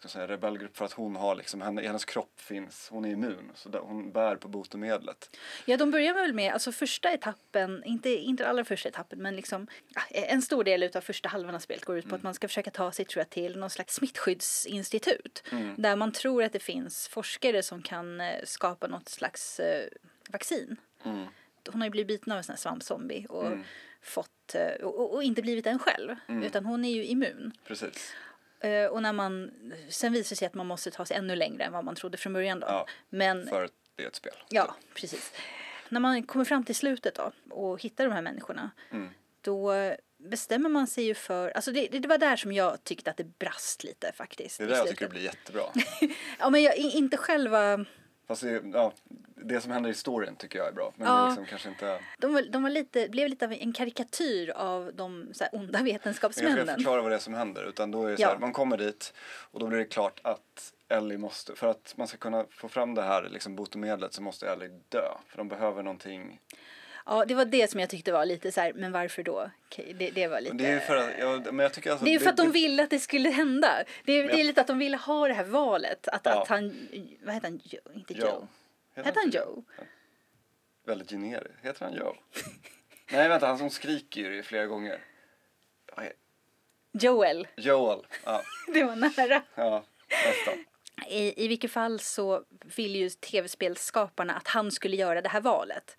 ska 0.02 0.08
säga, 0.08 0.28
rebellgrupp 0.28 0.76
för 0.76 0.84
att 0.84 0.92
hon 0.92 1.16
har 1.16 1.34
liksom, 1.34 1.60
henne, 1.60 1.82
hennes 1.82 2.04
kropp 2.04 2.40
finns, 2.40 2.88
hon 2.90 3.04
är 3.04 3.10
immun 3.10 3.52
så 3.54 3.68
där, 3.68 3.78
hon 3.78 4.12
bär 4.12 4.36
på 4.36 4.48
botemedlet. 4.48 5.36
Ja, 5.64 5.76
de 5.76 5.90
börjar 5.90 6.14
väl 6.14 6.32
med, 6.32 6.52
alltså 6.52 6.72
första 6.72 7.12
etappen, 7.12 7.84
inte, 7.84 8.10
inte 8.10 8.48
allra 8.48 8.64
första 8.64 8.88
etappen, 8.88 9.18
men 9.22 9.36
liksom 9.36 9.66
en 10.10 10.42
stor 10.42 10.64
del 10.64 10.90
av 10.96 11.00
första 11.00 11.28
halvan 11.28 11.54
av 11.54 11.58
spelet 11.58 11.84
går 11.84 11.98
ut 11.98 12.08
på 12.08 12.14
att 12.14 12.22
man 12.22 12.34
ska 12.34 12.48
försöka 12.48 12.70
ta 12.70 12.92
sig, 12.92 13.04
tror 13.04 13.20
jag, 13.20 13.30
till 13.30 13.58
någon 13.58 13.70
slags 13.70 13.94
smittskyddsinstitut. 13.94 15.44
Där 15.76 15.96
man 15.96 16.12
tror 16.12 16.42
att 16.42 16.52
det 16.52 16.58
finns 16.58 17.08
forskare 17.08 17.62
som 17.62 17.82
kan 17.82 18.20
eh, 18.20 18.44
skapa 18.44 18.86
något 18.86 19.08
slags 19.08 19.60
eh, 19.60 19.88
vaccin. 20.30 20.76
Mm. 21.04 21.26
Hon 21.72 21.80
har 21.80 21.86
ju 21.86 21.90
blivit 21.90 22.08
biten 22.08 22.32
av 22.32 22.38
en 22.38 22.44
sån 22.44 22.52
här 22.52 22.58
svampzombie 22.58 23.26
och 23.26 23.46
Mm. 23.46 23.64
fått, 24.00 24.31
eh, 24.54 24.74
och, 24.74 25.14
och 25.14 25.22
inte 25.22 25.42
blivit 25.42 25.66
en 25.66 25.78
själv, 25.78 26.16
utan 26.28 26.64
hon 26.64 26.84
är 26.84 26.90
ju 26.90 27.04
immun. 27.04 27.52
Precis. 27.66 28.14
Eh, 28.60 28.86
Och 28.86 29.02
när 29.02 29.12
man, 29.12 29.50
sen 29.88 30.12
visar 30.12 30.30
det 30.30 30.36
sig 30.38 30.46
att 30.46 30.54
man 30.54 30.66
måste 30.66 30.90
ta 30.90 31.04
sig 31.06 31.16
ännu 31.16 31.36
längre 31.36 31.64
än 31.64 31.72
vad 31.72 31.84
man 31.84 31.94
trodde 31.94 32.16
från 32.16 32.32
början 32.32 32.60
då. 32.60 32.66
Ja, 32.66 32.86
Men 33.08 33.46
För 33.46 33.64
att 33.64 33.72
det 33.96 34.02
är 34.02 34.06
ett 34.08 34.16
spel. 34.16 34.32
Ja, 34.48 34.74
precis. 34.94 35.32
När 35.88 36.00
man 36.00 36.22
kommer 36.22 36.44
fram 36.44 36.64
till 36.64 36.74
slutet 36.74 37.14
då 37.14 37.32
och 37.50 37.82
hittar 37.82 38.04
de 38.04 38.12
här 38.12 38.22
människorna 38.22 38.70
Mm. 38.90 39.08
då 39.40 39.72
bestämmer 40.18 40.68
man 40.70 40.86
sig 40.86 41.04
ju 41.04 41.14
för, 41.14 41.50
alltså 41.50 41.72
det, 41.72 41.88
det 41.88 42.08
var 42.08 42.18
där 42.18 42.36
som 42.36 42.52
jag 42.52 42.84
tyckte 42.84 43.10
att 43.10 43.16
det 43.16 43.38
brast 43.38 43.84
lite 43.84 44.12
faktiskt. 44.14 44.58
Det 44.58 44.64
är 44.64 44.68
där 44.68 44.76
jag 44.76 44.88
tycker 44.88 45.04
det 45.06 45.10
blir 45.10 45.22
jättebra. 45.22 45.62
Ja 46.38 46.50
men 46.50 46.62
jag, 46.62 46.76
inte 46.76 47.16
själva, 47.16 47.84
Det, 48.40 48.62
ja, 48.72 48.92
det 49.36 49.60
som 49.60 49.72
händer 49.72 49.90
i 49.90 49.94
storyn 49.94 50.36
tycker 50.36 50.58
jag 50.58 50.68
är 50.68 50.72
bra. 50.72 50.92
Men 50.96 51.08
Ja. 51.08 51.26
liksom 51.26 51.46
kanske 51.46 51.68
inte... 51.68 52.00
de 52.18 52.42
de 52.50 52.62
var 52.62 52.70
lite, 52.70 53.08
blev 53.08 53.28
lite 53.28 53.44
av 53.44 53.52
en 53.52 53.72
karikatyr 53.72 54.50
av 54.50 54.90
de 54.94 55.28
så 55.32 55.44
här, 55.44 55.54
onda 55.54 55.78
Jag 55.78 55.86
ska 55.86 55.92
vetenskapsmännen. 55.92 56.66
förklara 56.66 57.02
vad 57.02 57.10
det 57.10 57.14
är 57.14 57.18
som 57.18 57.34
händer. 57.34 57.64
Utan 57.68 57.90
då 57.90 58.04
är 58.06 58.10
det 58.10 58.16
så 58.16 58.22
Ja. 58.22 58.28
här, 58.28 58.38
man 58.38 58.52
kommer 58.52 58.76
dit 58.76 59.12
och 59.50 59.60
då 59.60 59.66
blir 59.66 59.78
det 59.78 59.84
klart 59.84 60.20
att 60.24 60.72
Ellie 60.88 61.18
måste, 61.18 61.54
för 61.54 61.66
att 61.66 61.94
man 61.96 62.06
ska 62.08 62.16
kunna 62.18 62.44
få 62.50 62.68
fram 62.68 62.94
det 62.94 63.02
här 63.02 63.28
liksom 63.32 63.56
botemedlet 63.56 64.12
så 64.12 64.22
måste 64.22 64.48
Ellie 64.50 64.70
dö. 64.88 65.08
För 65.28 65.38
de 65.38 65.48
behöver 65.48 65.82
någonting. 65.82 66.40
Ja, 67.06 67.24
det 67.24 67.34
var 67.34 67.44
det 67.44 67.70
som 67.70 67.80
jag 67.80 67.90
tyckte 67.90 68.12
var 68.12 68.24
lite 68.26 68.52
så 68.52 68.60
här, 68.60 68.72
men 68.72 68.92
varför 68.92 69.22
då? 69.22 69.50
Okej, 69.66 69.94
det, 69.98 70.10
det 70.10 70.26
var 70.28 70.40
lite... 70.40 70.56
Det 70.56 70.66
är 70.66 70.80
för 70.80 70.96
att, 70.96 71.10
ja, 71.18 71.42
men 71.52 71.58
jag 71.58 71.72
tycker 71.72 71.90
alltså 71.90 72.04
Det 72.04 72.14
är 72.14 72.18
för 72.18 72.30
att 72.30 72.36
de 72.36 72.52
ville 72.52 72.82
att 72.82 72.90
det 72.90 72.98
skulle 72.98 73.30
hända. 73.30 73.84
Det 74.04 74.12
är, 74.12 74.22
det 74.28 74.32
är 74.34 74.38
Ja. 74.38 74.44
lite 74.44 74.60
att 74.60 74.66
de 74.66 74.78
ville 74.78 74.96
ha 74.96 75.28
det 75.28 75.34
här 75.34 75.44
valet. 75.44 76.08
Att, 76.08 76.20
Ja. 76.24 76.42
att 76.42 76.48
han, 76.48 76.88
vad 77.24 77.34
heter 77.34 77.48
han, 77.48 77.60
Joe? 77.64 77.80
inte 77.94 78.14
Joe. 78.14 78.26
Joe. 78.26 78.46
Heter 79.04 79.20
han 79.20 79.30
Joe? 79.30 79.64
Väldigt 80.86 81.10
generiskt. 81.10 81.54
Heter 81.62 81.84
han 81.84 81.94
Joe? 81.94 82.16
Nej 83.12 83.28
vänta, 83.28 83.46
han 83.46 83.58
som 83.58 83.70
skriker 83.70 84.20
ju 84.20 84.42
flera 84.42 84.66
gånger. 84.66 84.98
Joel. 86.94 87.46
Joel. 87.56 88.06
Ja, 88.24 88.42
Det 88.74 88.84
var 88.84 88.96
nära. 88.96 89.42
ja 89.54 89.84
nästan. 90.08 90.64
I, 91.08 91.44
I 91.44 91.48
vilket 91.48 91.70
fall 91.72 92.00
så 92.00 92.44
vill 92.76 92.96
ju 92.96 93.10
tv-spelsskaparna 93.10 94.34
att 94.34 94.48
han 94.48 94.70
skulle 94.72 94.96
göra 94.96 95.20
det 95.20 95.28
här 95.28 95.40
valet. 95.40 95.96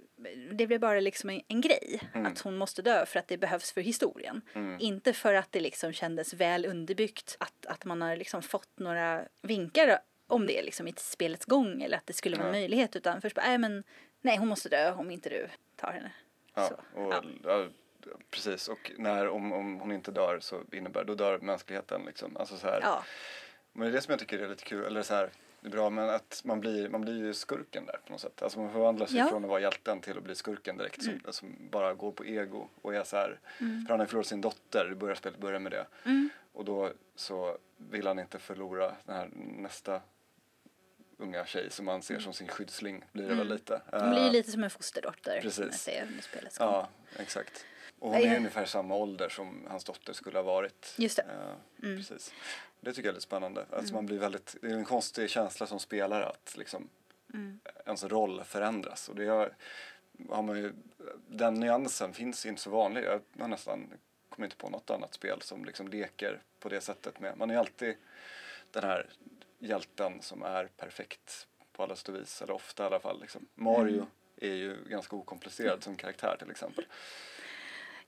Det 0.52 0.68
blev 0.68 0.80
bara 0.80 1.00
liksom 1.00 1.30
en, 1.30 1.42
en 1.48 1.62
grej. 1.62 2.02
Att 2.14 2.40
hon 2.40 2.58
måste 2.58 2.82
dö 2.82 3.06
för 3.06 3.20
att 3.20 3.28
det 3.28 3.38
behövs 3.38 3.72
för 3.72 3.82
historien. 3.82 4.42
Inte 4.80 5.14
för 5.14 5.34
att 5.34 5.52
det 5.52 5.60
liksom 5.60 5.94
kändes 5.94 6.34
väl 6.34 6.66
underbyggt. 6.66 7.36
Att, 7.40 7.66
att 7.66 7.86
man 7.86 8.02
har 8.02 8.16
liksom 8.16 8.42
fått 8.42 8.80
några 8.80 9.22
vinkar 9.42 10.00
om 10.28 10.48
det 10.48 10.62
liksom 10.64 10.88
i 10.88 10.94
spelets 10.98 11.46
gång. 11.46 11.82
Eller 11.82 11.98
att 11.98 12.08
det 12.08 12.14
skulle 12.14 12.36
vara 12.38 12.48
en 12.48 12.54
Ja. 12.54 12.60
möjlighet. 12.60 12.96
Utan 12.96 13.22
först 13.22 13.36
bara, 13.36 13.46
nej 13.46 13.58
men 13.58 13.84
nej 14.22 14.38
hon 14.38 14.48
måste 14.48 14.70
dö 14.70 14.92
om 14.94 15.12
inte 15.12 15.30
du 15.30 15.48
tar 15.76 15.92
henne. 15.92 16.12
Ja, 16.56 16.68
Så, 16.68 17.00
och, 17.02 17.14
ja. 17.44 17.66
precis. 18.32 18.68
Och 18.68 18.92
när, 18.98 19.28
om, 19.30 19.52
om 19.54 19.80
hon 19.80 19.92
inte 19.92 20.12
dör 20.12 20.40
så 20.40 20.62
innebär 20.72 21.04
då 21.04 21.16
dör 21.16 21.40
mänskligheten. 21.40 22.02
Liksom. 22.06 22.38
Alltså 22.38 22.58
så 22.58 22.68
här. 22.68 22.80
Ja. 22.82 23.04
Men 23.74 23.86
det 23.86 23.92
är 23.92 23.94
det 23.96 24.02
som 24.02 24.12
jag 24.12 24.20
tycker 24.20 24.40
är 24.40 24.50
lite 24.50 24.64
kul, 24.64 24.86
eller 24.86 25.02
så 25.04 25.14
här, 25.14 25.30
det 25.62 25.68
är 25.68 25.72
bra, 25.72 25.90
men 25.90 26.10
att 26.10 26.42
man 26.46 26.60
blir, 26.60 26.90
man 26.90 27.02
blir 27.02 27.18
ju 27.18 27.34
skurken 27.34 27.86
där 27.86 28.00
på 28.06 28.12
något 28.12 28.22
sätt. 28.22 28.42
Alltså 28.42 28.60
man 28.60 28.72
förvandlar 28.72 29.06
sig 29.06 29.18
Ja. 29.18 29.28
från 29.30 29.44
att 29.44 29.50
vara 29.50 29.60
hjälten 29.60 30.02
till 30.02 30.18
att 30.18 30.24
bli 30.24 30.36
skurken 30.36 30.78
direkt 30.78 31.04
som, 31.04 31.20
som 31.30 31.56
bara 31.72 31.94
går 31.94 32.12
på 32.12 32.26
ego 32.26 32.68
och 32.82 32.96
är 32.96 33.04
så 33.04 33.18
här, 33.18 33.40
för 33.58 33.66
han 33.90 34.00
har 34.00 34.06
ju 34.06 34.06
förlorat 34.08 34.28
sin 34.28 34.42
dotter, 34.42 34.86
det 34.90 34.96
börjar 34.96 35.16
spelet 35.16 35.40
börjar 35.40 35.60
med 35.60 35.72
det. 35.72 35.86
Mm. 36.06 36.30
Och 36.54 36.66
då 36.66 36.92
så 37.16 37.58
vill 37.78 38.08
han 38.08 38.20
inte 38.20 38.40
förlora 38.40 38.96
den 39.06 39.16
här 39.16 39.30
nästa 39.36 40.02
unga 41.18 41.46
tjej 41.46 41.70
som 41.70 41.88
han 41.88 42.02
ser 42.02 42.20
som 42.20 42.34
sin 42.34 42.48
skyddsling, 42.48 43.04
blir 43.12 43.30
det 43.30 43.36
väl 43.36 43.48
lite. 43.50 43.82
Hon 43.92 44.10
blir 44.10 44.20
ju 44.22 44.26
Eh, 44.28 44.32
lite 44.32 44.52
som 44.52 44.64
en 44.64 44.70
fosterdotter. 44.70 45.42
Precis. 45.42 45.90
Under 46.08 46.22
spelets 46.24 46.58
gång. 46.58 46.68
Ja, 46.68 46.90
exakt. 47.20 47.66
Och 48.00 48.10
hon 48.10 48.18
är 48.22 48.32
Ja. 48.32 48.38
ungefär 48.38 48.66
samma 48.66 48.96
ålder 48.96 49.30
som 49.30 49.68
hans 49.70 49.84
dotter 49.84 50.14
skulle 50.14 50.38
ha 50.38 50.44
varit. 50.44 50.96
Just 50.98 51.16
det. 51.18 51.24
Eh, 51.24 51.56
Precis. 51.96 52.34
Det 52.84 52.93
tycker 52.93 53.08
jag 53.08 53.12
är 53.12 53.15
lite 53.15 53.24
spännande. 53.24 53.65
Alltså 53.72 53.93
man 53.93 54.06
blir 54.06 54.19
väldigt, 54.19 54.56
det 54.62 54.67
är 54.67 54.74
en 54.74 54.86
konstig 54.86 55.30
känsla 55.30 55.67
som 55.67 55.80
spelare 55.80 56.26
att 56.26 56.58
liksom 56.58 56.89
ens 57.86 58.04
roll 58.04 58.43
förändras. 58.43 59.10
Och 59.10 59.15
det 59.15 59.26
har, 59.26 59.56
har 60.30 60.41
man 60.41 60.58
ju, 60.58 60.74
den 61.28 61.54
nyansen 61.54 62.13
finns 62.13 62.46
inte 62.46 62.62
så 62.62 62.69
vanlig. 62.69 63.04
Jag 63.04 63.22
har 63.39 63.48
nästan 63.48 63.89
kommit 64.30 64.52
inte 64.52 64.58
på 64.58 64.69
något 64.69 64.89
annat 64.89 65.13
spel 65.13 65.41
som 65.41 65.65
liksom 65.65 65.88
leker 65.88 66.41
på 66.60 66.69
det 66.69 66.82
sättet 66.82 67.19
med. 67.19 67.38
Man 67.38 67.50
är 67.50 67.58
alltid 67.58 67.96
den 68.72 68.84
här 68.84 69.10
hjälten 69.60 70.22
som 70.22 70.43
är 70.43 70.65
perfekt 70.78 71.48
på 71.74 71.84
alla 71.84 71.96
sätt 71.96 72.10
och 72.10 72.15
vis. 72.15 72.41
Eller 72.41 72.54
ofta 72.54 72.84
i 72.84 72.86
alla 72.86 73.00
fall. 73.00 73.22
Liksom. 73.22 73.48
Mario 73.56 74.08
är 74.38 74.54
ju 74.54 74.78
ganska 74.89 75.15
okomplicerad 75.15 75.84
som 75.84 75.96
karaktär 75.96 76.36
till 76.39 76.52
exempel. 76.52 76.86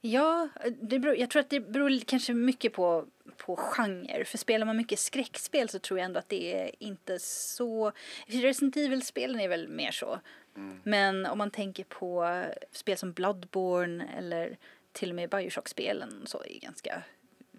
Ja, 0.01 0.49
det 0.81 0.99
beror, 0.99 1.15
jag 1.15 1.29
tror 1.29 1.39
att 1.39 1.49
det 1.49 1.59
beror 1.59 1.99
kanske 1.99 2.33
mycket 2.33 2.73
på, 2.73 3.05
på 3.37 3.55
genre. 3.55 4.25
För 4.25 4.37
spelar 4.37 4.65
man 4.65 4.77
mycket 4.77 4.99
skräckspel 4.99 5.69
så 5.69 5.79
tror 5.79 5.99
jag 5.99 6.05
ändå 6.05 6.19
att 6.19 6.29
det 6.29 6.61
är 6.61 6.71
inte 6.79 7.19
så... 7.19 7.91
Resident 8.27 8.77
Evil-spelen 8.77 9.39
är 9.39 9.47
väl 9.47 9.67
mer 9.67 9.91
så. 9.91 10.19
Men 10.83 11.25
om 11.25 11.37
man 11.37 11.51
tänker 11.51 11.83
på 11.83 12.43
spel 12.71 12.97
som 12.97 13.13
Bloodborne 13.13 14.07
eller 14.17 14.57
till 14.91 15.09
och 15.09 15.15
med 15.15 15.29
Bioshock-spelen 15.29 16.21
så 16.25 16.43
är 16.43 16.59
ganska... 16.59 17.03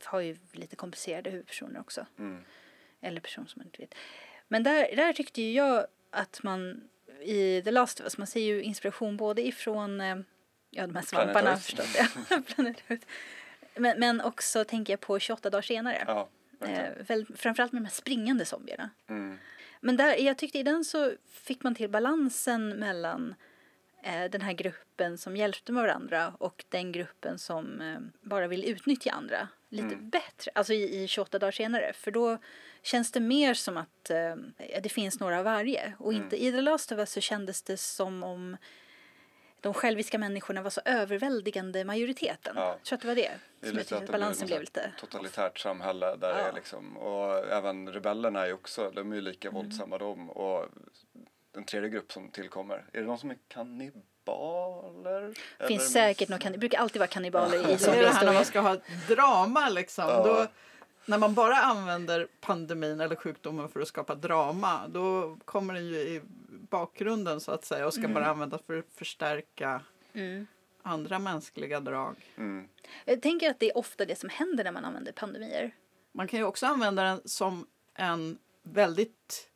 har 0.04 0.20
ju 0.20 0.36
lite 0.52 0.76
komplicerade 0.76 1.30
huvudpersoner 1.30 1.80
också. 1.80 2.06
Mm. 2.18 2.44
Eller 3.00 3.20
personer 3.20 3.46
som 3.46 3.60
man 3.60 3.66
inte 3.66 3.82
vet. 3.82 3.94
Men 4.48 4.62
där, 4.62 4.96
där 4.96 5.12
tyckte 5.12 5.42
ju 5.42 5.52
jag 5.52 5.86
att 6.10 6.42
man 6.42 6.88
i 7.22 7.62
The 7.64 7.70
Last 7.70 8.00
of 8.00 8.04
Us, 8.04 8.18
man 8.18 8.26
ser 8.26 8.40
ju 8.40 8.62
inspiration 8.62 9.16
både 9.16 9.46
ifrån 9.46 10.00
eh, 10.00 10.16
ja, 10.76 10.86
de 10.86 10.94
här 10.96 11.02
svamparna 11.02 11.56
förstås. 11.56 11.96
Ja. 11.98 12.06
Men, 13.78 14.00
men 14.00 14.20
också 14.20 14.64
tänker 14.64 14.92
jag 14.92 15.00
på 15.00 15.18
28 15.18 15.50
dagar 15.50 15.62
senare. 15.62 16.04
Ja, 16.06 16.28
eh, 16.60 17.04
väl, 17.06 17.26
framförallt 17.36 17.72
med 17.72 17.82
de 17.82 17.86
här 17.86 17.92
springande 17.94 18.44
zombierna. 18.44 18.90
Mm. 19.08 19.38
Men 19.80 19.96
där, 19.96 20.16
jag 20.16 20.38
tyckte 20.38 20.58
i 20.58 20.62
den 20.62 20.84
så 20.84 21.12
fick 21.30 21.62
man 21.62 21.74
till 21.74 21.90
balansen 21.90 22.68
mellan 22.68 23.34
eh, 24.02 24.24
den 24.30 24.40
här 24.40 24.52
gruppen 24.52 25.18
som 25.18 25.36
hjälpte 25.36 25.72
med 25.72 25.82
varandra 25.82 26.32
och 26.38 26.64
den 26.68 26.92
gruppen 26.92 27.38
som 27.38 27.80
eh, 27.80 27.98
bara 28.20 28.46
vill 28.46 28.64
utnyttja 28.64 29.10
andra 29.10 29.48
lite 29.68 29.86
Mm. 29.94 30.10
bättre. 30.10 30.50
Alltså 30.54 30.72
i, 30.72 31.02
i 31.02 31.08
28 31.08 31.38
dagar 31.38 31.52
senare. 31.52 31.92
För 31.92 32.10
då 32.10 32.38
känns 32.82 33.12
det 33.12 33.20
mer 33.20 33.54
som 33.54 33.76
att 33.76 34.10
eh, 34.10 34.34
det 34.82 34.88
finns 34.88 35.20
några 35.20 35.38
av 35.38 35.44
varje. 35.44 35.92
Och 35.98 36.12
Mm. 36.12 36.22
inte 36.24 36.44
i 36.44 36.52
The 36.52 36.60
Last 36.60 36.92
of 36.92 36.98
Us 36.98 37.12
så 37.12 37.20
kändes 37.20 37.62
det 37.62 37.76
som 37.76 38.22
om 38.22 38.56
de 39.66 39.74
själviska 39.74 40.18
människorna 40.18 40.62
var 40.62 40.70
så 40.70 40.80
överväldigande 40.84 41.84
majoriteten. 41.84 42.52
Ja. 42.56 42.68
Jag 42.70 42.82
tror 42.82 42.96
att 42.96 43.00
det 43.02 43.08
var 43.08 43.14
det. 43.14 43.30
Det 43.60 43.66
som 43.68 43.76
lite 43.76 43.96
att 43.96 44.06
det 44.06 44.12
balansen 44.12 44.46
blev 44.46 44.60
lite... 44.60 44.92
totalitärt 45.00 45.58
samhälle 45.58 46.06
där 46.06 46.34
det 46.34 46.40
Ja. 46.40 46.48
är 46.48 46.52
liksom, 46.52 46.96
och 46.96 47.48
även 47.52 47.92
rebellerna 47.92 48.42
är 48.42 48.46
ju 48.46 48.52
också, 48.52 48.90
de 48.94 49.12
är 49.12 49.16
ju 49.16 49.20
lika 49.22 49.48
Mm. 49.48 49.62
våldsamma 49.62 49.98
de 49.98 50.30
och 50.30 50.66
en 51.56 51.64
tredje 51.64 51.88
grupp 51.88 52.12
som 52.12 52.30
tillkommer, 52.30 52.84
är 52.92 53.00
det 53.00 53.06
de 53.06 53.18
som 53.18 53.30
är 53.30 53.36
kannibaler? 53.48 55.34
Det 55.58 55.66
finns 55.66 55.92
säkert 55.92 56.28
något, 56.28 56.40
kan- 56.40 56.52
det 56.52 56.58
brukar 56.58 56.78
alltid 56.78 57.00
vara 57.00 57.06
kannibaler 57.08 57.56
i 57.56 57.62
Det 57.62 57.88
är 57.88 58.02
det 58.02 58.08
här 58.08 58.24
när 58.24 58.32
man 58.32 58.44
zombiehistorier. 58.44 58.44
ska 58.44 58.60
ha 58.60 58.76
drama 59.08 59.68
liksom. 59.68 60.04
Ja. 60.08 60.22
Då, 60.26 60.46
när 61.06 61.18
man 61.18 61.34
bara 61.34 61.56
använder 61.56 62.28
pandemin 62.40 63.00
eller 63.00 63.16
sjukdomen 63.16 63.68
för 63.68 63.80
att 63.80 63.88
skapa 63.88 64.14
drama 64.14 64.88
då 64.88 65.36
kommer 65.44 65.74
den 65.74 65.86
ju 65.86 65.96
i 65.96 66.20
bakgrunden 66.70 67.40
så 67.40 67.52
att 67.52 67.64
säga 67.64 67.86
och 67.86 67.94
ska 67.94 68.08
bara 68.08 68.26
användas 68.26 68.60
för 68.66 68.78
att 68.78 68.84
förstärka 68.94 69.80
Mm. 70.12 70.46
andra 70.82 71.18
mänskliga 71.18 71.80
drag. 71.80 72.16
Mm. 72.36 72.68
Jag 73.04 73.22
tänker 73.22 73.50
att 73.50 73.60
det 73.60 73.70
är 73.70 73.78
ofta 73.78 74.04
det 74.04 74.18
som 74.18 74.28
händer 74.28 74.64
när 74.64 74.72
man 74.72 74.84
använder 74.84 75.12
pandemier. 75.12 75.70
Man 76.12 76.28
kan 76.28 76.38
ju 76.38 76.44
också 76.46 76.66
använda 76.66 77.02
den 77.02 77.20
som 77.24 77.66
en 77.94 78.38
väldigt 78.62 79.50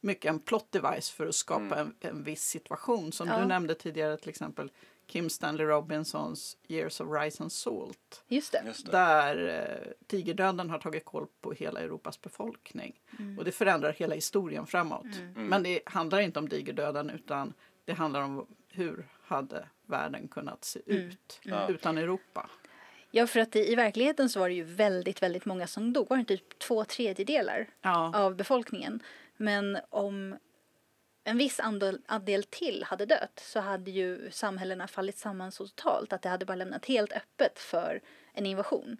mycket 0.00 0.28
en 0.30 0.38
plot 0.40 0.72
device 0.72 1.10
för 1.10 1.26
att 1.26 1.34
skapa 1.34 1.76
en, 1.76 1.94
en 2.00 2.22
viss 2.24 2.42
situation. 2.42 3.12
Som 3.12 3.28
Ja. 3.28 3.38
du 3.38 3.44
nämnde 3.46 3.74
tidigare 3.74 4.16
till 4.16 4.28
exempel 4.28 4.70
Kim 5.10 5.30
Stanley 5.30 5.66
Robinsons 5.66 6.56
Years 6.68 7.00
of 7.00 7.08
Rice 7.10 7.42
and 7.42 7.52
Salt. 7.52 8.24
Just 8.28 8.52
det. 8.52 8.62
Just 8.66 8.86
det. 8.86 8.92
Där 8.92 9.48
eh, 9.86 9.92
digerdöden 10.06 10.70
har 10.70 10.78
tagit 10.78 11.04
koll 11.04 11.26
på 11.40 11.52
hela 11.52 11.80
Europas 11.80 12.20
befolkning. 12.20 13.00
Och 13.38 13.44
det 13.44 13.52
förändrar 13.52 13.92
hela 13.92 14.14
historien 14.14 14.66
framåt. 14.66 15.06
Men 15.34 15.62
det 15.62 15.80
handlar 15.86 16.20
inte 16.20 16.38
om 16.38 16.48
digerdöden 16.48 17.10
utan 17.10 17.54
det 17.84 17.92
handlar 17.92 18.22
om 18.22 18.46
hur 18.68 19.08
hade 19.22 19.66
världen 19.86 20.28
kunnat 20.28 20.64
se 20.64 20.80
ut 20.86 21.40
Ja. 21.42 21.68
utan 21.68 21.98
Europa. 21.98 22.50
Ja, 23.10 23.26
för 23.26 23.40
att 23.40 23.56
i, 23.56 23.72
i 23.72 23.74
verkligheten 23.74 24.28
så 24.28 24.40
var 24.40 24.48
det 24.48 24.54
ju 24.54 24.64
väldigt, 24.64 25.22
väldigt 25.22 25.44
många 25.44 25.66
som 25.66 25.92
dog. 25.92 26.06
Var 26.10 26.16
det 26.16 26.20
inte 26.20 26.36
typ 26.36 26.58
två 26.58 26.84
tredjedelar 26.84 27.66
Ja. 27.82 28.12
av 28.18 28.36
befolkningen? 28.36 29.02
Men 29.36 29.78
om 29.90 30.36
en 31.24 31.38
viss 31.38 31.60
andel, 31.60 31.98
andel 32.06 32.44
till 32.44 32.84
hade 32.84 33.06
dött 33.06 33.42
så 33.44 33.60
hade 33.60 33.90
ju 33.90 34.30
samhällena 34.30 34.86
fallit 34.88 35.18
samman 35.18 35.52
så 35.52 35.66
totalt 35.66 36.12
att 36.12 36.22
det 36.22 36.28
hade 36.28 36.44
bara 36.46 36.54
lämnat 36.54 36.86
helt 36.86 37.12
öppet 37.12 37.58
för 37.58 38.00
en 38.32 38.46
invasion. 38.46 38.96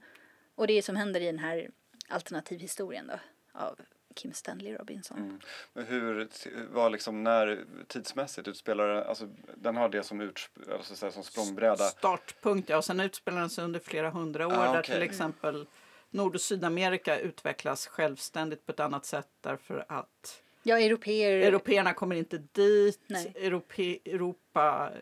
Och 0.54 0.66
det 0.66 0.72
är 0.72 0.83
som 0.83 0.96
händer 0.96 1.20
i 1.20 1.26
den 1.26 1.38
här 1.38 1.70
alternativhistorien 2.09 3.06
då 3.06 3.18
av 3.59 3.78
Kim 4.14 4.33
Stanley 4.33 4.74
Robinson. 4.74 5.18
Mm. 5.18 5.40
Men 5.72 5.87
hur 5.87 6.28
var 6.70 6.90
liksom 6.90 7.24
när 7.24 7.64
tidsmässigt 7.88 8.48
utspelar 8.48 8.88
den- 8.88 9.06
alltså 9.06 9.28
den 9.56 9.76
har 9.76 9.88
det 9.88 10.02
som, 10.02 10.22
utsp- 10.22 10.72
alltså, 10.72 10.96
så 10.96 11.06
här, 11.06 11.12
som 11.12 11.24
språngbräda? 11.24 11.76
Startpunkt, 11.85 12.68
ja. 12.68 12.76
Och 12.76 12.85
sen 12.85 13.00
utspelar 13.00 13.40
den 13.40 13.50
sig 13.50 13.64
under 13.64 13.80
flera 13.80 14.11
hundra 14.11 14.46
år 14.46 14.52
Ah, 14.52 14.72
där 14.72 14.80
okej. 14.80 14.94
till 14.94 15.02
exempel 15.02 15.66
Nord 16.11 16.35
och 16.35 16.40
Sydamerika 16.40 17.18
utvecklas 17.20 17.87
självständigt 17.87 18.66
på 18.66 18.72
ett 18.72 18.80
annat 18.80 19.06
sätt 19.06 19.28
därför 19.40 19.85
att 19.88 20.42
Ja, 20.62 20.81
europeer. 20.81 21.46
Européerna 21.46 21.94
kommer 21.94 22.16
inte 22.16 22.38
dit. 22.38 23.01
Nej. 23.07 23.33
Europe, 23.37 23.99
Europa 24.05 24.92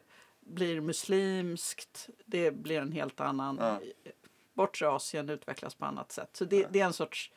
blir 0.41 0.81
muslimskt. 0.81 2.09
Det 2.25 2.51
blir 2.51 2.81
en 2.81 2.93
helt 2.93 3.21
annan... 3.21 3.57
Ja. 3.61 3.81
Bortre 4.55 4.89
Asien 4.89 5.29
utvecklas 5.31 5.75
på 5.75 5.85
annat 5.85 6.13
sätt. 6.13 6.31
Så 6.33 6.45
det, 6.45 6.67
det 6.73 6.81
är 6.81 6.85
en 6.85 6.93
sorts 6.93 7.33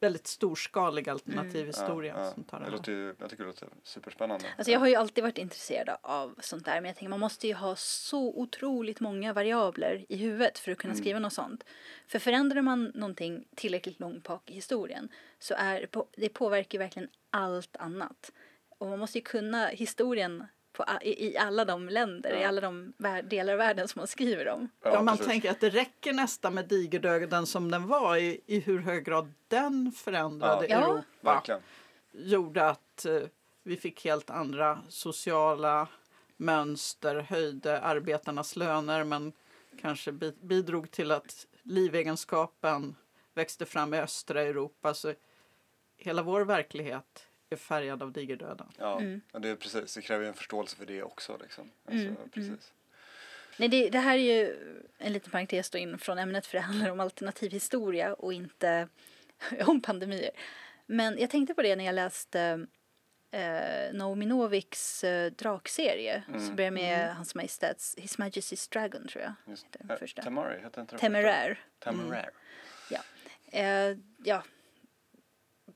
väldigt 0.00 0.26
storskalig 0.26 1.08
alternativ 1.08 1.56
Mm. 1.56 1.66
historia 1.66 2.14
Ja, 2.16 2.24
ja. 2.24 2.30
som 2.32 2.44
tar 2.44 2.58
Det 2.60 2.64
det 2.64 2.70
låter 2.70 2.92
ju, 2.92 3.14
jag 3.18 3.30
tycker 3.30 3.42
det 3.44 3.48
låter 3.48 3.68
superspännande. 3.82 4.44
Alltså 4.58 4.72
jag 4.72 4.80
har 4.80 4.88
ju 4.88 4.94
alltid 4.94 5.24
varit 5.24 5.38
intresserad 5.38 5.96
av 6.02 6.34
sånt 6.40 6.64
där 6.64 6.74
men 6.74 6.84
jag 6.84 6.96
tänker 6.96 7.08
man 7.10 7.20
måste 7.20 7.46
ju 7.46 7.54
ha 7.54 7.76
så 7.76 8.28
otroligt 8.34 9.00
många 9.00 9.32
variabler 9.32 10.06
i 10.08 10.16
huvudet 10.16 10.58
för 10.58 10.72
att 10.72 10.78
kunna 10.78 10.94
skriva 10.94 11.18
något 11.18 11.32
sånt. 11.32 11.64
För 12.06 12.18
förändrar 12.18 12.62
man 12.62 12.92
någonting 12.94 13.44
tillräckligt 13.56 14.00
långt 14.00 14.22
bak 14.24 14.50
i 14.50 14.54
historien 14.54 15.08
så 15.38 15.54
är 15.58 15.88
det 16.16 16.28
påverkar 16.28 16.78
ju 16.78 16.82
verkligen 16.82 17.08
allt 17.30 17.76
annat. 17.76 18.32
Och 18.78 18.86
man 18.86 18.98
måste 18.98 19.18
ju 19.18 19.24
kunna 19.24 19.66
historien 19.66 20.44
på, 20.76 20.84
i, 21.02 21.26
i 21.32 21.36
alla 21.36 21.64
de 21.64 21.88
länder, 21.88 22.34
i 22.36 22.42
Ja. 22.42 22.48
alla 22.48 22.60
de 22.60 22.92
vär, 22.96 23.22
delar 23.22 23.52
av 23.52 23.58
världen 23.58 23.88
som 23.88 24.00
man 24.00 24.06
skriver 24.06 24.48
om. 24.48 24.68
Ja, 24.82 25.02
man 25.02 25.16
precis. 25.16 25.26
tänker 25.32 25.50
att 25.50 25.60
det 25.60 25.70
räcker 25.70 26.12
nästan 26.12 26.54
med 26.54 26.68
digerdöden 26.68 27.46
som 27.46 27.70
den 27.70 27.86
var 27.86 28.16
i, 28.16 28.40
i 28.46 28.60
hur 28.60 28.78
hög 28.78 29.04
grad 29.04 29.32
den 29.48 29.92
förändrade 29.96 30.66
Ja. 30.68 30.80
Ja. 30.80 30.86
Europa. 30.86 31.04
Verkligen. 31.20 31.60
gjorde 32.12 32.68
att 32.68 33.04
eh, 33.06 33.20
vi 33.62 33.76
fick 33.76 34.04
helt 34.04 34.30
andra 34.30 34.78
sociala 34.88 35.88
mönster, 36.36 37.14
höjde 37.20 37.80
arbetarnas 37.80 38.56
löner 38.56 39.04
men 39.04 39.32
kanske 39.80 40.12
bi- 40.12 40.36
bidrog 40.42 40.90
till 40.90 41.10
att 41.10 41.46
livegenskapen 41.62 42.94
växte 43.34 43.66
fram 43.66 43.94
i 43.94 43.98
östra 44.00 44.42
Europa. 44.42 44.94
Så 44.94 45.12
hela 45.96 46.22
vår 46.22 46.40
verklighet 46.40 47.26
är 47.50 47.56
färgad 47.56 48.02
av 48.02 48.12
digerdöden. 48.12 48.66
Ja, 48.78 48.98
Mm. 49.00 49.20
det 49.32 49.48
är 49.48 49.56
precis, 49.56 49.94
det 49.94 50.02
kräver 50.02 50.22
ju 50.24 50.28
en 50.28 50.34
förståelse 50.34 50.76
för 50.76 50.86
det 50.86 51.02
också. 51.02 51.38
Liksom. 51.42 51.70
Alltså, 51.84 52.06
Mm, 52.08 52.16
precis. 52.30 52.72
Nej, 53.56 53.68
det, 53.68 53.88
det 53.90 53.98
här 53.98 54.14
är 54.18 54.22
ju 54.44 54.56
en 54.98 55.12
liten 55.12 55.30
parentes 55.30 55.70
då 55.70 55.78
in 55.78 55.98
från 55.98 56.18
ämnet 56.18 56.46
för 56.46 56.58
det 56.58 56.62
handlar 56.62 56.90
om 56.90 57.00
alternativ 57.00 57.50
historia 57.52 58.14
och 58.14 58.32
inte 58.32 58.88
om 59.66 59.80
pandemier. 59.80 60.30
Men 60.86 61.18
jag 61.18 61.30
tänkte 61.30 61.54
på 61.54 61.62
det 61.62 61.76
när 61.76 61.84
jag 61.84 61.94
läste 61.94 62.66
eh, 63.30 63.92
Naomi 63.92 64.26
Noviks 64.26 65.04
eh, 65.04 65.32
drakserie. 65.32 66.22
Mm. 66.28 66.46
Så 66.46 66.52
börjar 66.52 66.70
med 66.70 67.16
Hans 67.16 67.34
Majestäts 67.34 67.94
His 67.98 68.18
Majesty's 68.18 68.72
Dragon 68.72 69.08
tror 69.08 69.24
jag. 69.24 69.32
Just, 69.46 69.66
Den 69.72 69.98
första. 69.98 70.22
Temari, 70.22 70.60
hette 70.60 70.80
inte 70.80 70.92
den 70.92 71.00
Temeraire. 71.00 71.54
första? 71.54 71.90
Temeraire. 71.90 72.30
Eh, 73.52 73.96
ja. 74.24 74.42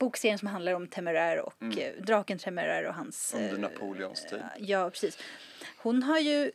Bokserien 0.01 0.37
som 0.39 0.47
handlar 0.47 0.73
om 0.73 0.87
Temeraire 0.87 1.41
och 1.41 1.61
Mm. 1.61 1.77
eh, 1.79 2.03
draken 2.03 2.37
Temeraire 2.37 2.87
och 2.87 2.93
hans... 2.93 3.33
Under 3.35 3.53
eh, 3.53 3.59
Napoleons 3.59 4.25
tid. 4.25 4.43
Ja, 4.57 4.89
precis. 4.89 5.17
Hon 5.77 6.03
har 6.03 6.19
ju 6.19 6.51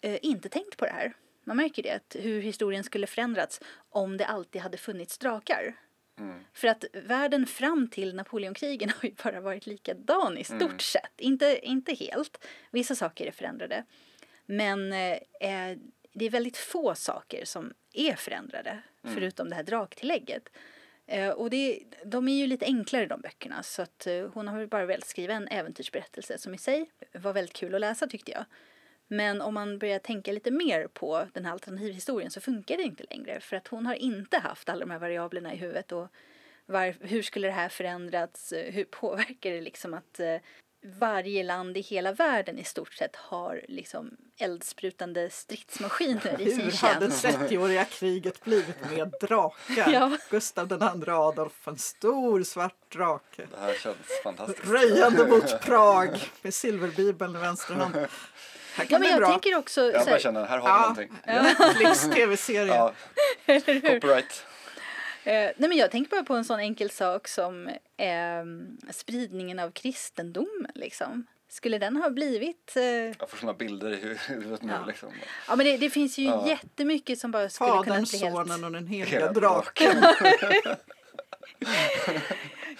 eh, 0.00 0.18
inte 0.22 0.48
tänkt 0.48 0.76
på 0.76 0.84
det 0.84 0.92
här. 0.92 1.12
Man 1.44 1.56
märker 1.56 1.82
det, 1.82 1.90
att 1.90 2.16
hur 2.20 2.40
historien 2.42 2.84
skulle 2.84 3.06
förändrats 3.06 3.60
om 3.90 4.16
det 4.16 4.26
alltid 4.26 4.62
hade 4.62 4.76
funnits 4.76 5.18
drakar. 5.18 5.74
Mm. 6.18 6.44
För 6.52 6.68
att 6.68 6.84
världen 6.92 7.46
fram 7.46 7.88
till 7.90 8.14
Napoleonkrigen 8.14 8.90
har 9.00 9.08
ju 9.08 9.14
bara 9.24 9.40
varit 9.40 9.66
likadan 9.66 10.38
i 10.38 10.44
stort 10.44 10.62
Mm. 10.62 10.78
sett. 10.78 11.12
Inte, 11.20 11.58
inte 11.62 11.94
helt. 11.94 12.44
Vissa 12.70 12.94
saker 12.94 13.26
är 13.26 13.30
förändrade. 13.30 13.84
Men 14.46 14.92
eh, 14.92 15.12
eh, 15.40 15.78
det 16.12 16.24
är 16.24 16.30
väldigt 16.30 16.56
få 16.56 16.94
saker 16.94 17.44
som 17.44 17.72
är 17.92 18.14
förändrade. 18.16 18.78
Förutom 19.14 19.48
det 19.48 19.54
här 19.56 19.62
draktillägget. 19.62 20.48
Eh, 21.06 21.30
och 21.30 21.50
det, 21.50 21.80
de 22.04 22.28
är 22.28 22.34
ju 22.34 22.46
lite 22.46 22.64
enklare 22.64 23.06
de 23.06 23.20
böckerna. 23.20 23.62
Så 23.62 23.82
att 23.82 24.06
eh, 24.06 24.28
hon 24.34 24.48
har 24.48 24.66
bara 24.66 24.86
väl 24.86 25.02
skriva 25.02 25.34
en 25.34 25.48
äventyrsberättelse 25.48 26.38
som 26.38 26.54
i 26.54 26.58
sig 26.58 26.90
var 27.12 27.32
väldigt 27.32 27.56
kul 27.56 27.74
att 27.74 27.80
läsa 27.80 28.06
tyckte 28.06 28.32
jag. 28.32 28.44
Men 29.08 29.40
om 29.40 29.54
man 29.54 29.78
börjar 29.78 29.98
tänka 29.98 30.32
lite 30.32 30.50
mer 30.50 30.86
på 30.86 31.26
den 31.32 31.44
här 31.44 31.52
alternativhistorien 31.52 32.30
så 32.30 32.40
funkar 32.40 32.76
det 32.76 32.82
inte 32.82 33.04
längre. 33.10 33.40
För 33.40 33.56
att 33.56 33.68
hon 33.68 33.86
har 33.86 33.94
inte 33.94 34.38
haft 34.38 34.68
alla 34.68 34.80
de 34.80 34.90
här 34.90 34.98
variablerna 34.98 35.54
i 35.54 35.56
huvudet. 35.56 35.92
Och 35.92 36.08
var, 36.66 36.94
hur 37.00 37.22
skulle 37.22 37.48
det 37.48 37.52
här 37.52 37.68
förändrats? 37.68 38.52
Eh, 38.52 38.72
hur 38.72 38.84
påverkar 38.84 39.50
det 39.50 39.60
liksom 39.60 39.94
att 39.94 40.20
eh, 40.20 40.36
varje 40.98 41.42
land 41.44 41.76
i 41.76 41.80
hela 41.80 42.12
världen 42.12 42.58
i 42.58 42.64
stort 42.64 42.94
sett 42.94 43.16
har 43.16 43.60
liksom 43.68 44.10
eldsprutande 44.38 45.30
stridsmaskiner 45.30 46.40
i 46.40 46.50
sin 46.50 46.60
Hur 46.60 46.72
hade 46.88 47.00
tjänst? 47.10 47.24
30-åriga 47.24 47.84
kriget 47.84 48.44
blivit 48.44 48.90
med 48.90 49.14
drakar? 49.20 49.56
Ja. 49.92 50.16
Gustav 50.30 50.72
II 50.72 51.10
Adolf, 51.10 51.68
en 51.68 51.78
stor 51.78 52.42
svart 52.42 52.92
drake. 52.92 53.46
Det 53.50 53.60
här 53.60 53.74
känns 53.74 53.96
fantastiskt. 54.22 54.68
Röjande 54.68 55.26
mot 55.30 55.60
Prag 55.60 56.30
med 56.42 56.54
silverbibeln 56.54 57.36
i 57.36 57.38
vänster 57.38 57.74
hand. 57.74 57.94
Här 57.94 58.08
Ja, 58.78 58.84
kan 58.84 58.90
men 58.90 59.00
bli 59.00 59.10
jag 59.10 59.18
bra. 59.18 59.28
tänker 59.28 59.56
också... 59.56 59.80
Jag 59.80 59.92
bara 60.04 60.10
här, 60.10 60.18
känner, 60.18 60.44
här 60.46 60.58
har 60.58 60.78
vi 60.78 60.80
någonting. 60.80 61.12
Netflix 61.26 62.14
tv-serie. 62.16 62.74
Ja, 62.74 62.92
copyright. 63.46 64.44
Eh, 65.26 65.50
nej 65.56 65.68
men 65.68 65.76
jag 65.78 65.90
tänker 65.90 66.10
bara 66.10 66.22
på 66.24 66.34
en 66.34 66.44
sån 66.44 66.60
enkel 66.60 66.90
sak 66.90 67.28
som 67.28 67.68
eh, 67.96 68.44
spridningen 68.92 69.58
av 69.58 69.70
kristendomen 69.70 70.70
liksom. 70.74 71.26
Skulle 71.48 71.78
den 71.78 71.96
ha 71.96 72.10
blivit... 72.10 72.76
Eh, 72.76 72.82
Jag 72.84 73.30
får 73.30 73.36
såna 73.36 73.52
bilder 73.54 73.90
i 73.92 73.96
hu- 73.96 74.28
huvudet 74.28 74.62
nu 74.62 74.72
Ja. 74.72 74.84
liksom. 74.86 75.12
ja 75.48 75.56
men 75.56 75.66
det, 75.66 75.76
det 75.76 75.90
finns 75.90 76.18
ju 76.18 76.24
Ja. 76.24 76.48
jättemycket 76.48 77.18
som 77.18 77.30
bara 77.30 77.48
skulle 77.48 77.70
kunna 77.70 77.84
Fadern, 77.84 78.04
bli 78.10 78.18
helt... 78.18 78.34
sonen 78.34 78.64
och 78.64 78.72
den 78.72 78.86
heliga 78.86 79.18
Hela 79.18 79.32
draken. 79.32 80.02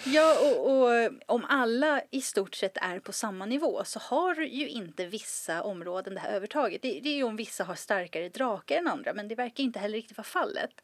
Ja 0.03 0.39
och, 0.39 0.71
och 0.71 1.11
om 1.25 1.45
alla 1.49 2.01
i 2.11 2.21
stort 2.21 2.55
sett 2.55 2.77
är 2.77 2.99
på 2.99 3.11
samma 3.13 3.45
nivå 3.45 3.83
så 3.85 3.99
har 3.99 4.35
ju 4.35 4.67
inte 4.69 5.05
vissa 5.05 5.61
områden 5.63 6.13
det 6.13 6.19
här 6.19 6.31
övertaget. 6.31 6.81
Det, 6.81 6.99
det 7.03 7.09
är 7.09 7.13
ju 7.15 7.23
om 7.23 7.35
vissa 7.35 7.63
har 7.63 7.75
starkare 7.75 8.29
drakar 8.29 8.75
än 8.77 8.87
andra 8.87 9.13
men 9.13 9.27
det 9.27 9.35
verkar 9.35 9.63
inte 9.63 9.79
heller 9.79 9.95
riktigt 9.97 10.17
vara 10.17 10.25
fallet. 10.25 10.81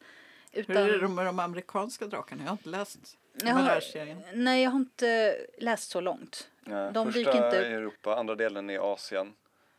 Hur 0.54 0.72
är 0.78 0.88
det 0.88 0.96
Utan, 0.96 1.16
med 1.16 1.26
de 1.26 1.40
amerikanska 1.40 2.06
drakarna? 2.08 2.42
Jag 2.44 2.50
har 2.50 2.54
inte 2.54 2.70
läst 2.70 3.18
Jag 3.34 3.46
den 3.46 3.56
har- 3.56 3.64
här 3.64 3.80
serien. 3.80 4.22
nej 4.34 4.64
jag 4.64 4.72
har 4.72 4.80
inte 4.80 5.38
läst 5.58 5.90
så 5.92 6.02
långt. 6.02 6.50
Ja, 6.66 6.92
De 6.92 7.06
första 7.14 7.20
dyker 7.32 7.46
inte 7.46 7.58
i 7.58 7.74
Europa, 7.74 8.16
andra 8.16 8.36
delen 8.36 8.70
i 8.70 8.78
Asien, 8.78 9.34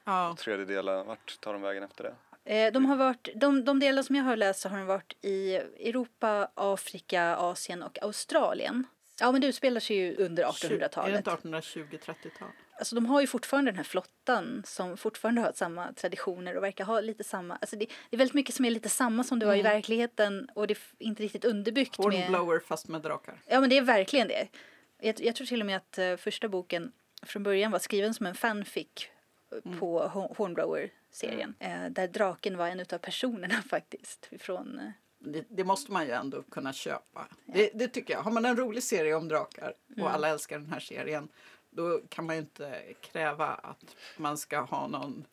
Ja. 0.04 0.36
tredje 0.38 0.64
delen, 0.64 1.06
vart 1.06 1.40
tar 1.40 1.52
de 1.52 1.62
vägen 1.62 1.82
efter 1.82 2.04
det? 2.04 2.14
Eh, 2.56 2.72
De, 2.72 2.86
har 2.86 2.96
varit, 2.96 3.28
de, 3.34 3.64
de 3.64 3.80
delar 3.80 4.02
som 4.02 4.16
jag 4.16 4.24
har 4.24 4.36
läst 4.36 4.64
har 4.64 4.76
de 4.78 4.86
varit 4.86 5.16
i 5.20 5.54
Europa, 5.54 6.48
Afrika, 6.54 7.36
Asien 7.36 7.82
och 7.82 8.02
Australien. 8.02 8.86
Ja 9.20 9.32
men 9.32 9.40
det 9.40 9.46
utspelar 9.46 9.80
sig 9.80 9.96
ju 9.96 10.16
under 10.16 10.42
Är 10.42 10.46
det 10.46 10.52
1800-talet. 10.52 11.16
inte 11.16 11.30
1820-30-tal? 11.30 12.48
Alltså 12.78 12.94
de 12.94 13.06
har 13.06 13.20
ju 13.20 13.26
fortfarande 13.26 13.70
den 13.70 13.76
här 13.76 13.84
flottan 13.84 14.62
som 14.66 14.96
fortfarande 14.96 15.40
har 15.40 15.52
samma 15.54 15.92
traditioner 15.92 16.56
och 16.56 16.62
verkar 16.62 16.84
ha 16.84 17.00
lite 17.00 17.24
samma, 17.24 17.56
alltså 17.56 17.76
det, 17.76 17.86
det 18.10 18.16
är 18.16 18.18
väldigt 18.18 18.34
mycket 18.34 18.54
som 18.54 18.64
är 18.64 18.70
lite 18.70 18.88
samma 18.88 19.24
som 19.24 19.38
det 19.38 19.46
var 19.46 19.54
i 19.54 19.62
verkligheten 19.62 20.48
och 20.54 20.66
det 20.66 20.74
är 20.74 20.78
inte 20.98 21.22
riktigt 21.22 21.44
underbyggt 21.44 21.98
med... 21.98 22.06
Hornblower 22.06 22.60
fast 22.60 22.88
med 22.88 23.02
drakar. 23.02 23.42
Ja 23.46 23.60
men 23.60 23.70
det 23.70 23.76
är 23.78 23.82
verkligen 23.82 24.28
det. 24.28 24.48
Jag, 25.00 25.20
jag 25.20 25.36
tror 25.36 25.46
till 25.46 25.60
och 25.60 25.66
med 25.66 25.76
att 25.76 25.98
eh, 25.98 26.16
första 26.16 26.48
boken 26.48 26.92
från 27.22 27.42
början 27.42 27.70
var 27.72 27.78
skriven 27.78 28.14
som 28.14 28.26
en 28.26 28.34
fanfic 28.34 28.86
eh, 29.64 29.78
på 29.78 30.02
Ho- 30.02 30.36
Hornblower-serien. 30.36 31.54
Eh, 31.58 31.84
där 31.90 32.08
draken 32.08 32.56
var 32.56 32.68
en 32.68 32.80
utav 32.80 32.98
personerna 32.98 33.62
faktiskt. 33.70 34.28
Från, 34.38 34.78
eh, 34.78 34.90
Det, 35.18 35.44
det 35.48 35.64
måste 35.64 35.92
man 35.92 36.06
ju 36.06 36.10
ändå 36.12 36.42
kunna 36.42 36.72
köpa. 36.72 37.26
Det, 37.46 37.70
det 37.74 37.88
tycker 37.88 38.14
jag. 38.14 38.20
Har 38.22 38.30
man 38.30 38.44
en 38.44 38.56
rolig 38.56 38.82
serie 38.82 39.14
om 39.14 39.28
drakar 39.28 39.74
och 40.00 40.10
alla 40.10 40.28
älskar 40.28 40.58
den 40.58 40.70
här 40.72 40.80
serien 40.80 41.28
då 41.74 42.00
kan 42.08 42.26
man 42.26 42.36
ju 42.36 42.40
inte 42.42 42.82
kräva 43.00 43.46
att 43.46 43.96
man 44.16 44.38
ska 44.38 44.60
ha 44.60 44.86
någon 44.88 45.24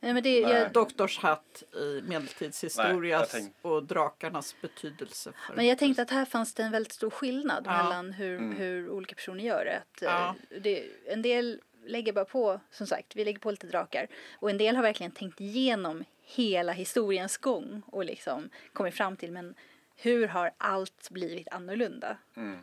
nej, 0.00 0.14
men 0.14 0.22
det, 0.22 0.46
Nej. 0.46 0.52
jag, 0.54 0.72
doktorshatt 0.72 1.62
i 1.74 2.02
medeltidshistoria 2.08 3.20
tänk- 3.30 3.54
och 3.62 3.82
drakarnas 3.84 4.56
betydelse. 4.60 5.32
För 5.46 5.56
men 5.56 5.66
jag 5.66 5.78
tänkte 5.78 6.02
att 6.02 6.10
här 6.10 6.24
fanns 6.24 6.54
det 6.54 6.62
en 6.62 6.72
väldigt 6.72 6.92
stor 6.92 7.10
skillnad 7.10 7.62
Ja. 7.66 7.82
mellan 7.82 8.12
hur, 8.12 8.38
Mm. 8.38 8.56
hur 8.56 8.90
olika 8.90 9.14
personer 9.14 9.44
gör 9.44 9.64
det. 9.64 9.76
Att, 9.78 10.02
eh, 10.02 10.08
Ja. 10.08 10.34
det. 10.60 10.84
En 11.06 11.22
del 11.22 11.60
lägger 11.86 12.12
bara 12.12 12.24
på, 12.24 12.60
som 12.70 12.86
sagt, 12.86 13.16
vi 13.16 13.24
lägger 13.24 13.38
på 13.38 13.50
lite 13.50 13.66
drakar. 13.66 14.06
Och 14.38 14.50
en 14.50 14.58
del 14.58 14.76
har 14.76 14.82
verkligen 14.82 15.12
tänkt 15.12 15.40
igenom 15.40 16.04
hela 16.22 16.72
historiens 16.72 17.36
gång 17.38 17.82
och 17.86 18.04
liksom 18.04 18.48
kommit 18.72 18.94
fram 18.94 19.16
till 19.16 19.32
men 19.32 19.54
hur 19.96 20.26
har 20.28 20.50
allt 20.58 21.10
blivit 21.10 21.48
annorlunda? 21.48 22.16
Mm. 22.36 22.58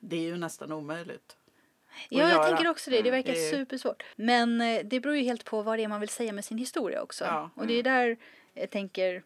Det 0.00 0.16
är 0.16 0.20
ju 0.20 0.36
nästan 0.36 0.72
omöjligt. 0.72 1.36
Ja, 2.08 2.20
jag 2.20 2.30
göra. 2.30 2.44
tänker 2.44 2.68
också 2.68 2.90
det. 2.90 2.96
Det 2.96 3.08
Mm, 3.08 3.12
verkar 3.12 3.32
det 3.32 3.46
är- 3.48 3.50
supersvårt. 3.50 4.02
Men 4.16 4.60
eh, 4.60 4.80
det 4.84 5.00
beror 5.00 5.16
ju 5.16 5.22
helt 5.22 5.44
på 5.44 5.62
vad 5.62 5.78
det 5.78 5.84
är 5.84 5.88
man 5.88 6.00
vill 6.00 6.08
säga 6.08 6.32
med 6.32 6.44
sin 6.44 6.58
historia 6.58 7.02
också. 7.02 7.24
Ja. 7.24 7.50
Och 7.54 7.66
det 7.66 7.74
är 7.74 7.82
där 7.82 8.16
jag 8.54 8.70
tänker 8.70 9.22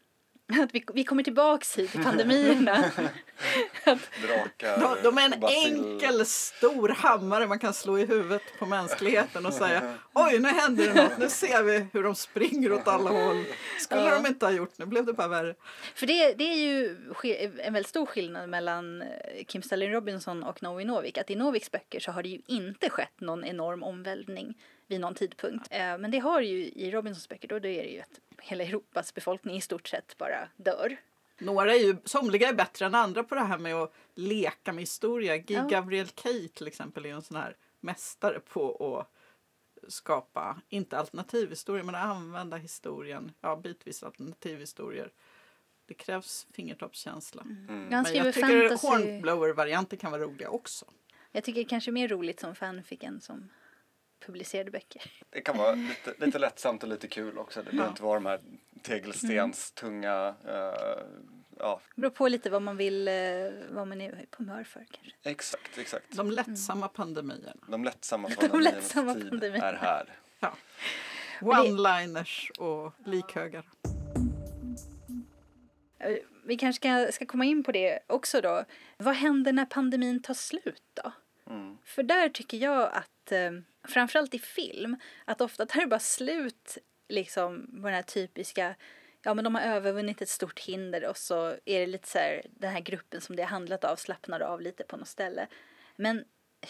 att 0.62 0.74
vi, 0.74 0.84
vi 0.94 1.04
kommer 1.04 1.22
tillbaks 1.22 1.78
hit 1.78 1.90
till 1.92 2.02
pandemierna. 2.04 2.84
Drakar, 4.22 4.80
De, 4.80 4.96
de 5.02 5.18
är 5.18 5.22
en 5.34 5.40
basil- 5.40 5.92
enkel 5.92 6.26
stor 6.26 6.88
hammare 6.88 7.46
man 7.46 7.58
kan 7.58 7.74
slå 7.74 7.98
i 7.98 8.04
huvudet 8.06 8.42
på 8.58 8.66
mänskligheten 8.66 9.46
och 9.46 9.54
säga 9.54 9.94
oj 10.14 10.38
nu 10.38 10.48
händer 10.48 10.86
det 10.94 11.02
något, 11.02 11.18
nu 11.18 11.28
ser 11.28 11.62
vi 11.62 11.86
hur 11.92 12.02
de 12.02 12.14
springer 12.14 12.72
åt 12.72 12.88
alla 12.88 13.10
håll. 13.10 13.44
Skulle 13.80 14.00
Ja. 14.02 14.14
de 14.22 14.26
inte 14.26 14.46
ha 14.46 14.52
gjort, 14.52 14.78
nu 14.78 14.86
blev 14.86 15.04
det 15.06 15.12
bara 15.12 15.28
värre. 15.28 15.54
För 15.94 16.06
det, 16.06 16.32
det 16.34 16.44
är 16.44 16.56
ju 16.56 16.96
en 17.58 17.72
väldigt 17.72 17.88
stor 17.88 18.06
skillnad 18.06 18.48
mellan 18.48 19.02
eh, 19.02 19.08
Kim 19.46 19.62
Stanley 19.62 19.88
Robinson 19.88 20.42
och 20.44 20.62
Novi 20.62 20.84
Novik. 20.84 21.18
Att 21.18 21.30
i 21.30 21.36
Noviks 21.36 21.70
böcker 21.70 22.00
så 22.00 22.12
har 22.12 22.22
det 22.22 22.28
ju 22.28 22.40
inte 22.46 22.90
skett 22.90 23.20
någon 23.20 23.44
enorm 23.44 23.82
omvälvning 23.82 24.54
vid 24.90 25.00
någon 25.00 25.14
tidpunkt. 25.14 25.68
Eh, 25.70 25.98
Men 25.98 26.10
det 26.10 26.18
har 26.18 26.40
ju 26.40 26.64
i 26.64 26.90
Robinsons 26.90 27.28
böcker, 27.28 27.48
då, 27.48 27.58
då 27.58 27.68
är 27.68 27.82
det 27.82 27.88
ju 27.90 28.00
att 28.00 28.20
hela 28.38 28.64
Europas 28.64 29.14
befolkning 29.14 29.56
i 29.56 29.60
stort 29.60 29.88
sett 29.88 30.18
bara 30.18 30.48
dör. 30.56 30.96
Några 31.38 31.74
är 31.74 31.78
ju, 31.78 31.96
somliga 32.04 32.48
är 32.48 32.54
bättre 32.54 32.86
än 32.86 32.94
andra 32.94 33.24
på 33.24 33.34
det 33.34 33.40
här 33.40 33.58
med 33.58 33.74
att 33.74 33.92
leka 34.14 34.72
med 34.72 34.82
historia. 34.82 35.36
Guy 35.36 35.56
Ja. 35.56 35.66
Gabriel 35.66 36.08
Kay 36.08 36.48
till 36.48 36.66
exempel 36.66 37.06
är 37.06 37.10
en 37.14 37.22
sån 37.22 37.36
här 37.36 37.56
mästare 37.80 38.40
på 38.40 38.96
att 38.98 39.92
skapa, 39.92 40.60
inte 40.68 40.98
alternativhistoria, 40.98 41.84
men 41.84 41.94
att 41.94 42.04
använda 42.04 42.56
historien, 42.56 43.32
ja 43.40 43.56
bitvis 43.56 44.02
alternativhistorier. 44.02 45.12
Det 45.86 45.94
krävs 45.94 46.46
fingertoppskänsla. 46.52 47.42
Mm. 47.42 47.66
Han 47.68 48.02
Men 48.02 48.14
jag 48.14 48.34
tycker 48.34 48.68
fantasy. 48.68 48.86
Hornblower-varianter 48.86 49.96
kan 49.96 50.10
vara 50.12 50.22
roliga 50.22 50.50
också. 50.50 50.86
Jag 51.32 51.44
tycker 51.44 51.64
kanske 51.64 51.90
mer 51.90 52.08
roligt 52.08 52.40
som 52.40 52.54
fanfic 52.54 52.98
än 53.02 53.20
som 53.20 53.50
publicerade 54.20 54.70
böcker. 54.70 55.02
Det 55.30 55.40
kan 55.40 55.58
vara 55.58 55.74
lite, 55.74 56.14
lite 56.26 56.38
lättsamt 56.38 56.82
och 56.82 56.88
lite 56.88 57.08
kul 57.08 57.38
också. 57.38 57.62
Det 57.62 57.70
behöver 57.70 57.88
inte 57.90 58.02
vara 58.02 58.14
de 58.14 58.26
här 58.26 58.40
tegelstens 58.82 59.72
tunga, 59.72 60.34
eh, 60.48 61.04
ja 61.58 61.80
Det 61.94 62.00
beror 62.00 62.10
på 62.10 62.28
lite 62.28 62.50
vad 62.50 62.62
man 62.62 62.76
vill, 62.76 63.08
eh, 63.08 63.14
vad 63.70 63.88
man 63.88 64.00
är 64.00 64.10
på 64.30 64.42
humör 64.42 64.64
för 64.64 64.86
kanske. 64.90 65.30
exakt, 65.30 65.78
exakt. 65.78 66.06
De 66.16 66.30
lättsamma 66.30 66.88
pandemierna. 66.88 67.52
De 67.68 67.84
lättsamma 67.84 68.28
De 68.28 68.34
pandemiernas 68.34 68.74
lättsamma 68.74 69.14
tid 69.14 69.28
pandemierna. 69.30 69.66
är 69.66 69.74
här. 69.76 70.18
Ja. 70.40 70.54
One-liners 71.40 72.50
och 72.58 72.92
likhögar. 73.06 73.64
Eh, 75.98 76.16
Vi 76.44 76.56
kanske 76.56 76.80
ska, 76.80 77.12
ska 77.12 77.26
komma 77.26 77.44
in 77.44 77.64
på 77.64 77.72
det 77.72 77.98
också 78.06 78.40
då. 78.40 78.64
Vad 78.96 79.14
händer 79.14 79.52
när 79.52 79.64
pandemin 79.66 80.22
tar 80.22 80.34
slut 80.34 80.82
då? 80.94 81.12
Mm. 81.50 81.78
För 81.84 82.02
där 82.02 82.28
tycker 82.28 82.56
jag 82.58 82.82
att, 82.92 83.32
eh, 83.32 83.50
framförallt 83.88 84.34
i 84.34 84.38
film, 84.38 84.96
att 85.24 85.40
ofta 85.40 85.66
tar 85.66 85.80
det 85.80 85.86
bara 85.86 86.00
slut 86.00 86.78
liksom 87.08 87.66
på 87.66 87.86
den 87.86 87.94
här 87.94 88.02
typiska, 88.02 88.74
ja 89.22 89.34
men 89.34 89.44
de 89.44 89.54
har 89.54 89.62
övervunnit 89.62 90.22
ett 90.22 90.28
stort 90.28 90.60
hinder 90.60 91.08
och 91.08 91.16
så 91.16 91.46
är 91.64 91.80
det 91.80 91.86
lite 91.86 92.08
så 92.08 92.18
här, 92.18 92.42
den 92.50 92.72
här 92.72 92.80
gruppen 92.80 93.20
som 93.20 93.36
det 93.36 93.42
har 93.42 93.50
handlat 93.50 93.84
av 93.84 93.96
slappnar 93.96 94.40
av 94.40 94.60
lite 94.60 94.84
på 94.84 94.96
något 94.96 95.08
ställe. 95.08 95.46
Men 95.96 96.24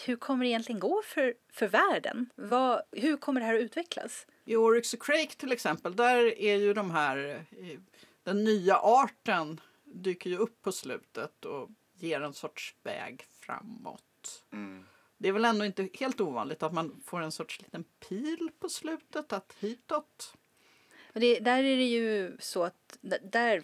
hur 0.05 0.15
kommer 0.15 0.45
det 0.45 0.49
egentligen 0.49 0.79
gå 0.79 1.01
för, 1.05 1.33
för 1.53 1.67
världen? 1.67 2.29
Vad, 2.35 2.81
hur 2.91 3.17
kommer 3.17 3.41
det 3.41 3.47
här 3.47 3.55
att 3.55 3.61
utvecklas? 3.61 4.27
I 4.45 4.55
Oryx 4.55 4.93
och 4.93 5.01
Crake 5.01 5.35
till 5.37 5.51
exempel, 5.51 5.95
där 5.95 6.39
är 6.39 6.55
ju 6.55 6.73
de 6.73 6.91
här, 6.91 7.45
eh, 7.51 7.79
den 8.23 8.43
nya 8.43 8.75
arten 8.77 9.61
dyker 9.83 10.29
ju 10.29 10.37
upp 10.37 10.61
på 10.61 10.71
slutet 10.71 11.45
och 11.45 11.69
ger 11.93 12.21
en 12.21 12.33
sorts 12.33 12.75
väg 12.83 13.25
framåt. 13.39 14.45
Mm. 14.53 14.85
Det 15.21 15.27
är 15.27 15.31
väl 15.31 15.45
ändå 15.45 15.65
inte 15.65 15.89
helt 15.93 16.21
ovanligt 16.21 16.63
att 16.63 16.73
man 16.73 17.01
får 17.05 17.21
en 17.21 17.31
sorts 17.31 17.61
liten 17.61 17.83
pil 17.83 18.49
på 18.59 18.69
slutet, 18.69 19.33
att 19.33 19.55
hitåt. 19.59 20.33
Och 21.13 21.19
det, 21.19 21.39
där 21.39 21.63
är 21.63 21.77
det 21.77 21.87
ju 21.87 22.37
så 22.39 22.63
att 22.63 22.97
där 23.21 23.63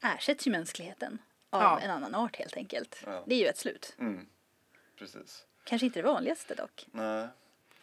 ersätts 0.00 0.46
ju 0.46 0.50
mänskligheten 0.50 1.18
av 1.50 1.62
Ja. 1.62 1.80
en 1.80 1.90
annan 1.90 2.14
art 2.14 2.36
helt 2.36 2.56
enkelt. 2.56 3.02
Ja. 3.06 3.24
Det 3.26 3.34
är 3.34 3.38
ju 3.38 3.46
ett 3.46 3.58
slut. 3.58 3.94
Mm. 3.98 4.26
Precis. 4.98 5.44
Kanske 5.64 5.86
inte 5.86 5.98
det 6.02 6.06
vanligaste 6.08 6.54
dock. 6.54 6.86
Nej. 6.92 7.28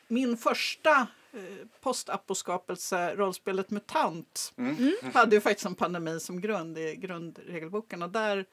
Min 0.07 0.37
första 0.37 1.07
eh, 1.33 1.67
postaposkapelse, 1.81 3.15
rollspelet 3.15 3.69
MUTANT, 3.69 4.53
Mm. 4.57 4.93
hade 5.13 5.35
ju 5.35 5.41
faktiskt 5.41 5.65
en 5.65 5.75
pandemi 5.75 6.19
som 6.19 6.41
grund 6.41 6.77
i 6.77 6.95
grundregelboken 6.95 8.01
och 8.03 8.09
där 8.09 8.45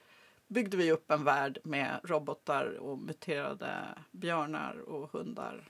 byggde 0.49 0.77
vi 0.77 0.93
upp 0.93 1.11
en 1.11 1.25
värld 1.25 1.59
med 1.65 2.01
robotar 2.05 2.67
och 2.79 2.99
muterade 2.99 3.89
björnar 4.11 4.77
och 4.79 5.11
hundar. 5.13 5.69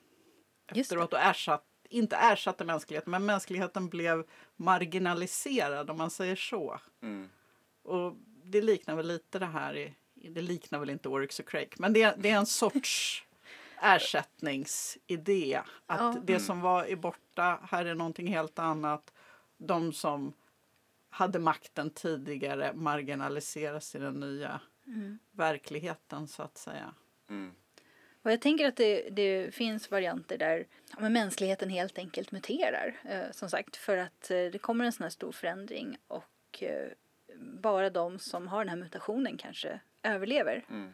Efteråt 0.66 1.12
och 1.12 1.18
ersatt, 1.18 1.64
inte 1.88 2.16
ersatte 2.16 2.64
mänskligheten, 2.64 3.10
men 3.10 3.26
mänskligheten 3.26 3.88
blev 3.88 4.24
marginaliserad 4.56 5.90
om 5.90 5.98
man 5.98 6.10
säger 6.10 6.36
så. 6.36 6.80
Mm. 7.02 7.28
Och 7.82 8.14
det 8.44 8.62
liknar 8.62 8.96
väl 8.96 9.06
lite 9.06 9.38
det 9.38 9.46
här, 9.46 9.76
i, 9.76 9.94
det 10.14 10.42
liknar 10.42 10.78
väl 10.78 10.90
inte 10.90 11.08
Oryx 11.08 11.38
och 11.40 11.48
Crake, 11.48 11.76
men 11.78 11.92
det, 11.92 12.14
det 12.18 12.30
är 12.30 12.36
en 12.36 12.46
sorts 12.46 13.24
ersättningsidé. 13.82 15.60
Att 15.86 16.00
Ja. 16.00 16.20
det 16.24 16.40
som 16.40 16.60
var 16.60 16.84
är 16.84 16.96
borta, 16.96 17.58
här 17.70 17.84
är 17.84 17.94
någonting 17.94 18.26
helt 18.26 18.58
annat. 18.58 19.12
De 19.58 19.92
som 19.92 20.32
hade 21.16 21.38
makten 21.38 21.90
tidigare 21.90 22.72
marginaliseras 22.74 23.94
i 23.94 23.98
den 23.98 24.20
nya 24.20 24.60
verkligheten 25.32 26.28
så 26.28 26.42
att 26.42 26.58
säga. 26.58 26.94
Mm. 27.30 27.54
Och 28.22 28.32
jag 28.32 28.40
tänker 28.40 28.68
att 28.68 28.76
det, 28.76 29.10
det 29.10 29.54
finns 29.54 29.90
varianter 29.90 30.38
där 30.38 30.66
ja, 30.90 30.96
men 31.00 31.12
mänskligheten 31.12 31.70
helt 31.70 31.98
enkelt 31.98 32.32
muterar. 32.32 33.00
Eh, 33.04 33.32
som 33.32 33.50
sagt, 33.50 33.76
för 33.76 33.96
att 33.96 34.30
eh, 34.30 34.36
det 34.36 34.58
kommer 34.58 34.84
en 34.84 34.92
sån 34.92 35.02
här 35.02 35.10
stor 35.10 35.32
förändring 35.32 35.98
och 36.08 36.62
eh, 36.62 36.88
bara 37.38 37.90
de 37.90 38.18
som 38.18 38.48
har 38.48 38.58
den 38.58 38.68
här 38.68 38.76
mutationen 38.76 39.36
kanske 39.36 39.80
överlever. 40.02 40.64
Mm. 40.70 40.92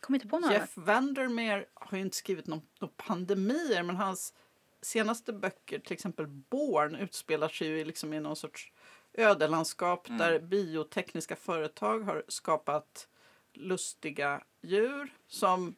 Kommer 0.00 0.16
inte 0.16 0.28
på 0.28 0.38
något 0.38 0.50
annat. 0.50 0.60
Jeff 0.60 0.76
Vandermeer 0.76 1.66
har 1.74 1.98
ju 1.98 2.04
inte 2.04 2.16
skrivit 2.16 2.46
någon, 2.46 2.62
någon 2.80 2.92
pandemier 2.96 3.82
men 3.82 3.96
hans 3.96 4.34
senaste 4.82 5.32
böcker, 5.32 5.78
till 5.78 5.92
exempel 5.92 6.26
Born, 6.26 6.94
utspelar 6.94 7.48
sig 7.48 7.68
ju 7.68 7.84
liksom 7.84 8.14
i 8.14 8.20
någon 8.20 8.36
sorts 8.36 8.72
ödelandskap 9.14 10.08
där 10.18 10.38
biotekniska 10.38 11.36
företag 11.36 12.00
har 12.00 12.24
skapat 12.28 13.08
lustiga 13.52 14.44
djur 14.62 15.12
som 15.26 15.74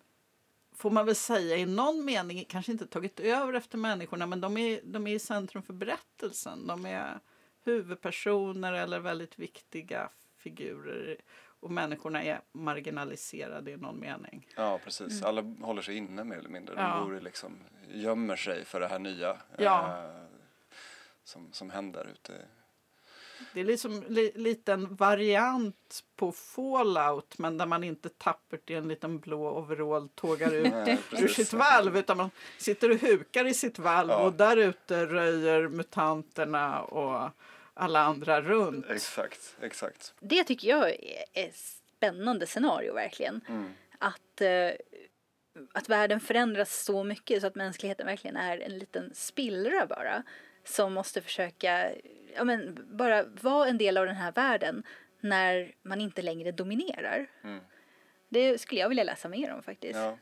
får 0.74 0.90
man 0.90 1.06
väl 1.06 1.14
säga 1.14 1.56
i 1.56 1.66
någon 1.66 2.04
mening 2.04 2.44
kanske 2.48 2.72
inte 2.72 2.86
tagit 2.86 3.20
över 3.20 3.52
efter 3.52 3.78
människorna 3.78 4.26
men 4.26 4.40
de 4.40 4.56
är, 4.56 4.80
de 4.84 5.06
är 5.06 5.14
i 5.14 5.18
centrum 5.18 5.62
för 5.62 5.72
berättelsen. 5.72 6.66
De 6.66 6.86
är 6.86 7.20
huvudpersoner 7.64 8.72
eller 8.72 9.00
väldigt 9.00 9.38
viktiga 9.38 10.10
figurer 10.36 11.16
och 11.60 11.70
människorna 11.70 12.22
är 12.22 12.40
marginaliserade 12.52 13.70
i 13.70 13.76
någon 13.76 14.00
mening. 14.00 14.46
Ja, 14.56 14.78
precis. 14.84 15.22
Alla 15.22 15.42
håller 15.42 15.82
sig 15.82 15.96
inne 15.96 16.24
mer 16.24 16.36
eller 16.36 16.48
mindre. 16.48 16.74
De 16.74 16.80
Ja. 16.80 17.04
bor 17.04 17.20
liksom, 17.20 17.58
gömmer 17.88 18.36
sig 18.36 18.64
för 18.64 18.80
det 18.80 18.88
här 18.88 18.98
nya 18.98 19.36
Ja. 19.58 20.04
eh, 20.04 20.24
som, 21.24 21.52
som 21.52 21.70
händer 21.70 22.04
ute. 22.12 22.32
Det 23.54 23.60
är 23.60 23.64
liksom 23.64 24.04
li, 24.08 24.32
liten 24.34 24.94
variant 24.96 26.04
på 26.16 26.32
Fallout 26.32 27.38
men 27.38 27.58
där 27.58 27.66
man 27.66 27.84
inte 27.84 28.08
tappert 28.08 28.70
i 28.70 28.74
en 28.74 28.88
liten 28.88 29.18
blå 29.18 29.58
overall 29.58 30.08
tågar 30.08 30.54
ut 30.54 30.72
Nej, 30.72 30.98
ur 31.12 31.28
sitt 31.28 31.52
valv 31.52 31.96
utan 31.96 32.16
man 32.16 32.30
sitter 32.58 32.90
och 32.90 32.96
hukar 33.00 33.44
i 33.44 33.54
sitt 33.54 33.78
valv 33.78 34.10
Ja. 34.10 34.16
och 34.16 34.32
där 34.32 34.56
ute 34.56 35.06
röjer 35.06 35.68
mutanterna 35.68 36.82
och 36.82 37.30
alla 37.74 38.00
andra 38.00 38.42
runt. 38.42 38.90
Exakt, 38.90 39.56
exakt. 39.60 40.14
Det 40.20 40.44
tycker 40.44 40.68
jag 40.68 40.90
är 40.90 41.24
ett 41.32 41.56
spännande 41.56 42.46
scenario 42.46 42.94
verkligen. 42.94 43.40
Mm. 43.48 43.72
Att, 43.98 44.40
eh, 44.40 44.70
att 45.72 45.88
världen 45.88 46.20
förändras 46.20 46.84
så 46.84 47.04
mycket 47.04 47.40
så 47.40 47.46
att 47.46 47.54
mänskligheten 47.54 48.06
verkligen 48.06 48.36
är 48.36 48.58
en 48.58 48.78
liten 48.78 49.14
spillra 49.14 49.86
bara. 49.86 50.22
Som 50.66 50.92
måste 50.92 51.22
försöka, 51.22 51.90
ja 52.34 52.44
men 52.44 52.86
bara 52.90 53.24
vara 53.24 53.68
en 53.68 53.78
del 53.78 53.96
av 53.96 54.06
den 54.06 54.16
här 54.16 54.32
världen 54.32 54.82
när 55.20 55.74
man 55.82 56.00
inte 56.00 56.22
längre 56.22 56.52
dominerar. 56.52 57.26
Mm. 57.44 57.60
Det 58.28 58.60
skulle 58.60 58.80
jag 58.80 58.88
vilja 58.88 59.04
läsa 59.04 59.28
mer 59.28 59.52
om 59.54 59.62
faktiskt. 59.62 59.98
Ja, 59.98 60.18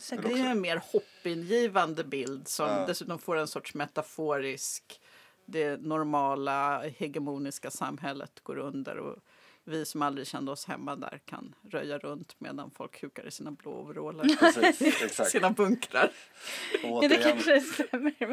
söka 0.00 0.22
Det 0.28 0.34
är 0.34 0.50
en 0.50 0.60
mer 0.60 0.82
hoppingivande 0.92 2.04
bild 2.04 2.48
som 2.48 2.66
Ja. 2.66 2.84
dessutom 2.86 3.18
får 3.18 3.36
en 3.36 3.48
sorts 3.48 3.74
metaforisk 3.74 5.00
det 5.44 5.80
normala 5.80 6.82
hegemoniska 6.82 7.70
samhället 7.70 8.40
går 8.42 8.58
under 8.58 8.96
och 8.96 9.18
vi 9.64 9.84
som 9.84 10.02
aldrig 10.02 10.26
kände 10.26 10.52
oss 10.52 10.64
hemma 10.64 10.96
där 10.96 11.20
kan 11.24 11.54
röja 11.70 11.98
runt 11.98 12.34
medan 12.38 12.70
folk 12.70 13.02
hukar 13.02 13.26
i 13.26 13.30
sina 13.30 13.50
blå 13.50 13.72
overaller. 13.72 14.36
Precis, 14.52 15.02
exakt. 15.02 15.30
sina 15.30 15.50
bunkrar. 15.50 16.04
Och 16.04 17.04
Ja, 17.04 17.08
det 17.08 17.16
återigen, 17.16 17.22
kanske 17.22 17.60
stämmer. 17.60 18.14
Men... 18.18 18.28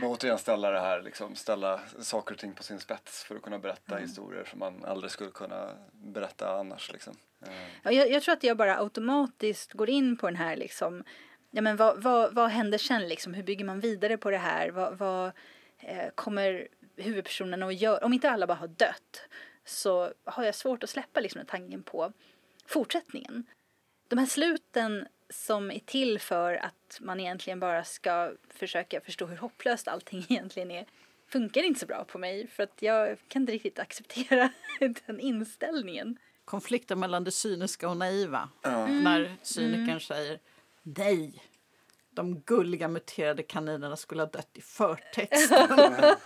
men 0.00 0.10
återigen 0.10 0.38
ställa 0.38 0.70
det 0.70 0.80
här, 0.80 1.02
liksom, 1.02 1.34
ställa 1.34 1.80
saker 1.98 2.34
och 2.34 2.40
ting 2.40 2.54
på 2.54 2.62
sin 2.62 2.80
spets 2.80 3.24
för 3.24 3.36
att 3.36 3.42
kunna 3.42 3.58
berätta 3.58 3.96
historier 3.96 4.44
som 4.44 4.58
man 4.58 4.84
aldrig 4.84 5.10
skulle 5.10 5.30
kunna 5.30 5.70
berätta 5.92 6.58
annars. 6.58 6.92
Liksom. 6.92 7.16
Eh, 7.42 7.48
Ja, 7.82 7.92
jag, 7.92 8.10
jag 8.10 8.22
tror 8.22 8.32
att 8.32 8.44
jag 8.44 8.56
bara 8.56 8.78
automatiskt 8.78 9.72
går 9.72 9.90
in 9.90 10.16
på 10.16 10.26
den 10.26 10.36
här 10.36 10.56
liksom, 10.56 11.04
ja 11.50 11.62
men 11.62 11.76
vad, 11.76 12.02
vad, 12.02 12.34
vad 12.34 12.50
händer 12.50 12.78
sen 12.78 13.08
liksom, 13.08 13.34
hur 13.34 13.42
bygger 13.42 13.64
man 13.64 13.80
vidare 13.80 14.16
på 14.16 14.30
det 14.30 14.38
här, 14.38 14.70
vad, 14.70 14.98
vad 14.98 15.32
eh, 15.78 16.08
kommer 16.14 16.68
huvudpersonerna 16.96 17.66
att 17.66 17.80
göra, 17.80 18.04
om 18.04 18.12
inte 18.12 18.30
alla 18.30 18.46
bara 18.46 18.54
har 18.54 18.68
dött 18.68 19.28
så 19.66 20.12
har 20.24 20.44
jag 20.44 20.54
svårt 20.54 20.82
att 20.82 20.90
släppa 20.90 21.20
liksom 21.20 21.38
den 21.38 21.46
tanken 21.46 21.82
på 21.82 22.12
fortsättningen. 22.66 23.46
De 24.08 24.18
här 24.18 24.26
sluten 24.26 25.06
som 25.30 25.70
är 25.70 25.78
till 25.78 26.18
för 26.18 26.54
att 26.54 26.98
man 27.00 27.20
egentligen 27.20 27.60
bara 27.60 27.84
ska 27.84 28.32
försöka 28.48 29.00
förstå 29.00 29.26
hur 29.26 29.36
hopplöst 29.36 29.88
allting 29.88 30.26
egentligen 30.28 30.70
är 30.70 30.86
funkar 31.28 31.62
inte 31.62 31.80
så 31.80 31.86
bra 31.86 32.04
på 32.04 32.18
mig 32.18 32.46
för 32.46 32.62
att 32.62 32.82
jag 32.82 33.18
kan 33.28 33.42
inte 33.42 33.52
riktigt 33.52 33.78
acceptera 33.78 34.52
den 35.06 35.20
inställningen. 35.20 36.18
Konflikten 36.44 37.00
mellan 37.00 37.24
det 37.24 37.32
cyniska 37.32 37.88
och 37.88 37.96
naiva. 37.96 38.48
Ja. 38.62 38.86
När 38.86 39.36
cynikern 39.42 40.00
säger 40.00 40.38
nej, 40.82 41.42
de 42.16 42.40
gulliga 42.40 42.88
muterade 42.88 43.42
kaninerna 43.42 43.96
skulle 43.96 44.22
ha 44.22 44.26
dött 44.30 44.50
i 44.54 44.60
förtexten. 44.60 45.68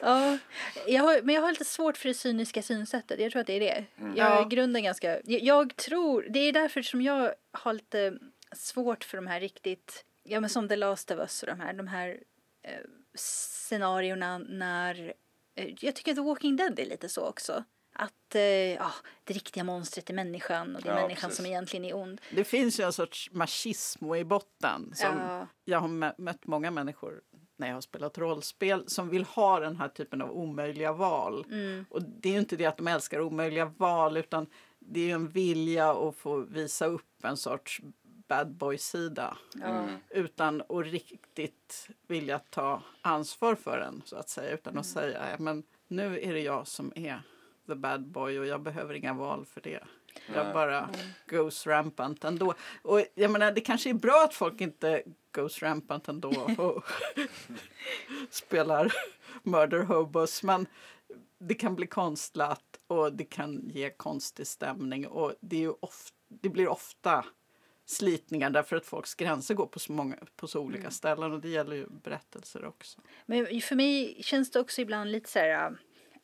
Ja, 0.00 0.38
jag 0.86 1.02
har, 1.02 1.22
men 1.22 1.34
jag 1.34 1.42
har 1.42 1.50
lite 1.50 1.64
svårt 1.64 1.96
för 1.96 2.08
det 2.08 2.14
cyniska 2.14 2.62
synsättet. 2.62 3.20
Jag 3.20 3.32
tror 3.32 3.40
att 3.40 3.46
det 3.46 3.52
är 3.52 3.60
det. 3.60 3.84
Jag 3.96 4.08
är 4.18 4.34
Ja. 4.36 4.46
i 4.46 4.48
grunden 4.48 4.82
ganska... 4.82 5.20
Jag, 5.24 5.42
jag 5.42 5.76
tror... 5.76 6.26
Det 6.30 6.38
är 6.38 6.52
därför 6.52 6.82
som 6.82 7.02
jag 7.02 7.34
har 7.50 7.72
lite 7.72 8.18
svårt 8.56 9.04
för 9.04 9.16
de 9.18 9.26
här 9.26 9.40
riktigt... 9.40 10.04
Ja, 10.22 10.40
men 10.40 10.50
som 10.50 10.68
The 10.68 10.76
Last 10.76 11.10
of 11.10 11.18
Us 11.18 11.42
och 11.42 11.48
de 11.48 11.60
här, 11.60 11.72
de 11.72 11.86
här 11.88 12.20
eh, 12.62 12.72
scenarierna 13.14 14.38
när... 14.38 15.12
Eh, 15.54 15.74
jag 15.80 15.94
tycker 15.96 16.14
The 16.14 16.20
Walking 16.20 16.56
Dead 16.56 16.78
är 16.78 16.86
lite 16.86 17.08
så 17.08 17.26
också. 17.26 17.64
Att 18.00 18.34
eh, 18.34 18.42
ja, 18.74 18.90
det 19.24 19.32
riktiga 19.34 19.64
monstret 19.64 20.10
är 20.10 20.14
människan 20.14 20.76
och 20.76 20.82
det 20.82 20.88
är 20.88 20.94
Ja, 20.94 21.00
människan 21.02 21.20
precis. 21.28 21.36
som 21.36 21.46
egentligen 21.46 21.84
är 21.84 21.96
ond. 21.96 22.20
Det 22.30 22.44
finns 22.44 22.80
ju 22.80 22.84
en 22.84 22.92
sorts 22.92 23.30
machismo 23.32 24.16
i 24.16 24.24
botten. 24.24 24.92
Som 24.94 25.16
Ja. 25.18 25.46
Jag 25.64 25.80
har 25.80 25.88
mö- 25.88 26.14
mött 26.18 26.46
många 26.46 26.70
människor 26.70 27.20
när 27.56 27.66
jag 27.68 27.74
har 27.74 27.80
spelat 27.80 28.18
rollspel 28.18 28.84
som 28.88 29.08
vill 29.08 29.24
ha 29.24 29.60
den 29.60 29.76
här 29.76 29.88
typen 29.88 30.22
av 30.22 30.30
omöjliga 30.30 30.92
val. 30.92 31.44
Mm. 31.50 31.84
Och 31.90 32.02
det 32.02 32.28
är 32.28 32.32
ju 32.32 32.38
inte 32.38 32.56
det 32.56 32.66
att 32.66 32.76
de 32.76 32.88
älskar 32.88 33.20
omöjliga 33.20 33.64
val 33.64 34.16
utan 34.16 34.46
det 34.78 35.00
är 35.00 35.04
ju 35.04 35.10
en 35.12 35.28
vilja 35.28 35.90
att 35.90 36.16
få 36.16 36.36
visa 36.40 36.86
upp 36.86 37.24
en 37.24 37.36
sorts 37.36 37.80
bad 38.28 38.54
boy-sida. 38.56 39.36
Mm. 39.64 39.88
Utan 40.10 40.60
att 40.68 40.84
riktigt 40.84 41.88
vilja 42.08 42.38
ta 42.38 42.82
ansvar 43.02 43.54
för 43.54 43.78
den 43.78 44.02
så 44.04 44.16
att 44.16 44.28
säga. 44.28 44.50
Utan 44.54 44.70
att 44.78 44.94
Mm. 44.94 45.10
säga, 45.12 45.30
ja, 45.30 45.36
men 45.38 45.62
nu 45.88 46.20
är 46.20 46.32
det 46.34 46.40
jag 46.40 46.66
som 46.66 46.92
är 46.96 47.22
the 47.68 47.74
bad 47.74 48.06
boy 48.06 48.38
och 48.38 48.46
jag 48.46 48.62
behöver 48.62 48.94
inga 48.94 49.14
val 49.14 49.44
för 49.46 49.60
det. 49.60 49.84
Jag 50.34 50.44
Nej. 50.44 50.54
bara 50.54 50.78
Mm. 50.78 50.90
goes 51.28 51.66
rampant 51.66 52.24
ändå. 52.24 52.54
Och 52.82 53.02
jag 53.14 53.30
menar, 53.30 53.52
det 53.52 53.60
kanske 53.60 53.90
är 53.90 53.94
bra 53.94 54.24
att 54.24 54.34
folk 54.34 54.60
inte 54.60 55.02
goes 55.32 55.62
rampant 55.62 56.08
ändå 56.08 56.28
och 56.58 56.84
spelar 58.30 58.92
murder 59.42 59.82
hobos. 59.82 60.42
Men 60.42 60.66
det 61.38 61.54
kan 61.54 61.74
bli 61.76 61.86
konstlat 61.86 62.64
och 62.86 63.12
det 63.12 63.24
kan 63.24 63.68
ge 63.74 63.90
konstig 63.90 64.46
stämning. 64.46 65.06
Och 65.06 65.34
det, 65.40 65.56
är 65.56 65.60
ju 65.60 65.72
of, 65.80 66.08
det 66.28 66.48
blir 66.48 66.68
ofta 66.68 67.24
slitningar 67.86 68.50
därför 68.50 68.76
att 68.76 68.86
folks 68.86 69.14
gränser 69.14 69.54
går 69.54 69.66
på 69.66 69.78
så, 69.78 69.92
många, 69.92 70.16
på 70.36 70.46
så 70.46 70.60
olika 70.60 70.80
Mm. 70.80 70.90
ställen. 70.90 71.32
Och 71.32 71.40
det 71.40 71.48
gäller 71.48 71.76
ju 71.76 71.86
berättelser 71.88 72.64
också. 72.64 73.00
Men 73.26 73.60
för 73.60 73.74
mig 73.76 74.22
känns 74.22 74.50
det 74.50 74.60
också 74.60 74.80
ibland 74.80 75.10
lite 75.12 75.30
så 75.30 75.38
här... 75.38 75.76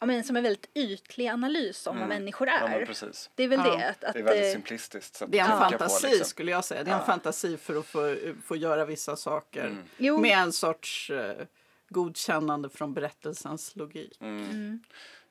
Ja, 0.05 0.07
men 0.07 0.25
som 0.25 0.37
en 0.37 0.43
väldigt 0.43 0.71
ytlig 0.75 1.29
analys 1.29 1.87
om 1.87 1.97
vad 1.97 2.05
Mm. 2.05 2.19
människor 2.19 2.49
Ja, 2.49 2.55
är. 2.55 2.79
men 2.79 2.87
precis. 2.87 3.31
det 3.35 3.43
är 3.43 3.49
väl 3.49 3.61
Ja. 3.65 3.77
det. 3.77 3.89
Att, 3.89 4.05
att, 4.05 4.13
Det 4.13 4.19
är 4.19 4.23
väldigt 4.23 4.45
eh, 4.45 4.53
simplistiskt. 4.53 5.23
Det 5.29 5.39
är 5.39 5.43
en 5.43 5.49
tänka 5.51 5.65
på, 5.65 5.71
fantasi 5.79 6.07
liksom. 6.09 6.25
skulle 6.27 6.51
jag 6.51 6.65
säga. 6.65 6.85
Det 6.85 6.91
är 6.91 6.95
en 6.95 7.01
Ja. 7.01 7.07
fantasi 7.07 7.57
för 7.57 7.77
att 7.79 7.87
få, 7.87 8.17
få 8.45 8.57
göra 8.57 8.85
vissa 8.85 9.17
saker. 9.17 9.65
Mm. 9.67 9.83
Jo. 9.97 10.19
Med 10.21 10.39
en 10.39 10.53
sorts 10.53 11.11
eh, 11.11 11.47
godkännande 11.89 12.69
från 12.69 12.95
berättelsens 12.95 13.77
logik. 13.77 14.19
Mm. 14.21 14.45
Mm. 14.51 14.81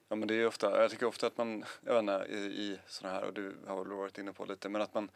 Ja 0.09 0.15
men 0.15 0.28
det 0.28 0.34
är 0.36 0.47
ofta, 0.47 0.82
jag 0.82 0.91
tycker 0.91 1.05
ofta 1.05 1.28
att 1.28 1.38
man, 1.38 1.65
jag 1.86 1.93
vet 1.93 2.01
inte, 2.01 2.26
i, 2.34 2.38
i 2.38 2.78
sådana 2.88 3.15
här, 3.15 3.24
och 3.24 3.34
du 3.34 3.55
har 3.67 3.84
väl 3.84 3.93
varit 3.93 4.17
inne 4.17 4.34
på 4.34 4.45
lite, 4.45 4.69
men 4.69 4.82
att 4.82 4.93
man, 4.93 5.09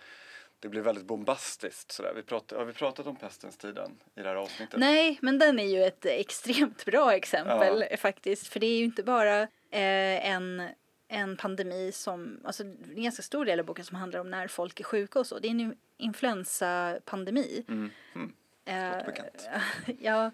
det 0.60 0.70
blir 0.70 0.82
väldigt 0.82 1.06
bombastiskt 1.06 1.92
sådär. 1.92 2.14
Vi 2.16 2.24
pratar, 2.24 2.58
har 2.58 2.66
vi 2.66 2.74
pratat 2.74 3.08
om 3.08 3.16
pestens 3.16 3.58
tiden 3.58 3.92
i 4.16 4.22
det 4.22 4.30
här 4.30 4.36
avsnittet? 4.36 4.80
Nej, 4.80 5.18
men 5.22 5.40
den 5.40 5.60
är 5.60 5.68
ju 5.68 5.84
ett 5.84 6.06
extremt 6.06 6.86
bra 6.86 7.16
exempel 7.16 7.98
faktiskt. 7.98 8.48
För 8.48 8.60
det 8.60 8.68
är 8.68 8.78
ju 8.78 8.84
inte 8.84 9.04
bara 9.04 9.42
eh, 9.42 10.30
en, 10.32 10.70
en 11.08 11.38
pandemi 11.38 11.92
som, 11.92 12.42
alltså 12.44 12.64
det 12.64 12.94
är 12.94 12.98
en 12.98 13.04
ganska 13.04 13.24
stor 13.24 13.46
del 13.46 13.60
av 13.60 13.66
boken 13.66 13.86
som 13.86 13.98
handlar 13.98 14.20
om 14.20 14.30
när 14.30 14.48
folk 14.48 14.80
är 14.80 14.84
sjuka 14.84 15.20
och 15.20 15.28
så. 15.28 15.40
Det 15.40 15.48
är 15.48 15.52
en 15.52 15.78
influensapandemi. 15.98 17.66
Mm. 17.68 17.92
Mm. 18.16 18.34
Eh, 18.66 19.06
bekant. 19.06 19.50
ja, 20.00 20.32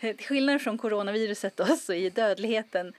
till 0.00 0.26
skillnad 0.26 0.62
från 0.62 0.78
coronaviruset 0.78 1.56
då 1.56 1.66
så 1.66 1.92
är 1.92 2.10
dödligheten 2.10 2.94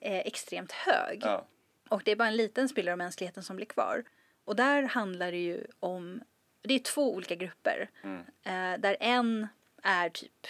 eh, 0.00 0.18
extremt 0.18 0.72
hög. 0.72 1.20
Ja. 1.22 1.46
Och 1.88 2.02
det 2.04 2.10
är 2.10 2.16
bara 2.16 2.28
en 2.28 2.36
liten 2.36 2.68
spillra 2.68 2.92
av 2.92 2.98
mänskligheten 2.98 3.42
som 3.42 3.56
blir 3.56 3.66
kvar. 3.66 4.04
Och 4.50 4.56
där 4.56 4.82
handlar 4.82 5.32
det 5.32 5.38
ju 5.38 5.66
om, 5.80 6.22
det 6.62 6.74
är 6.74 6.78
två 6.78 7.14
olika 7.14 7.34
grupper. 7.34 7.90
Mm. 8.02 8.20
Eh, 8.20 8.80
där 8.80 8.96
en 9.00 9.48
är 9.82 10.08
typ, 10.08 10.46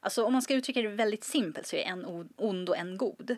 alltså 0.00 0.24
om 0.24 0.32
man 0.32 0.42
ska 0.42 0.54
uttrycka 0.54 0.82
det 0.82 0.88
väldigt 0.88 1.24
simpelt 1.24 1.66
så 1.66 1.76
är 1.76 1.84
en 1.84 2.28
ond 2.36 2.68
och 2.68 2.76
en 2.76 2.96
god. 2.96 3.36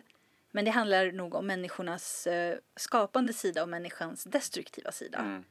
Men 0.51 0.65
det 0.65 0.71
handlar 0.71 1.11
nog 1.11 1.35
om 1.35 1.47
människornas 1.47 2.27
eh, 2.27 2.57
skapande 2.75 3.33
sida 3.33 3.63
och 3.63 3.69
människans 3.69 4.23
destruktiva 4.23 4.91
sida. 4.91 5.17
Mm. 5.17 5.43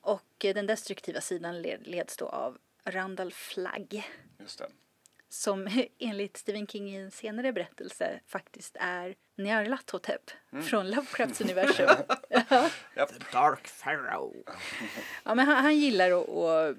Och 0.00 0.44
eh, 0.44 0.54
den 0.54 0.66
destruktiva 0.66 1.20
sidan 1.20 1.62
led, 1.62 1.86
leds 1.86 2.16
då 2.16 2.28
av 2.28 2.58
Randall 2.84 3.32
Flagg. 3.32 4.10
Just 4.38 4.58
det. 4.58 4.68
Som 5.28 5.68
enligt 5.98 6.36
Stephen 6.36 6.66
King 6.66 6.90
i 6.90 6.96
en 6.96 7.10
senare 7.10 7.52
berättelse 7.52 8.20
faktiskt 8.26 8.76
är 8.80 9.14
Nyarlathotep 9.36 10.30
från 10.62 10.90
Lovecrafts 10.90 11.40
universum. 11.44 11.88
The 12.94 13.18
Dark 13.32 13.68
Pharaoh. 13.82 14.36
Ja, 15.24 15.34
men 15.34 15.46
han, 15.46 15.56
han 15.56 15.76
gillar 15.76 16.10
att, 16.10 16.28
att 16.28 16.76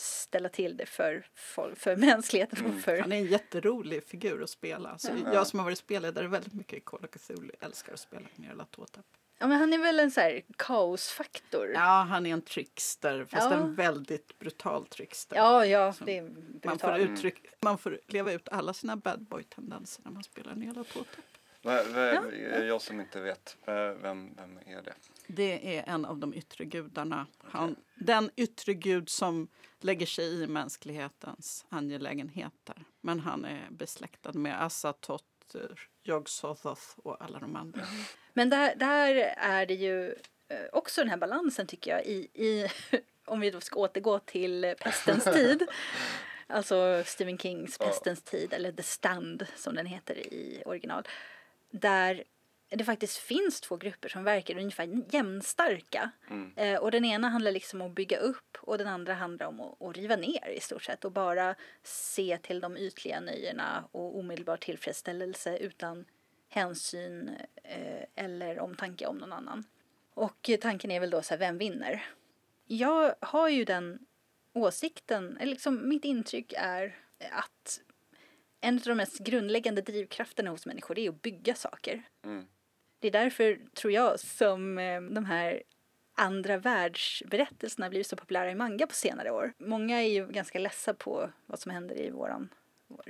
ställa 0.00 0.48
till 0.48 0.76
det 0.76 0.86
för, 0.86 1.26
för, 1.34 1.74
för 1.74 1.96
mänskligheten 1.96 2.66
och 2.66 2.80
för... 2.80 2.98
Han 2.98 3.12
är 3.12 3.16
en 3.16 3.26
jätterolig 3.26 4.04
figur 4.04 4.42
att 4.42 4.50
spela. 4.50 4.98
Så 4.98 5.12
Jag 5.32 5.46
som 5.46 5.58
har 5.58 5.64
varit 5.64 5.78
spelledare 5.78 6.28
väldigt 6.28 6.52
mycket 6.52 6.78
i 6.78 6.80
Call 6.80 7.04
of 7.04 7.10
Cthulhu 7.10 7.52
älskar 7.60 7.92
att 7.92 8.00
spela 8.00 8.26
med 8.36 8.56
Latotep. 8.56 9.04
Ja, 9.42 9.46
men 9.46 9.58
han 9.58 9.72
är 9.72 9.78
väl 9.78 10.00
en 10.00 10.10
så 10.10 10.20
här 10.20 10.42
kaosfaktor. 10.56 11.70
Ja, 11.74 12.06
han 12.10 12.26
är 12.26 12.32
en 12.32 12.42
trickster, 12.42 13.24
fast 13.24 13.50
Ja. 13.50 13.56
en 13.56 13.74
väldigt 13.74 14.38
brutal 14.38 14.86
trickster. 14.86 15.36
ja, 15.36 15.66
ja 15.66 15.94
det 16.04 16.18
är 16.18 16.22
man, 16.22 16.78
får 16.78 16.88
brutalt. 16.88 17.00
uttryck, 17.10 17.46
man 17.60 17.78
får 17.78 18.00
leva 18.06 18.32
ut 18.32 18.48
alla 18.48 18.72
sina 18.74 18.96
bad 18.96 19.20
boy-tendenser 19.22 20.02
när 20.04 20.10
man 20.12 20.22
spelar. 20.24 20.54
Va, 21.62 21.82
va, 21.94 22.32
Jag 22.64 22.82
som 22.82 23.00
inte 23.00 23.20
vet, 23.20 23.56
va- 23.64 23.94
vem, 23.94 24.34
vem 24.36 24.58
är 24.66 24.82
det? 24.82 24.94
Det 25.26 25.76
är 25.78 25.84
en 25.86 26.04
av 26.04 26.18
de 26.18 26.34
yttre 26.34 26.64
gudarna. 26.64 27.26
Han, 27.38 27.76
den 27.94 28.30
yttre 28.36 28.74
gud 28.74 29.08
som 29.08 29.48
lägger 29.80 30.06
sig 30.06 30.42
i 30.42 30.46
mänsklighetens 30.46 31.66
angelägenheter. 31.68 32.84
Men 33.00 33.20
han 33.20 33.44
är 33.44 33.68
besläktad 33.70 34.32
med 34.32 34.62
Assatoth 34.64 35.24
eh, 35.54 35.60
Yog 36.04 36.28
Sothoth 36.28 36.82
och 36.96 37.22
alla 37.22 37.38
de 37.38 37.56
andra. 37.56 37.80
Men 38.32 38.50
där, 38.50 38.74
där 38.74 39.14
är 39.36 39.66
det 39.66 39.74
ju 39.74 40.08
eh, 40.48 40.66
också 40.72 41.00
den 41.00 41.10
här 41.10 41.16
balansen 41.16 41.66
tycker 41.66 41.90
jag 41.90 42.06
i, 42.06 42.28
i 42.34 42.68
om 43.26 43.40
vi 43.40 43.50
då 43.50 43.60
ska 43.60 43.80
återgå 43.80 44.18
till 44.18 44.74
Pestens 44.80 45.24
tid. 45.34 45.68
Alltså 46.46 47.02
Stephen 47.06 47.38
Kings. 47.38 47.78
Pestens 47.78 48.22
tid 48.22 48.52
eller 48.52 48.72
The 48.72 48.82
Stand 48.82 49.46
som 49.56 49.74
den 49.74 49.86
heter 49.86 50.14
i 50.16 50.62
original. 50.66 51.08
Där 51.70 52.24
det 52.70 52.84
faktiskt 52.84 53.16
finns 53.16 53.60
två 53.60 53.76
grupper 53.76 54.08
som 54.08 54.24
verkar 54.24 54.58
ungefär 54.58 55.02
jämnstarka. 55.10 56.10
Mm. 56.30 56.52
Eh, 56.56 56.80
och 56.80 56.90
den 56.90 57.04
ena 57.04 57.28
handlar 57.28 57.52
liksom 57.52 57.80
om 57.80 57.88
att 57.88 57.94
bygga 57.94 58.18
upp 58.18 58.58
och 58.60 58.78
den 58.78 58.86
andra 58.86 59.14
handlar 59.14 59.46
om 59.46 59.60
att, 59.60 59.82
att 59.82 59.96
riva 59.96 60.16
ner 60.16 60.48
i 60.56 60.60
stort 60.60 60.82
sett 60.82 61.04
och 61.04 61.12
bara 61.12 61.54
se 61.82 62.38
till 62.42 62.60
de 62.60 62.76
ytliga 62.76 63.20
nöjena 63.20 63.84
och 63.92 64.18
omedelbar 64.18 64.56
tillfredsställelse 64.56 65.56
utan 65.56 66.04
hänsyn 66.48 67.30
eh, 67.64 68.24
eller 68.24 68.60
omtanke 68.60 69.06
om 69.06 69.16
någon 69.16 69.32
annan. 69.32 69.64
Och 70.14 70.50
tanken 70.60 70.90
är 70.90 71.00
väl 71.00 71.10
då 71.10 71.22
så 71.22 71.34
här, 71.34 71.38
vem 71.38 71.58
vinner? 71.58 72.06
Jag 72.66 73.14
har 73.20 73.48
ju 73.48 73.64
den 73.64 73.98
åsikten, 74.52 75.36
eller 75.36 75.50
liksom 75.50 75.88
mitt 75.88 76.04
intryck 76.04 76.52
är 76.56 76.98
att 77.30 77.80
en 78.60 78.74
av 78.74 78.82
de 78.84 78.94
mest 78.94 79.18
grundläggande 79.18 79.82
drivkrafterna 79.82 80.50
hos 80.50 80.66
människor 80.66 80.98
är 80.98 81.08
att 81.08 81.22
bygga 81.22 81.54
saker. 81.54 82.02
Mm. 82.24 82.46
Det 83.00 83.08
är 83.08 83.12
därför, 83.12 83.58
tror 83.74 83.92
jag, 83.92 84.20
som 84.20 84.78
eh, 84.78 85.00
de 85.00 85.24
här 85.24 85.62
andra 86.14 86.56
världsberättelserna 86.58 87.90
blivit 87.90 88.06
så 88.06 88.16
populära 88.16 88.50
i 88.50 88.54
manga 88.54 88.86
på 88.86 88.94
senare 88.94 89.30
år. 89.30 89.52
Många 89.58 90.02
är 90.02 90.08
ju 90.08 90.26
ganska 90.26 90.58
ledsa 90.58 90.94
på 90.94 91.30
vad 91.46 91.60
som 91.60 91.72
händer 91.72 92.00
i 92.00 92.10
våran, 92.10 92.48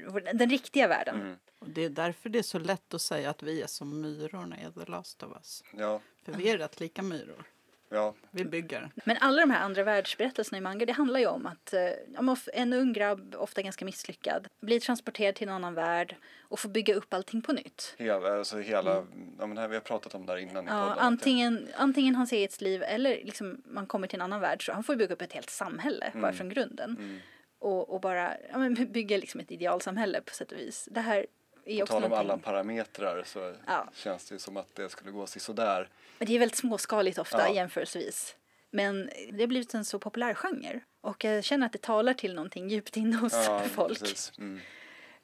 vår, 0.09 0.20
den 0.20 0.51
riktiga 0.51 0.88
världen. 0.88 1.20
Mm. 1.20 1.36
Och 1.59 1.68
det 1.68 1.84
är 1.84 1.91
därför 1.91 2.28
det 2.28 2.38
är 2.38 2.43
så 2.43 2.59
lätt 2.59 2.95
att 2.95 3.01
säga 3.01 3.30
att 3.30 3.43
vi 3.43 3.62
är 3.62 3.66
som 3.66 4.01
myrorna 4.01 4.57
i 4.57 4.80
The 4.80 4.91
Last 4.91 5.22
of 5.22 5.32
Us. 5.36 5.64
Ja, 5.76 6.01
För 6.24 6.32
vi 6.32 6.51
är 6.51 6.59
rätt 6.59 6.80
lika 6.80 7.03
myror. 7.03 7.45
Ja, 7.91 8.14
Vi 8.30 8.45
bygger. 8.45 8.91
Men 9.05 9.16
alla 9.20 9.41
de 9.41 9.51
här 9.51 9.64
andra 9.64 9.82
världsberättelserna 9.84 10.59
i 10.59 10.61
manga, 10.61 10.86
det 10.86 10.93
handlar 10.93 11.20
ju 11.20 11.26
om 11.26 11.47
att 11.47 11.72
eh, 11.72 12.53
en 12.53 12.72
ung 12.72 12.93
grabb, 12.93 13.34
ofta 13.38 13.62
ganska 13.62 13.84
misslyckad, 13.84 14.47
blir 14.61 14.80
transporterad 14.80 15.34
till 15.34 15.49
en 15.49 15.55
annan 15.55 15.74
värld 15.74 16.16
och 16.43 16.59
får 16.59 16.68
bygga 16.68 16.95
upp 16.95 17.14
allting 17.14 17.43
på 17.43 17.53
nytt. 17.53 17.95
hela, 17.99 18.38
alltså 18.38 18.59
hela 18.59 19.07
ja, 19.38 19.47
men 19.47 19.59
här, 19.59 19.68
vi 19.68 19.74
har 19.76 19.80
pratat 19.80 20.14
om 20.14 20.26
det 20.26 20.32
här 20.32 20.38
innan 20.38 20.57
i 20.57 20.68
Mm. 20.70 20.74
Ja, 20.78 20.80
podden. 20.80 20.91
att 20.93 20.97
det- 20.99 21.03
antingen, 21.03 21.68
antingen 21.76 22.14
hans 22.14 22.32
eget 22.32 22.61
liv 22.61 22.82
eller 22.82 23.11
liksom 23.24 23.62
man 23.64 23.86
kommer 23.86 24.07
till 24.07 24.16
en 24.18 24.22
annan 24.24 24.41
värld 24.41 24.66
så 24.66 24.72
han 24.72 24.84
får 24.84 24.97
bygga 24.97 25.14
upp 25.14 25.22
ett 25.22 25.32
helt 25.32 25.51
samhälle 25.51 26.12
bara 26.14 26.32
från 26.32 26.49
grunden. 26.49 26.97
Mm. 26.99 27.18
Och, 27.59 27.91
och 27.95 28.01
bara 28.01 28.32
ja, 28.53 28.59
men 28.59 28.74
bygga 28.93 29.16
liksom 29.16 29.41
ett 29.41 29.51
idealsamhälle 29.51 30.20
på 30.20 30.34
sätt 30.34 30.53
och 30.53 30.59
vis. 30.59 30.88
Det 30.91 31.01
här 31.01 31.26
är 31.65 31.83
också 31.83 31.93
tal 31.95 32.05
om 32.05 32.13
alla 32.13 32.39
parametrar 32.39 33.23
så 33.27 33.55
Ja. 33.67 33.89
känns 33.95 34.29
det 34.29 34.35
ju 34.35 34.39
som 34.39 34.57
att 34.57 34.75
det 34.75 34.89
skulle 34.89 35.11
gå 35.11 35.27
sådär. 35.27 35.89
men 36.19 36.27
det 36.29 36.35
är 36.35 36.39
väldigt 36.39 36.59
småskaligt 36.59 37.19
ofta 37.19 37.49
Ja. 37.49 37.55
jämförelsevis. 37.55 38.37
Men 38.71 39.11
det 39.33 39.41
har 39.43 39.47
blivit 39.47 39.75
en 39.75 39.85
så 39.85 39.99
populär 39.99 40.35
genre. 40.35 40.81
Och 41.01 41.25
jag 41.25 41.45
känner 41.45 41.67
att 41.67 41.73
det 41.73 41.83
talar 41.83 42.15
till 42.15 42.35
någonting 42.35 42.69
djupt 42.69 42.97
inne 42.97 43.17
hos 43.17 43.33
Ja, 43.33 43.61
folk. 43.75 43.99
precis. 44.01 44.33
Mm. 44.39 44.61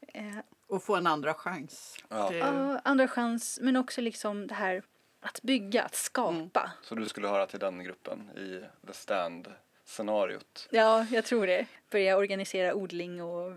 Eh, 0.08 0.36
Och 0.66 0.82
få 0.82 0.96
en 0.96 1.06
andra 1.06 1.34
chans. 1.34 1.96
Ja. 2.08 2.28
Det, 2.30 2.36
ja, 2.38 2.80
andra 2.84 3.08
chans, 3.08 3.58
men 3.62 3.76
också 3.76 4.00
liksom 4.00 4.46
det 4.46 4.54
här 4.54 4.82
att 5.20 5.42
bygga, 5.42 5.82
att 5.82 5.94
skapa. 5.94 6.72
Så 6.82 6.94
du 6.94 7.08
skulle 7.08 7.28
höra 7.28 7.46
till 7.46 7.58
den 7.60 7.84
gruppen 7.84 8.30
i 8.36 8.64
The 8.86 8.92
Stand-scenariot? 8.92 10.68
Ja, 10.70 11.06
jag 11.10 11.24
tror 11.24 11.46
det. 11.46 11.66
Börja 11.90 12.16
organisera 12.16 12.74
odling 12.74 13.22
och 13.22 13.52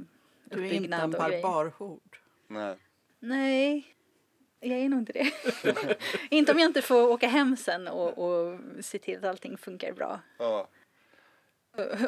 du 0.46 0.66
är 0.68 0.74
inte 0.74 0.96
en 0.96 1.12
uppbyggnad 1.12 1.12
barbarhord. 1.12 2.20
Nej. 2.50 2.78
Nej, 3.20 3.96
jag 4.60 4.80
är 4.80 4.90
nog 4.90 5.00
inte 5.00 5.14
det. 5.14 5.32
inte 6.30 6.52
om 6.52 6.60
jag 6.60 6.70
inte 6.70 6.82
får 6.82 7.08
åka 7.08 7.28
hem 7.28 7.58
sen 7.58 7.88
och, 7.88 8.18
och 8.18 8.60
se 8.82 9.00
till 9.00 9.18
att 9.18 9.24
allting 9.24 9.58
funkar 9.58 9.94
bra. 9.94 10.20
Ja. 10.38 10.68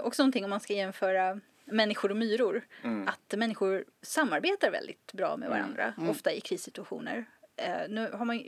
Också 0.02 0.24
någonting 0.24 0.44
om 0.44 0.50
man 0.50 0.60
ska 0.60 0.74
jämföra 0.74 1.40
människor 1.66 2.12
och 2.12 2.18
myror. 2.18 2.62
Mm. 2.84 3.08
Att 3.08 3.40
människor 3.40 3.86
samarbetar 4.02 4.72
väldigt 4.72 5.14
bra 5.14 5.38
med 5.38 5.50
varandra, 5.50 5.94
ofta 6.10 6.34
i 6.34 6.42
krissituationer. 6.42 7.26
Eh, 7.56 7.90
nu 7.90 8.12
har, 8.12 8.26
man, 8.26 8.44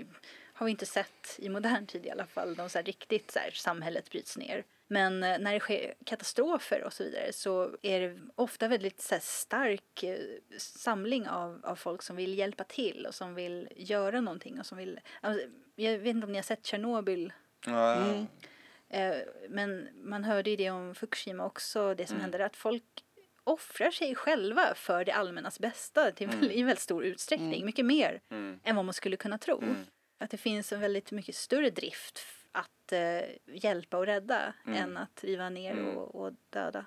har 0.53 0.65
vi 0.65 0.71
inte 0.71 0.85
sett 0.85 1.35
i 1.37 1.49
modern 1.49 1.85
tid 1.85 2.05
i 2.05 2.09
alla 2.09 2.25
fall, 2.25 2.55
de 2.55 2.69
så 2.69 2.77
här 2.77 2.85
riktigt 2.85 3.31
så 3.31 3.39
här, 3.39 3.51
samhället 3.51 4.09
bryts 4.09 4.37
ner. 4.37 4.63
Men 4.93 5.23
eh, 5.23 5.39
när 5.39 5.53
det 5.53 5.59
sker 5.59 5.93
katastrofer 6.05 6.83
och 6.83 6.93
så 6.93 7.03
vidare 7.03 7.33
så 7.33 7.77
är 7.81 7.99
det 8.01 8.19
ofta 8.35 8.67
väldigt 8.67 9.01
så 9.01 9.15
här, 9.15 9.21
stark 9.21 10.03
eh, 10.03 10.17
samling 10.57 11.27
av, 11.27 11.61
av 11.65 11.75
folk 11.75 12.01
som 12.01 12.15
vill 12.15 12.37
hjälpa 12.37 12.63
till 12.63 13.05
och 13.05 13.15
som 13.15 13.35
vill 13.35 13.67
göra 13.75 14.21
någonting 14.21 14.59
och 14.59 14.65
som 14.65 14.77
vill... 14.77 14.99
Alltså, 15.21 15.47
jag 15.75 15.97
vet 15.97 16.07
inte 16.15 16.25
om 16.25 16.31
ni 16.31 16.37
har 16.37 16.43
sett 16.43 16.65
Tjernobyl 16.65 17.33
Mm. 18.01 18.27
Eh, 18.89 19.17
Men 19.49 19.87
man 20.03 20.23
hörde 20.23 20.49
ju 20.49 20.55
det 20.55 20.69
om 20.69 20.95
Fukushima 20.95 21.45
också, 21.45 21.95
det 21.95 22.07
som 22.07 22.19
händer 22.19 22.39
att 22.39 22.55
folk 22.55 22.83
offrar 23.43 23.91
sig 23.91 24.15
själva 24.15 24.73
för 24.75 25.05
det 25.05 25.11
allmännas 25.11 25.59
bästa 25.59 26.11
till 26.11 26.27
väl- 26.27 26.51
i 26.51 26.63
väldigt 26.63 26.79
stor 26.79 27.03
utsträckning, 27.05 27.65
mycket 27.65 27.85
mer 27.85 28.21
Mm. 28.31 28.59
än 28.63 28.75
vad 28.75 28.85
man 28.85 28.93
skulle 28.93 29.17
kunna 29.17 29.37
tro. 29.37 29.57
Mm. 29.61 29.75
Att 30.19 30.29
det 30.29 30.37
finns 30.37 30.73
en 30.73 30.79
väldigt 30.79 31.11
mycket 31.11 31.35
större 31.35 31.69
drift 31.69 32.19
att 32.93 33.23
eh, 33.23 33.29
hjälpa 33.45 33.97
och 33.97 34.05
rädda 34.05 34.53
än 34.65 34.97
att 34.97 35.23
riva 35.23 35.49
ner 35.49 35.71
Mm. 35.71 35.97
och, 35.97 36.15
och 36.15 36.31
döda. 36.49 36.85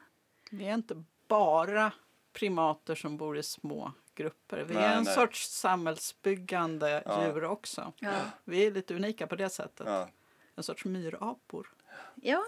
Vi 0.50 0.68
är 0.68 0.74
inte 0.74 1.04
bara 1.28 1.92
primater 2.32 2.94
som 2.94 3.16
bor 3.16 3.38
i 3.38 3.42
små 3.42 3.92
grupper. 4.14 4.64
Vi 4.68 4.74
Nej, 4.74 4.84
är 4.84 4.96
en 4.96 5.02
nej. 5.04 5.14
sorts 5.14 5.48
samhällsbyggande 5.50 7.02
Ja. 7.06 7.26
djur 7.26 7.44
också. 7.44 7.92
Ja. 7.98 8.12
Vi 8.44 8.66
är 8.66 8.70
lite 8.70 8.94
unika 8.94 9.26
på 9.26 9.36
det 9.36 9.48
sättet. 9.48 9.86
Ja. 9.86 10.08
En 10.54 10.62
sorts 10.62 10.84
myrapor. 10.84 11.74
Ja. 12.14 12.44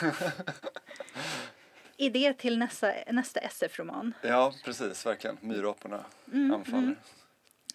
Idé 1.96 2.34
till 2.34 2.58
nästa, 2.58 2.92
nästa 3.10 3.40
SF-roman. 3.40 4.12
ja, 4.22 4.52
precis, 4.64 5.06
verkligen. 5.06 5.38
Myraporna 5.40 6.04
Mm, 6.32 6.52
anfaller. 6.54 6.96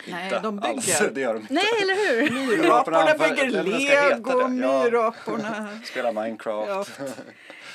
Nej, 0.07 0.23
Inte 0.23 0.39
de 0.39 0.59
alls, 0.63 0.99
bygger. 0.99 1.11
det 1.13 1.21
gör 1.21 1.33
de 1.33 1.41
inte. 1.41 1.53
Nej, 1.53 1.63
eller 1.81 1.95
hur? 1.95 2.31
Myraporna 2.57 3.05
bygger 3.13 3.45
det 3.51 3.51
det 3.51 3.63
lego, 3.63 4.31
det, 4.31 4.41
ja. 4.61 4.83
myraporna. 4.83 5.79
Spela 5.85 6.11
Minecraft. 6.11 6.69
Ja. 6.99 7.05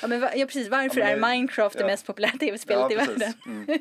Ja, 0.01 0.07
men 0.07 0.21
ja, 0.21 0.45
precis. 0.45 0.69
Varför 0.69 0.99
Ja, 0.99 1.05
men 1.05 1.07
är 1.07 1.15
det- 1.15 1.27
Minecraft 1.27 1.75
det 1.77 1.81
ja. 1.81 1.87
mest 1.87 2.05
populära 2.05 2.31
tv-spelet 2.37 2.91
i 2.91 2.95
världen? 2.95 3.33
Mm. 3.45 3.79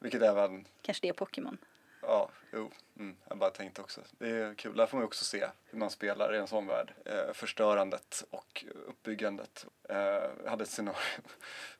Vilket 0.00 0.22
även, 0.22 0.64
Kanske 0.82 1.02
det 1.02 1.08
är 1.08 1.12
Pokémon. 1.12 1.56
ja, 2.02 2.28
jo, 2.54 2.70
mm, 2.98 3.16
jag 3.28 3.38
bara 3.38 3.50
tänkte 3.50 3.80
också. 3.80 4.00
Det 4.18 4.30
är 4.30 4.54
kul, 4.54 4.76
där 4.76 4.86
får 4.86 4.96
man 4.96 5.06
också 5.06 5.24
se 5.24 5.46
hur 5.64 5.78
man 5.78 5.90
spelar 5.90 6.34
i 6.34 6.38
en 6.38 6.46
sån 6.46 6.66
värld. 6.66 6.92
Eh, 7.04 7.32
förstörandet 7.32 8.24
och 8.30 8.64
uppbyggandet. 8.86 9.66
Eh, 9.88 9.96
jag 10.44 10.50
hade 10.50 10.62
ett 10.62 10.70
scenario 10.70 10.96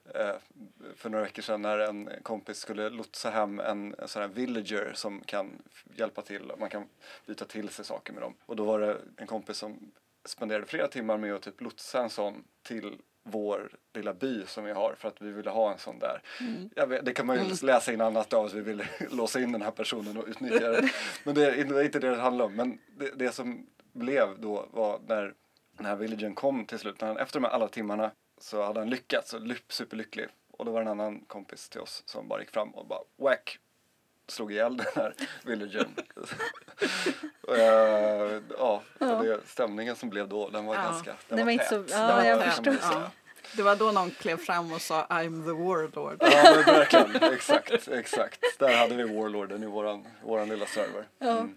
eh, 0.14 0.36
för 0.96 1.10
några 1.10 1.24
veckor 1.24 1.42
sedan 1.42 1.62
när 1.62 1.78
en 1.78 2.10
kompis 2.22 2.58
skulle 2.58 2.90
lotsa 2.90 3.30
hem 3.30 3.60
en, 3.60 3.94
en 3.98 4.08
sån 4.08 4.22
här 4.22 4.28
villager 4.28 4.92
som 4.94 5.20
kan 5.20 5.62
hjälpa 5.94 6.22
till. 6.22 6.52
Man 6.58 6.70
kan 6.70 6.88
byta 7.26 7.44
till 7.44 7.68
sig 7.68 7.84
saker 7.84 8.12
med 8.12 8.22
dem. 8.22 8.34
Och 8.46 8.56
då 8.56 8.64
var 8.64 8.80
det 8.80 8.98
en 9.16 9.26
kompis 9.26 9.56
som 9.56 9.92
spenderade 10.24 10.66
flera 10.66 10.88
timmar 10.88 11.16
med 11.16 11.34
att 11.34 11.42
typ 11.42 11.60
lotsa 11.60 12.02
en 12.02 12.10
sån 12.10 12.44
till 12.62 12.98
vår 13.24 13.70
lilla 13.94 14.14
by 14.14 14.46
som 14.46 14.64
vi 14.64 14.72
har 14.72 14.94
för 14.98 15.08
att 15.08 15.22
vi 15.22 15.30
ville 15.32 15.50
ha 15.50 15.72
en 15.72 15.78
sån 15.78 15.98
där. 15.98 16.22
Jag 16.74 16.86
vet, 16.86 17.04
det 17.04 17.12
kan 17.12 17.26
man 17.26 17.44
ju 17.48 17.54
läsa 17.62 17.92
in 17.92 18.00
annat 18.00 18.32
av 18.32 18.44
att 18.44 18.52
vi 18.52 18.60
ville 18.60 18.88
låsa 19.10 19.40
in 19.40 19.52
den 19.52 19.62
här 19.62 19.70
personen 19.70 20.16
och 20.16 20.24
utnyttja 20.28 20.68
det. 20.70 20.90
Men 21.24 21.34
det 21.34 21.46
är 21.46 21.60
inte- 21.60 21.74
det 21.74 21.80
är 21.80 21.84
inte 21.84 21.98
det 21.98 22.10
det 22.10 22.16
handlar 22.16 22.44
om. 22.44 22.54
Men 22.56 22.78
det, 22.98 23.10
det 23.18 23.32
som 23.32 23.66
blev 23.92 24.40
då 24.40 24.68
var 24.72 25.00
när 25.06 25.34
den 25.76 25.86
här 25.86 25.96
villagen 25.96 26.34
kom 26.34 26.64
till 26.66 26.78
slut, 26.78 27.00
när 27.00 27.08
han, 27.08 27.16
efter 27.16 27.40
de 27.40 27.44
här 27.46 27.52
alla 27.54 27.68
timmarna 27.68 28.10
så 28.38 28.62
hade 28.62 28.80
han 28.80 28.90
lyckats 28.90 29.34
och 29.34 29.40
lypp, 29.40 29.72
superlycklig. 29.72 30.26
Och 30.52 30.64
då 30.64 30.72
var 30.72 30.80
det 30.84 30.90
en 30.90 31.00
annan 31.00 31.20
kompis 31.20 31.68
till 31.68 31.80
oss 31.80 32.02
som 32.06 32.28
bara 32.28 32.40
gick 32.40 32.50
fram 32.50 32.70
och 32.74 32.86
bara 32.86 33.00
whack 33.18 33.58
slog 34.28 34.52
ihjäl 34.52 34.76
den 34.76 34.86
här 34.94 35.14
villagern. 35.44 35.88
Och, 37.40 37.56
eh, 37.56 38.40
ja, 38.58 38.82
det, 38.98 39.40
stämningen 39.46 39.96
som 39.96 40.10
blev 40.10 40.28
då, 40.28 40.48
den 40.48 40.64
var 40.66 40.74
Ja. 40.74 40.82
ganska 40.82 41.14
den 41.28 41.36
Den 41.36 41.46
var 41.46 41.52
inte 41.52 41.64
så- 41.64 41.74
ja, 41.90 41.98
Den 42.06 42.16
var 42.16 42.24
jag 42.24 42.44
förstår. 42.44 42.76
Ja. 42.82 43.10
Det 43.56 43.62
var 43.62 43.76
då 43.76 43.90
någon 43.92 44.10
klev 44.10 44.36
fram 44.36 44.72
och 44.72 44.80
sa 44.80 45.06
I'm 45.10 45.44
the 45.44 45.50
warlord. 45.52 46.16
Ja 46.20 46.54
men 46.56 46.74
verkligen, 46.74 47.32
exakt, 47.34 47.88
exakt. 47.88 48.40
Där 48.58 48.76
hade 48.76 48.94
vi 48.94 49.02
Warlorden 49.04 49.62
i 49.62 49.66
våran, 49.66 50.06
våran 50.22 50.48
lilla 50.48 50.66
server. 50.66 51.08
Ja. 51.18 51.30
Mm. 51.38 51.54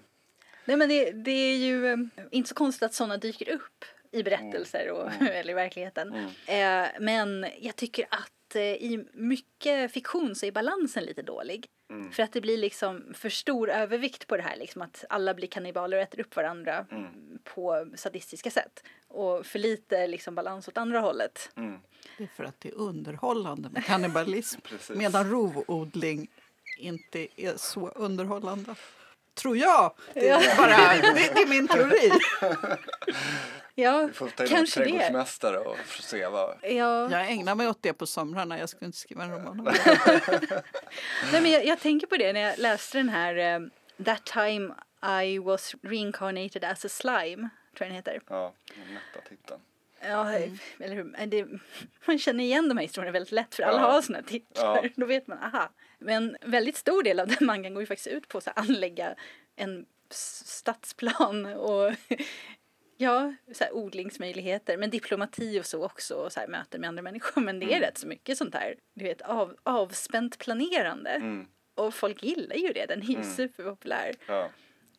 Nej 0.65 0.77
men 0.77 0.89
det, 0.89 1.11
det 1.11 1.31
är 1.31 1.55
ju 1.57 1.87
eh, 1.87 1.97
inte 2.31 2.49
så 2.49 2.55
konstigt 2.55 2.83
att 2.83 2.93
sådana 2.93 3.17
dyker 3.17 3.49
upp 3.49 3.85
i 4.11 4.23
berättelser 4.23 4.91
och, 4.91 5.11
eller 5.21 5.51
i 5.51 5.53
verkligheten. 5.53 6.13
Eh, 6.45 6.85
men 6.99 7.45
jag 7.59 7.75
tycker 7.75 8.05
att 8.09 8.55
eh, 8.55 8.61
i 8.61 9.05
mycket 9.13 9.91
fiktion 9.91 10.35
så 10.35 10.45
är 10.45 10.51
balansen 10.51 11.03
lite 11.03 11.21
dålig. 11.21 11.65
Mm. 11.89 12.11
För 12.11 12.23
att 12.23 12.31
det 12.33 12.41
blir 12.41 12.57
liksom 12.57 13.13
för 13.13 13.29
stor 13.29 13.69
övervikt 13.69 14.27
på 14.27 14.37
det 14.37 14.43
här 14.43 14.55
liksom 14.57 14.81
att 14.81 15.05
alla 15.09 15.33
blir 15.33 15.47
kannibaler 15.47 15.97
och 15.97 16.03
äter 16.03 16.19
upp 16.19 16.35
varandra 16.35 16.85
Mm. 16.91 17.39
på 17.43 17.87
sadistiska 17.95 18.51
sätt. 18.51 18.83
Och 19.07 19.45
för 19.45 19.59
lite 19.59 20.07
liksom 20.07 20.35
balans 20.35 20.67
åt 20.67 20.77
andra 20.77 20.99
hållet. 20.99 21.49
Mm. 21.55 21.79
Det 22.17 22.23
är 22.23 22.27
för 22.27 22.43
att 22.43 22.59
det 22.61 22.69
är 22.69 22.75
underhållande 22.75 23.69
med 23.69 23.85
kannibalism. 23.85 24.59
Medan 24.93 25.29
rovodling 25.29 26.27
inte 26.77 27.27
är 27.41 27.57
så 27.57 27.87
underhållande. 27.89 28.75
Tror 29.37 29.57
jag. 29.57 29.93
Det 30.13 30.29
är, 30.29 30.57
bara, 30.57 31.13
det, 31.13 31.31
det 31.33 31.41
är 31.41 31.47
min 31.47 31.67
teori. 31.67 32.11
Ja, 33.79 34.05
Vi 34.07 34.13
får 34.13 34.29
ta 34.29 34.43
in 34.43 34.49
en 34.51 34.55
kanske 34.57 34.79
det. 34.79 34.85
trädgårdsmästare 34.85 35.57
och 35.57 35.77
se 35.99 36.27
vad... 36.27 36.55
Ja. 36.61 37.11
Jag 37.11 37.31
ägnar 37.31 37.55
mig 37.55 37.67
åt 37.67 37.81
det 37.81 37.93
på 37.93 38.05
somrarna. 38.07 38.59
Jag 38.59 38.69
skulle 38.69 38.85
inte 38.85 38.97
skriva 38.97 39.23
en 39.23 39.31
roman 39.31 39.59
om 39.59 39.65
det. 39.65 39.73
Nej, 41.31 41.41
men 41.41 41.51
jag, 41.51 41.65
jag 41.65 41.79
tänker 41.79 42.07
på 42.07 42.17
det 42.17 42.33
när 42.33 42.41
jag 42.41 42.59
läste 42.59 42.97
den 42.97 43.09
här 43.09 43.55
um, 43.55 43.71
That 44.05 44.25
time 44.25 44.73
I 45.23 45.39
was 45.39 45.75
reincarnated 45.81 46.63
as 46.63 46.85
a 46.85 46.89
slime, 46.89 47.35
tror 47.77 47.79
jag 47.79 47.87
den 47.87 47.95
heter. 47.95 48.21
Ja, 48.29 48.53
den 48.75 48.93
nätta 48.93 49.29
titeln. 49.29 49.59
Ja, 50.07 50.33
eller 50.79 50.95
hur? 50.95 51.25
Det, 51.27 51.47
man 52.07 52.19
känner 52.19 52.43
igen 52.43 52.69
de 52.69 52.77
här 52.77 52.83
historierna 52.85 53.11
väldigt 53.11 53.31
lätt 53.31 53.55
för 53.55 53.63
alla 53.63 53.77
Ja. 53.81 53.91
har 53.91 54.01
såna 54.01 54.21
titlar. 54.21 54.79
Ja. 54.83 54.89
Då 54.95 55.05
vet 55.05 55.27
man, 55.27 55.37
aha. 55.37 55.69
Men 55.99 56.35
en 56.41 56.51
väldigt 56.51 56.75
stor 56.75 57.03
del 57.03 57.19
av 57.19 57.27
den 57.27 57.45
mangan 57.47 57.73
går 57.73 57.81
ju 57.83 57.87
faktiskt 57.87 58.07
ut 58.07 58.27
på 58.27 58.37
att 58.37 58.57
anlägga 58.59 59.15
en 59.55 59.85
stadsplan 60.09 61.45
och 61.45 61.91
ja, 62.97 63.33
så 63.53 63.63
här, 63.63 63.75
odlingsmöjligheter. 63.75 64.77
Men 64.77 64.89
diplomati 64.89 65.59
och 65.59 65.65
så 65.65 65.83
också 65.85 66.15
och 66.15 66.31
så 66.31 66.39
här, 66.39 66.47
möten 66.47 66.81
med 66.81 66.87
andra 66.87 67.01
människor. 67.03 67.41
Men 67.41 67.59
det 67.59 67.65
är 67.65 67.67
Mm. 67.77 67.81
rätt 67.81 67.97
så 67.97 68.07
mycket 68.07 68.37
sånt 68.37 68.55
här, 68.55 68.75
du 68.93 69.03
vet, 69.03 69.21
av, 69.21 69.55
avspänt 69.63 70.37
planerande. 70.37 71.09
Mm, 71.09 71.47
Och 71.75 71.93
folk 71.93 72.23
gillar 72.23 72.55
ju 72.55 72.67
det, 72.73 72.85
den 72.85 73.01
är 73.01 73.05
ju 73.05 73.15
Mm. 73.15 73.35
superpopulär. 73.35 74.11
ja. 74.27 74.49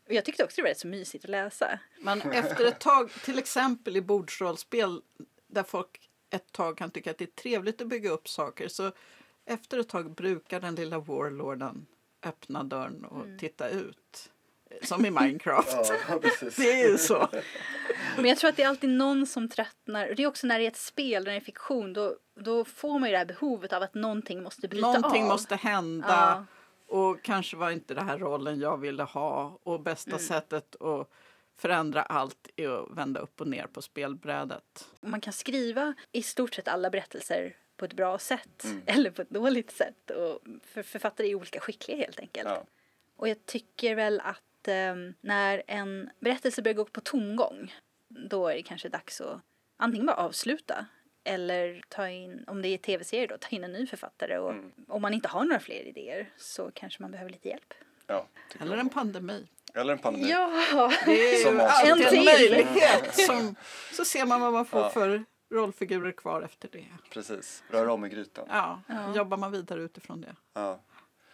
Och 0.08 0.14
jag 0.14 0.24
tyckte 0.24 0.44
också 0.44 0.56
det 0.56 0.62
var 0.62 0.68
rätt 0.68 0.78
så 0.78 0.86
mysigt 0.86 1.24
att 1.24 1.30
läsa. 1.30 1.78
Men 2.00 2.20
efter 2.20 2.64
ett 2.64 2.80
tag, 2.80 3.10
till 3.24 3.38
exempel 3.38 3.96
i 3.96 4.00
bordsrollspel 4.00 5.00
där 5.46 5.62
folk 5.62 6.10
ett 6.30 6.52
tag 6.52 6.78
kan 6.78 6.90
tycka 6.90 7.10
att 7.10 7.18
det 7.18 7.24
är 7.24 7.42
trevligt 7.42 7.80
att 7.80 7.88
bygga 7.88 8.10
upp 8.10 8.28
saker 8.28 8.68
så 8.68 8.92
efter 9.46 9.78
ett 9.78 9.88
tag 9.88 10.14
brukar 10.14 10.60
den 10.60 10.74
lilla 10.74 10.98
warlorden 10.98 11.86
öppna 12.22 12.64
dörren 12.64 13.04
och 13.04 13.26
titta 13.38 13.68
ut. 13.68 14.30
Som 14.82 15.06
i 15.06 15.10
Minecraft. 15.10 15.68
ja. 16.08 16.20
Det 16.56 16.72
är 16.72 16.90
ju 16.90 16.98
så. 16.98 17.28
Men 18.16 18.24
jag 18.24 18.38
tror 18.38 18.50
att 18.50 18.56
det 18.56 18.62
är 18.62 18.68
alltid 18.68 18.90
någon 18.90 19.26
som 19.26 19.48
tröttnar. 19.48 20.08
Och 20.08 20.16
det 20.16 20.22
är 20.22 20.26
också 20.26 20.46
när 20.46 20.58
det 20.58 20.64
är 20.64 20.68
ett 20.68 20.76
spel, 20.76 21.24
när 21.24 21.30
det 21.30 21.36
är 21.36 21.40
fiktion, 21.40 21.92
då, 21.92 22.16
då 22.40 22.64
får 22.64 22.98
man 22.98 23.08
ju 23.08 23.12
det 23.12 23.18
här 23.18 23.24
behovet 23.24 23.72
av 23.72 23.82
att 23.82 23.94
någonting 23.94 24.42
måste 24.42 24.68
bryta 24.68 24.92
Någonting 24.92 25.22
av. 25.22 25.28
måste 25.28 25.56
hända. 25.56 26.46
Och 26.88 27.22
kanske 27.22 27.56
var 27.56 27.70
inte 27.70 27.94
det 27.94 28.02
här 28.02 28.18
rollen 28.18 28.60
jag 28.60 28.76
ville 28.76 29.02
ha. 29.02 29.58
Och 29.62 29.80
bästa 29.80 30.18
sättet 30.18 30.82
att 30.82 31.10
förändra 31.56 32.02
allt 32.02 32.48
är 32.56 32.68
att 32.68 32.98
vända 32.98 33.20
upp 33.20 33.40
och 33.40 33.46
ner 33.46 33.66
på 33.66 33.82
spelbrädet. 33.82 34.88
Man 35.00 35.20
kan 35.20 35.32
skriva 35.32 35.94
i 36.12 36.22
stort 36.22 36.54
sett 36.54 36.68
alla 36.68 36.90
berättelser 36.90 37.56
på 37.76 37.84
ett 37.84 37.94
bra 37.94 38.18
sätt 38.18 38.64
Mm. 38.64 38.82
eller 38.86 39.10
på 39.10 39.22
ett 39.22 39.30
dåligt 39.30 39.70
sätt. 39.70 40.10
Och 40.10 40.40
för 40.62 40.82
författare 40.82 41.30
är 41.30 41.34
olika 41.34 41.60
skickliga 41.60 41.96
helt 41.96 42.20
enkelt. 42.20 42.48
Ja. 42.48 42.64
Och 43.16 43.28
jag 43.28 43.46
tycker 43.46 43.94
väl 43.94 44.20
att 44.20 44.68
ehm, 44.68 45.14
när 45.20 45.62
en 45.66 46.10
berättelse 46.20 46.62
börjar 46.62 46.76
gå 46.76 46.84
på 46.84 47.00
tomgång 47.00 47.74
då 48.08 48.48
är 48.48 48.54
det 48.54 48.62
kanske 48.62 48.88
dags 48.88 49.20
att 49.20 49.40
antingen 49.76 50.06
bara 50.06 50.16
avsluta 50.16 50.86
eller 51.24 51.82
ta 51.88 52.08
in, 52.08 52.44
om 52.46 52.62
det 52.62 52.68
är 52.68 52.78
tv-serier 52.78 53.28
då, 53.28 53.38
ta 53.38 53.48
in 53.48 53.64
en 53.64 53.72
ny 53.72 53.86
författare. 53.86 54.38
Och 54.38 54.50
Mm. 54.52 54.72
om 54.88 55.02
man 55.02 55.14
inte 55.14 55.28
har 55.28 55.44
några 55.44 55.60
fler 55.60 55.82
idéer 55.86 56.30
så 56.36 56.70
kanske 56.74 57.02
man 57.02 57.10
behöver 57.10 57.30
lite 57.30 57.48
hjälp. 57.48 57.74
Ja, 58.06 58.26
Eller 58.60 58.76
en 58.76 58.88
pandemi. 58.88 59.48
Eller 59.74 59.92
en 59.92 59.98
pandemi. 59.98 60.30
Ja! 60.30 60.90
Det 61.06 61.34
är 61.34 61.52
ju 61.52 61.60
alltid 61.60 62.18
En 62.18 62.24
möjlighet. 62.24 63.14
Som, 63.14 63.54
så 63.92 64.04
ser 64.04 64.26
man 64.26 64.40
vad 64.40 64.52
man 64.52 64.66
får 64.66 64.80
Ja. 64.80 64.90
för 64.90 65.24
rollfigurer 65.54 66.12
kvar 66.12 66.42
efter 66.42 66.68
det. 66.72 66.84
Precis. 67.10 67.64
Röra 67.70 67.92
om 67.92 68.04
i 68.04 68.08
grytan. 68.08 68.46
Ja, 68.50 68.82
Ja. 68.88 69.14
jobbar 69.16 69.36
man 69.36 69.52
vidare 69.52 69.80
utifrån 69.82 70.20
det. 70.20 70.36
Ja. 70.54 70.80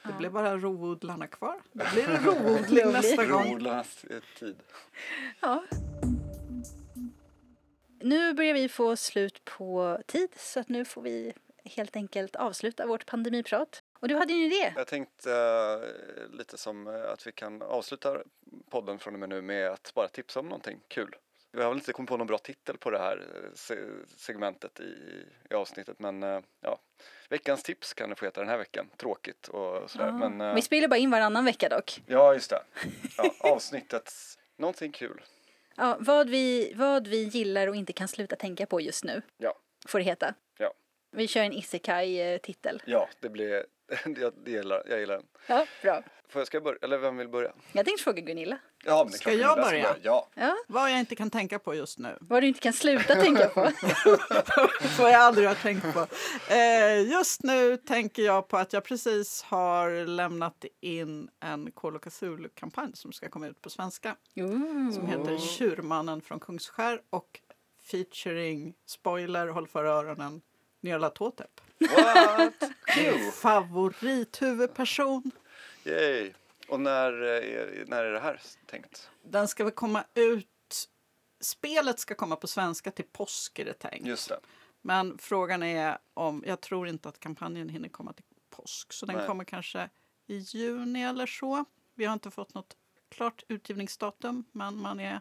Det 0.06 0.12
blir 0.18 0.30
bara 0.30 0.56
roodlarna 0.56 1.26
kvar. 1.26 1.60
Då 1.72 1.84
blir 1.92 2.06
det 2.06 2.18
roodling 2.18 2.92
nästa 2.92 3.24
gång. 3.26 3.54
Rodlarnas 3.54 4.04
tid. 4.38 4.56
ja. 5.40 5.64
Nu 8.04 8.34
börjar 8.34 8.54
vi 8.54 8.68
få 8.68 8.96
slut 8.96 9.44
på 9.44 9.98
tid 10.06 10.28
så 10.36 10.60
att 10.60 10.68
nu 10.68 10.84
får 10.84 11.02
vi 11.02 11.32
helt 11.64 11.96
enkelt 11.96 12.36
avsluta 12.36 12.86
vårt 12.86 13.06
pandemiprat. 13.06 13.82
Och 14.00 14.08
du 14.08 14.16
hade 14.16 14.32
ju 14.32 14.38
en 14.44 14.52
idé. 14.52 14.72
Jag 14.76 14.86
tänkte 14.86 15.32
eh, 15.32 16.36
lite 16.36 16.58
som 16.58 16.86
eh, 16.86 17.10
att 17.12 17.26
vi 17.26 17.32
kan 17.32 17.62
avsluta 17.62 18.18
podden 18.70 18.98
från 18.98 19.14
och 19.14 19.20
med 19.20 19.28
nu 19.28 19.42
med 19.42 19.70
att 19.70 19.92
bara 19.94 20.08
tipsa 20.08 20.40
om 20.40 20.46
någonting 20.48 20.80
kul. 20.88 21.16
Vi 21.52 21.62
har 21.62 21.68
väl 21.68 21.78
inte 21.78 21.92
kommit 21.92 22.08
på 22.08 22.16
någon 22.16 22.26
bra 22.26 22.38
titel 22.38 22.78
på 22.78 22.90
det 22.90 22.98
här 22.98 23.16
eh, 23.34 23.50
se- 23.54 24.06
segmentet 24.16 24.80
i, 24.80 24.94
i 25.50 25.54
avsnittet 25.54 25.98
men 25.98 26.22
eh, 26.22 26.40
ja, 26.60 26.78
veckans 27.28 27.62
tips 27.62 27.94
kan 27.94 28.10
det 28.10 28.16
få 28.16 28.24
heta 28.24 28.40
den 28.40 28.50
här 28.50 28.58
veckan. 28.58 28.86
Tråkigt 28.96 29.48
och 29.48 29.90
sådär. 29.90 30.06
Ja. 30.06 30.12
Men, 30.28 30.40
eh, 30.40 30.54
Vi 30.54 30.62
spelar 30.62 30.88
bara 30.88 30.96
in 30.98 31.10
varannan 31.10 31.44
vecka 31.44 31.68
dock. 31.68 32.02
ja, 32.06 32.34
just 32.34 32.50
det. 32.50 32.62
Ja, 33.16 33.34
avsnittets 33.50 34.38
någonting 34.56 34.92
kul. 34.92 35.22
Ja, 35.76 35.96
vad, 36.00 36.30
vi, 36.30 36.72
vad 36.76 37.06
vi 37.08 37.22
gillar 37.24 37.66
och 37.66 37.76
inte 37.76 37.92
kan 37.92 38.08
sluta 38.08 38.36
tänka 38.36 38.66
på 38.66 38.80
just 38.80 39.04
nu 39.04 39.22
Ja. 39.38 39.54
får 39.88 39.98
det 39.98 40.04
heta. 40.04 40.34
Ja. 40.58 40.72
Vi 41.16 41.28
kör 41.28 41.42
en 41.42 41.52
isekai-titel. 41.52 42.82
Ja, 42.86 43.08
det 43.20 43.28
blir, 43.28 43.66
jag, 44.16 44.32
gillar, 44.46 44.82
jag 44.88 45.00
gillar 45.00 45.14
den. 45.16 45.26
Ja, 45.46 45.66
bra. 45.82 46.02
Får 46.28 46.40
jag, 46.40 46.46
ska 46.46 46.56
jag 46.56 46.64
börja, 46.64 46.78
eller 46.82 46.98
vem 46.98 47.16
vill 47.16 47.28
börja? 47.28 47.52
Jag 47.72 47.84
tänkte 47.86 48.04
fråga 48.04 48.20
Gunilla. 48.22 48.58
Ja, 48.86 49.04
men 49.04 49.10
det 49.10 49.16
är 49.16 49.18
Ska 49.18 49.30
klart 49.30 49.40
jag 49.40 49.56
börja? 49.56 49.96
Ja, 50.02 50.28
Ja, 50.34 50.54
Vad 50.68 50.90
jag 50.90 50.98
inte 51.00 51.16
kan 51.16 51.30
tänka 51.30 51.58
på 51.58 51.74
just 51.74 51.98
nu. 51.98 52.16
vad 52.20 52.42
du 52.42 52.46
inte 52.46 52.60
kan 52.60 52.72
sluta 52.72 53.14
tänka 53.14 53.48
på. 53.48 53.60
Vad 54.98 55.10
jag 55.12 55.20
aldrig 55.20 55.48
har 55.48 55.54
tänkt 55.54 55.92
på. 55.94 56.06
Eh, 56.52 57.00
just 57.10 57.42
nu 57.42 57.76
tänker 57.76 58.22
jag 58.22 58.48
på 58.48 58.56
att 58.56 58.72
jag 58.72 58.84
precis 58.84 59.42
har 59.42 60.06
lämnat 60.06 60.64
in 60.80 61.28
en 61.40 61.72
of 61.96 62.02
Cthulhu-kampanj 62.02 62.90
som 62.94 63.12
ska 63.12 63.28
komma 63.28 63.46
ut 63.46 63.62
på 63.62 63.70
svenska. 63.70 64.16
Som 64.94 65.06
heter 65.06 65.38
Tjurmannen 65.38 66.20
från 66.20 66.40
Kungsskär 66.40 67.00
och 67.10 67.40
featuring, 67.90 68.74
spoiler, 68.86 69.48
håll 69.48 69.66
för 69.68 69.84
öronen, 69.84 70.40
Nyarla 70.80 71.10
Tåtep. 71.10 71.60
what? 71.80 72.70
Favorithuvudperson. 73.34 75.30
Yay! 75.84 76.32
Och 76.74 76.80
när, 76.80 77.22
eh, 77.22 77.28
är, 77.28 77.84
när 77.86 78.04
är 78.04 78.12
det 78.12 78.20
här 78.20 78.40
tänkt? 78.66 79.10
Den 79.22 79.48
ska 79.48 79.64
väl 79.64 79.72
komma 79.72 80.04
ut... 80.14 80.88
Spelet 81.40 81.98
ska 81.98 82.14
komma 82.14 82.36
på 82.36 82.46
svenska 82.46 82.90
till 82.90 83.04
påsk 83.04 83.58
är 83.58 83.64
det 83.64 83.72
tänkt. 83.72 84.06
Just 84.06 84.28
det. 84.28 84.40
Men 84.82 85.18
frågan 85.18 85.62
är 85.62 85.98
om... 86.14 86.44
Jag 86.46 86.60
tror 86.60 86.88
inte 86.88 87.08
att 87.08 87.20
kampanjen 87.20 87.68
hinner 87.68 87.88
komma 87.88 88.12
till 88.12 88.24
påsk. 88.50 88.92
Så 88.92 89.06
den 89.06 89.16
Nej. 89.16 89.26
kommer 89.26 89.44
kanske 89.44 89.90
i 90.26 90.36
juni 90.36 91.02
eller 91.02 91.26
så. 91.26 91.64
Vi 91.94 92.04
har 92.04 92.12
inte 92.12 92.30
fått 92.30 92.54
något 92.54 92.76
klart 93.08 93.42
utgivningsdatum. 93.48 94.44
Men 94.52 94.76
man 94.76 95.00
är 95.00 95.20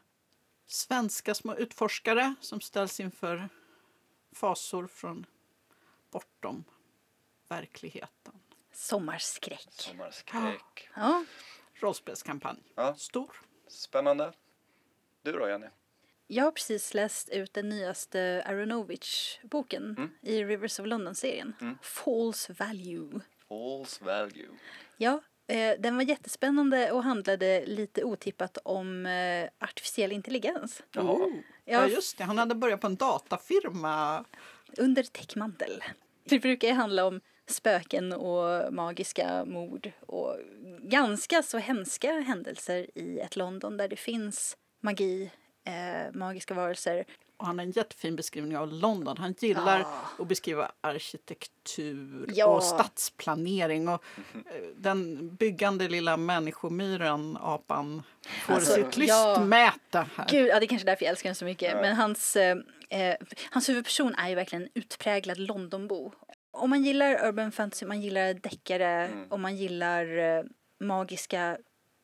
svenska 0.67 1.33
små 1.33 1.55
utforskare 1.55 2.35
som 2.41 2.61
ställs 2.61 2.99
inför 2.99 3.49
fasor 4.31 4.87
från 4.87 5.25
bortom 6.11 6.63
verkligheten. 7.47 8.39
Sommarskräck. 8.73 9.67
Sommarskräck. 9.69 10.89
Ja, 10.95 11.12
Rollspelskampanj. 11.83 12.59
Ja. 12.75 12.95
Stor. 12.95 13.31
Spännande. 13.67 14.33
Du 15.23 15.31
då 15.31 15.47
Jenny? 15.49 15.67
jag 16.27 16.43
har 16.43 16.51
precis 16.51 16.93
läst 16.93 17.29
ut 17.29 17.53
den 17.53 17.69
nyaste 17.69 18.43
Aronovich-boken 18.45 20.09
i 20.21 20.43
Rivers 20.43 20.79
of 20.79 20.85
London-serien. 20.85 21.53
False 21.81 22.53
Value. 22.53 23.19
False 23.47 24.03
value. 24.05 24.49
Ja, 24.97 25.21
eh, 25.47 25.79
den 25.79 25.95
var 25.95 26.03
jättespännande 26.03 26.91
och 26.91 27.03
handlade 27.03 27.65
lite 27.65 28.03
otippat 28.03 28.57
om 28.63 29.05
eh, 29.05 29.49
artificiell 29.59 30.11
intelligens. 30.11 30.83
Jaha. 30.91 31.13
Oh. 31.13 31.33
Ja, 31.65 31.81
Ja, 31.81 31.87
just 31.87 32.17
det. 32.17 32.23
Han 32.23 32.37
hade 32.37 32.55
börjat 32.55 32.81
på 32.81 32.87
en 32.87 32.95
datafirma. 32.95 34.25
under 34.77 35.03
täckmantel. 35.03 35.83
Det 36.23 36.39
brukar 36.39 36.67
ju 36.67 36.73
handla 36.73 37.05
om 37.05 37.21
spöken 37.53 38.13
och 38.13 38.73
magiska 38.73 39.45
mord 39.45 39.91
och 40.05 40.37
ganska 40.81 41.43
så 41.43 41.57
hemska 41.57 42.11
händelser 42.11 42.87
i 42.95 43.19
ett 43.19 43.35
London 43.35 43.77
där 43.77 43.87
det 43.87 43.95
finns 43.95 44.57
magi, 44.81 45.31
eh, 45.65 46.13
magiska 46.13 46.53
varelser. 46.53 47.05
Och 47.37 47.45
han 47.47 47.59
har 47.59 47.65
en 47.65 47.71
jättefin 47.71 48.15
beskrivning 48.15 48.57
av 48.57 48.73
London. 48.73 49.17
Han 49.17 49.35
gillar 49.39 49.79
Ah. 49.81 50.09
att 50.19 50.27
beskriva 50.27 50.71
arkitektur 50.81 52.25
Ja. 52.33 52.45
och 52.45 52.63
stadsplanering. 52.63 53.87
Och 53.87 54.03
eh, 54.33 54.61
den 54.75 55.29
byggande 55.35 55.87
lilla 55.87 56.17
människomyren, 56.17 57.37
apan, 57.41 58.03
får 58.45 58.53
Alltså, 58.53 58.73
sitt 58.73 58.97
lystmäte 58.97 60.05
här. 60.15 60.27
Gud, 60.29 60.47
ja, 60.47 60.59
det 60.59 60.65
är 60.65 60.67
kanske 60.67 60.85
därför 60.85 61.05
jag 61.05 61.09
älskar 61.09 61.29
den 61.29 61.35
så 61.35 61.45
mycket. 61.45 61.71
Ja. 61.71 61.81
Men 61.81 61.95
hans, 61.95 62.35
eh, 62.35 62.57
eh, 62.89 63.15
hans 63.51 63.69
huvudperson 63.69 64.15
är 64.15 64.29
ju 64.29 64.35
verkligen 64.35 64.63
en 64.63 64.69
utpräglad 64.73 65.37
Londonbo. 65.37 66.11
Om 66.63 66.69
man 66.69 66.83
gillar 66.83 67.25
urban 67.27 67.51
fantasy, 67.51 67.85
man 67.85 68.01
gillar 68.01 68.33
deckare 68.33 68.85
Mm. 69.05 69.31
och 69.31 69.39
man 69.39 69.55
gillar 69.55 70.17
eh, 70.17 70.43
magiska 70.79 71.57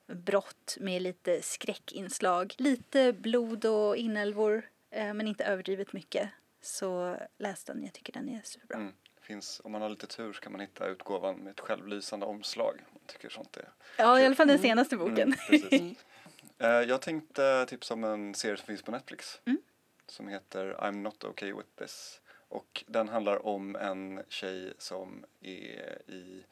brott 0.07 0.77
med 0.79 1.01
lite 1.01 1.41
skräckinslag. 1.41 2.55
Lite 2.57 3.13
blod 3.13 3.65
och 3.65 3.97
inälvor, 3.97 4.69
eh, 4.91 5.13
men 5.13 5.27
inte 5.27 5.43
överdrivet 5.45 5.93
mycket. 5.93 6.29
Så 6.61 7.17
läs 7.37 7.63
den, 7.63 7.83
jag 7.83 7.93
tycker 7.93 8.13
den 8.13 8.29
är 8.29 8.41
superbra. 8.43 8.77
Mm. 8.77 8.93
Finns, 9.21 9.61
om 9.63 9.71
man 9.71 9.81
har 9.81 9.89
lite 9.89 10.07
tur 10.07 10.33
så 10.33 10.41
kan 10.41 10.51
man 10.51 10.61
hitta 10.61 10.87
utgåvan 10.87 11.35
med 11.35 11.51
ett 11.51 11.59
självlysande 11.59 12.25
omslag. 12.25 12.79
tycker 13.05 13.29
sånt 13.29 13.57
är 13.57 13.69
Ja, 13.97 14.19
i 14.19 14.25
alla 14.25 14.35
fall 14.35 14.47
den 14.47 14.59
senaste 14.59 14.97
boken. 14.97 15.17
Mm, 15.17 15.33
precis. 15.61 16.05
Eh, 16.61 16.67
jag 16.69 17.01
tänkte 17.01 17.65
tipsa 17.69 17.93
om 17.93 18.03
en 18.03 18.35
serie 18.35 18.57
som 18.57 18.65
finns 18.65 18.81
på 18.81 18.91
Netflix 18.91 19.41
Mm. 19.45 19.61
som 20.07 20.27
heter 20.27 20.75
I'm 20.79 20.91
not 21.01 21.23
okay 21.23 21.53
with 21.53 21.69
this. 21.77 22.21
Och 22.49 22.83
den 22.87 23.09
handlar 23.09 23.45
om 23.45 23.75
en 23.75 24.23
tjej 24.29 24.73
som 24.77 25.25
är 25.41 26.01
i 26.07 26.43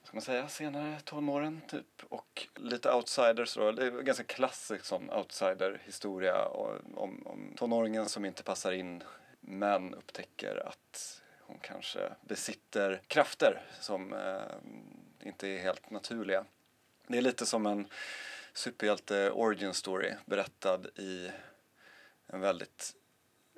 vad 0.00 0.06
ska 0.06 0.16
man 0.16 0.22
säga, 0.22 0.48
senare 0.48 1.00
tonåren 1.04 1.60
typ 1.68 2.02
och 2.08 2.48
lite 2.54 2.92
outsiders 2.92 3.54
då. 3.54 3.72
Det 3.72 3.86
är 3.86 3.98
en 3.98 4.04
ganska 4.04 4.24
klassisk 4.24 4.84
sån 4.84 5.10
outsider-historia 5.10 6.46
om, 6.48 7.26
om 7.26 7.54
tonåringen 7.56 8.08
som 8.08 8.24
inte 8.24 8.42
passar 8.42 8.72
in 8.72 9.02
men 9.40 9.94
upptäcker 9.94 10.68
att 10.68 11.22
hon 11.40 11.58
kanske 11.58 12.12
besitter 12.20 13.02
krafter 13.06 13.62
som 13.80 14.12
eh, 14.12 15.28
inte 15.28 15.48
är 15.48 15.58
helt 15.58 15.90
naturliga. 15.90 16.44
Det 17.06 17.18
är 17.18 17.22
lite 17.22 17.46
som 17.46 17.66
en 17.66 17.88
superhjälte 18.52 19.30
origin 19.30 19.74
story 19.74 20.14
berättad 20.26 20.86
i 20.96 21.30
en 22.26 22.40
väldigt 22.40 22.94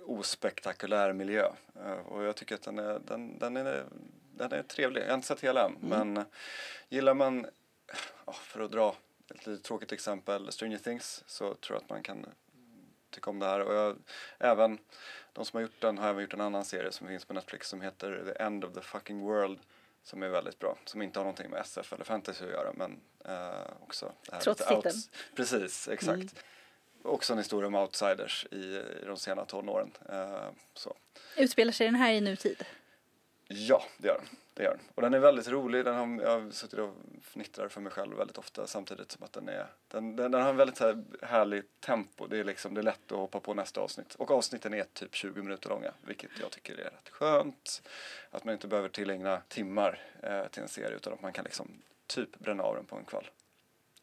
ospektakulär 0.07 1.13
miljö. 1.13 1.53
Eh, 1.85 1.93
Och 1.93 2.25
jag 2.25 2.37
tycker 2.37 2.55
att 2.55 2.63
den 2.63 2.79
är, 2.79 2.99
den, 2.99 3.39
den 3.39 3.57
är, 3.57 3.85
den 4.37 4.53
är 4.53 4.63
trevlig. 4.63 5.03
Jag 5.03 5.09
har 5.09 5.15
inte 5.15 5.27
sett 5.27 5.41
hela 5.41 5.65
än, 5.65 5.77
men 5.81 6.17
eh, 6.17 6.25
gillar 6.89 7.15
man, 7.15 7.47
för 8.33 8.61
att 8.61 8.73
dra 8.73 8.97
ett 9.35 9.47
lite 9.47 9.63
tråkigt 9.63 9.93
exempel, 9.93 10.53
Stranger 10.53 10.79
Things 10.79 11.25
så 11.27 11.55
tror 11.55 11.77
jag 11.77 11.83
att 11.83 11.91
man 11.91 12.03
kan 12.03 12.27
tycka 13.11 13.31
om 13.31 13.39
det 13.39 13.47
här. 13.47 13.61
Och 13.61 13.75
jag, 13.75 13.97
även 14.39 14.79
de 15.33 15.45
som 15.45 15.57
har 15.57 15.63
gjort 15.63 15.81
den 15.81 15.99
har 15.99 16.09
även 16.09 16.23
gjort 16.23 16.35
en 16.35 16.41
annan 16.41 16.65
serie 16.65 16.93
som 16.93 17.07
finns 17.07 17.25
på 17.25 17.35
Netflix 17.35 17.69
som 17.69 17.81
heter 17.81 18.25
The 18.25 18.43
End 18.43 18.65
of 18.65 18.75
the 18.75 18.81
fucking 18.81 19.21
world 19.21 19.59
som 20.03 20.23
är 20.23 20.29
väldigt 20.29 20.59
bra, 20.59 20.79
som 20.85 21.03
inte 21.03 21.19
har 21.19 21.25
någonting 21.25 21.51
med 21.51 21.61
SF 21.61 21.93
eller 21.93 22.05
fantasy 22.05 22.45
att 22.45 22.51
göra 22.51 22.73
men 22.73 23.01
eh, 23.25 23.67
också 23.83 24.13
det 24.27 24.35
här 24.35 24.41
Trots 24.41 24.67
titeln. 24.67 24.95
Precis, 25.35 25.89
exakt. 25.89 26.45
Också 27.05 27.33
en 27.33 27.39
historia 27.39 27.67
om 27.67 27.75
outsiders 27.75 28.47
i, 28.51 28.57
i 28.57 29.05
de 29.07 29.17
sena 29.17 29.45
tonåren. 29.45 29.91
Eh, 30.09 30.49
så. 30.75 30.97
Utspelar 31.37 31.73
sig 31.73 31.87
den 31.87 31.95
här 31.95 32.13
i 32.13 32.21
nutid? 32.21 32.65
Ja, 33.49 33.85
det 33.99 34.09
gör 34.09 34.15
den. 34.15 34.39
Det 34.55 34.63
gör 34.63 34.71
den. 34.71 34.81
Och 34.95 35.03
den 35.03 35.15
är 35.15 35.19
väldigt 35.19 35.49
rolig. 35.49 35.85
Den 35.85 35.95
har, 35.95 36.23
jag 36.25 36.41
har 36.41 36.51
suttit 36.51 36.79
och 36.79 36.95
fnittrar 37.23 37.69
för 37.69 37.81
mig 37.81 37.93
själv 37.93 38.17
väldigt 38.17 38.39
ofta 38.39 38.67
samtidigt 38.67 39.13
som 39.13 39.23
att 39.23 39.33
den 39.33 39.49
är 39.49 39.67
den, 39.89 40.17
den, 40.17 40.31
den 40.31 40.43
har 40.43 40.51
en 40.51 40.57
väldigt 40.57 40.79
här 40.79 41.05
härligt 41.23 41.81
tempo. 41.81 42.27
Det 42.27 42.39
är 42.39 42.45
liksom 42.45 42.75
det 42.75 42.81
är 42.81 42.83
lätt 42.83 43.13
att 43.13 43.19
hoppa 43.19 43.41
på 43.41 43.55
nästa 43.55 43.81
avsnitt. 43.81 44.15
Och 44.15 44.31
avsnitten 44.31 44.75
är 44.75 44.85
typ 44.93 45.15
20 45.15 45.43
minuter 45.43 45.69
långa, 45.69 45.93
vilket 46.03 46.31
jag 46.41 46.51
tycker 46.51 46.75
är 46.75 46.85
rätt 46.85 47.09
skönt. 47.09 47.83
Att 48.31 48.45
man 48.45 48.55
inte 48.55 48.69
behöver 48.69 48.89
tillägna 48.89 49.41
timmar 49.49 50.01
eh, 50.23 50.47
till 50.47 50.63
en 50.63 50.69
serie 50.69 50.97
utan 50.97 51.13
att 51.13 51.23
man 51.23 51.33
kan 51.33 51.45
liksom 51.45 51.83
typ 52.07 52.39
bränna 52.39 52.63
av 52.63 52.75
den 52.75 52.85
på 52.85 52.97
en 52.97 53.05
kväll. 53.05 53.31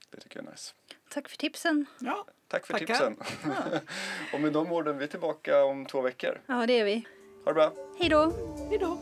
Det 0.09 0.19
tycker 0.19 0.39
jag 0.39 0.47
är 0.47 0.51
nice. 0.51 0.73
Tack 1.09 1.29
för 1.29 1.37
tipsen. 1.37 1.85
Ja, 1.99 2.25
Tack 2.51 2.65
för 2.65 2.73
Tackar. 2.73 2.85
tipsen. 2.85 3.15
och 4.33 4.39
med 4.41 4.53
de 4.53 4.71
orden, 4.71 4.97
vi 4.97 5.03
är 5.03 5.07
tillbaka 5.07 5.63
om 5.63 5.85
två 5.85 6.01
veckor. 6.01 6.41
Ja, 6.45 6.65
det 6.67 6.79
är 6.79 6.85
vi. 6.85 7.07
Ha 7.45 7.51
det 7.51 7.53
bra. 7.53 7.73
Hej 7.99 8.09
då! 8.09 8.33
hej 8.69 8.77
då. 8.77 8.97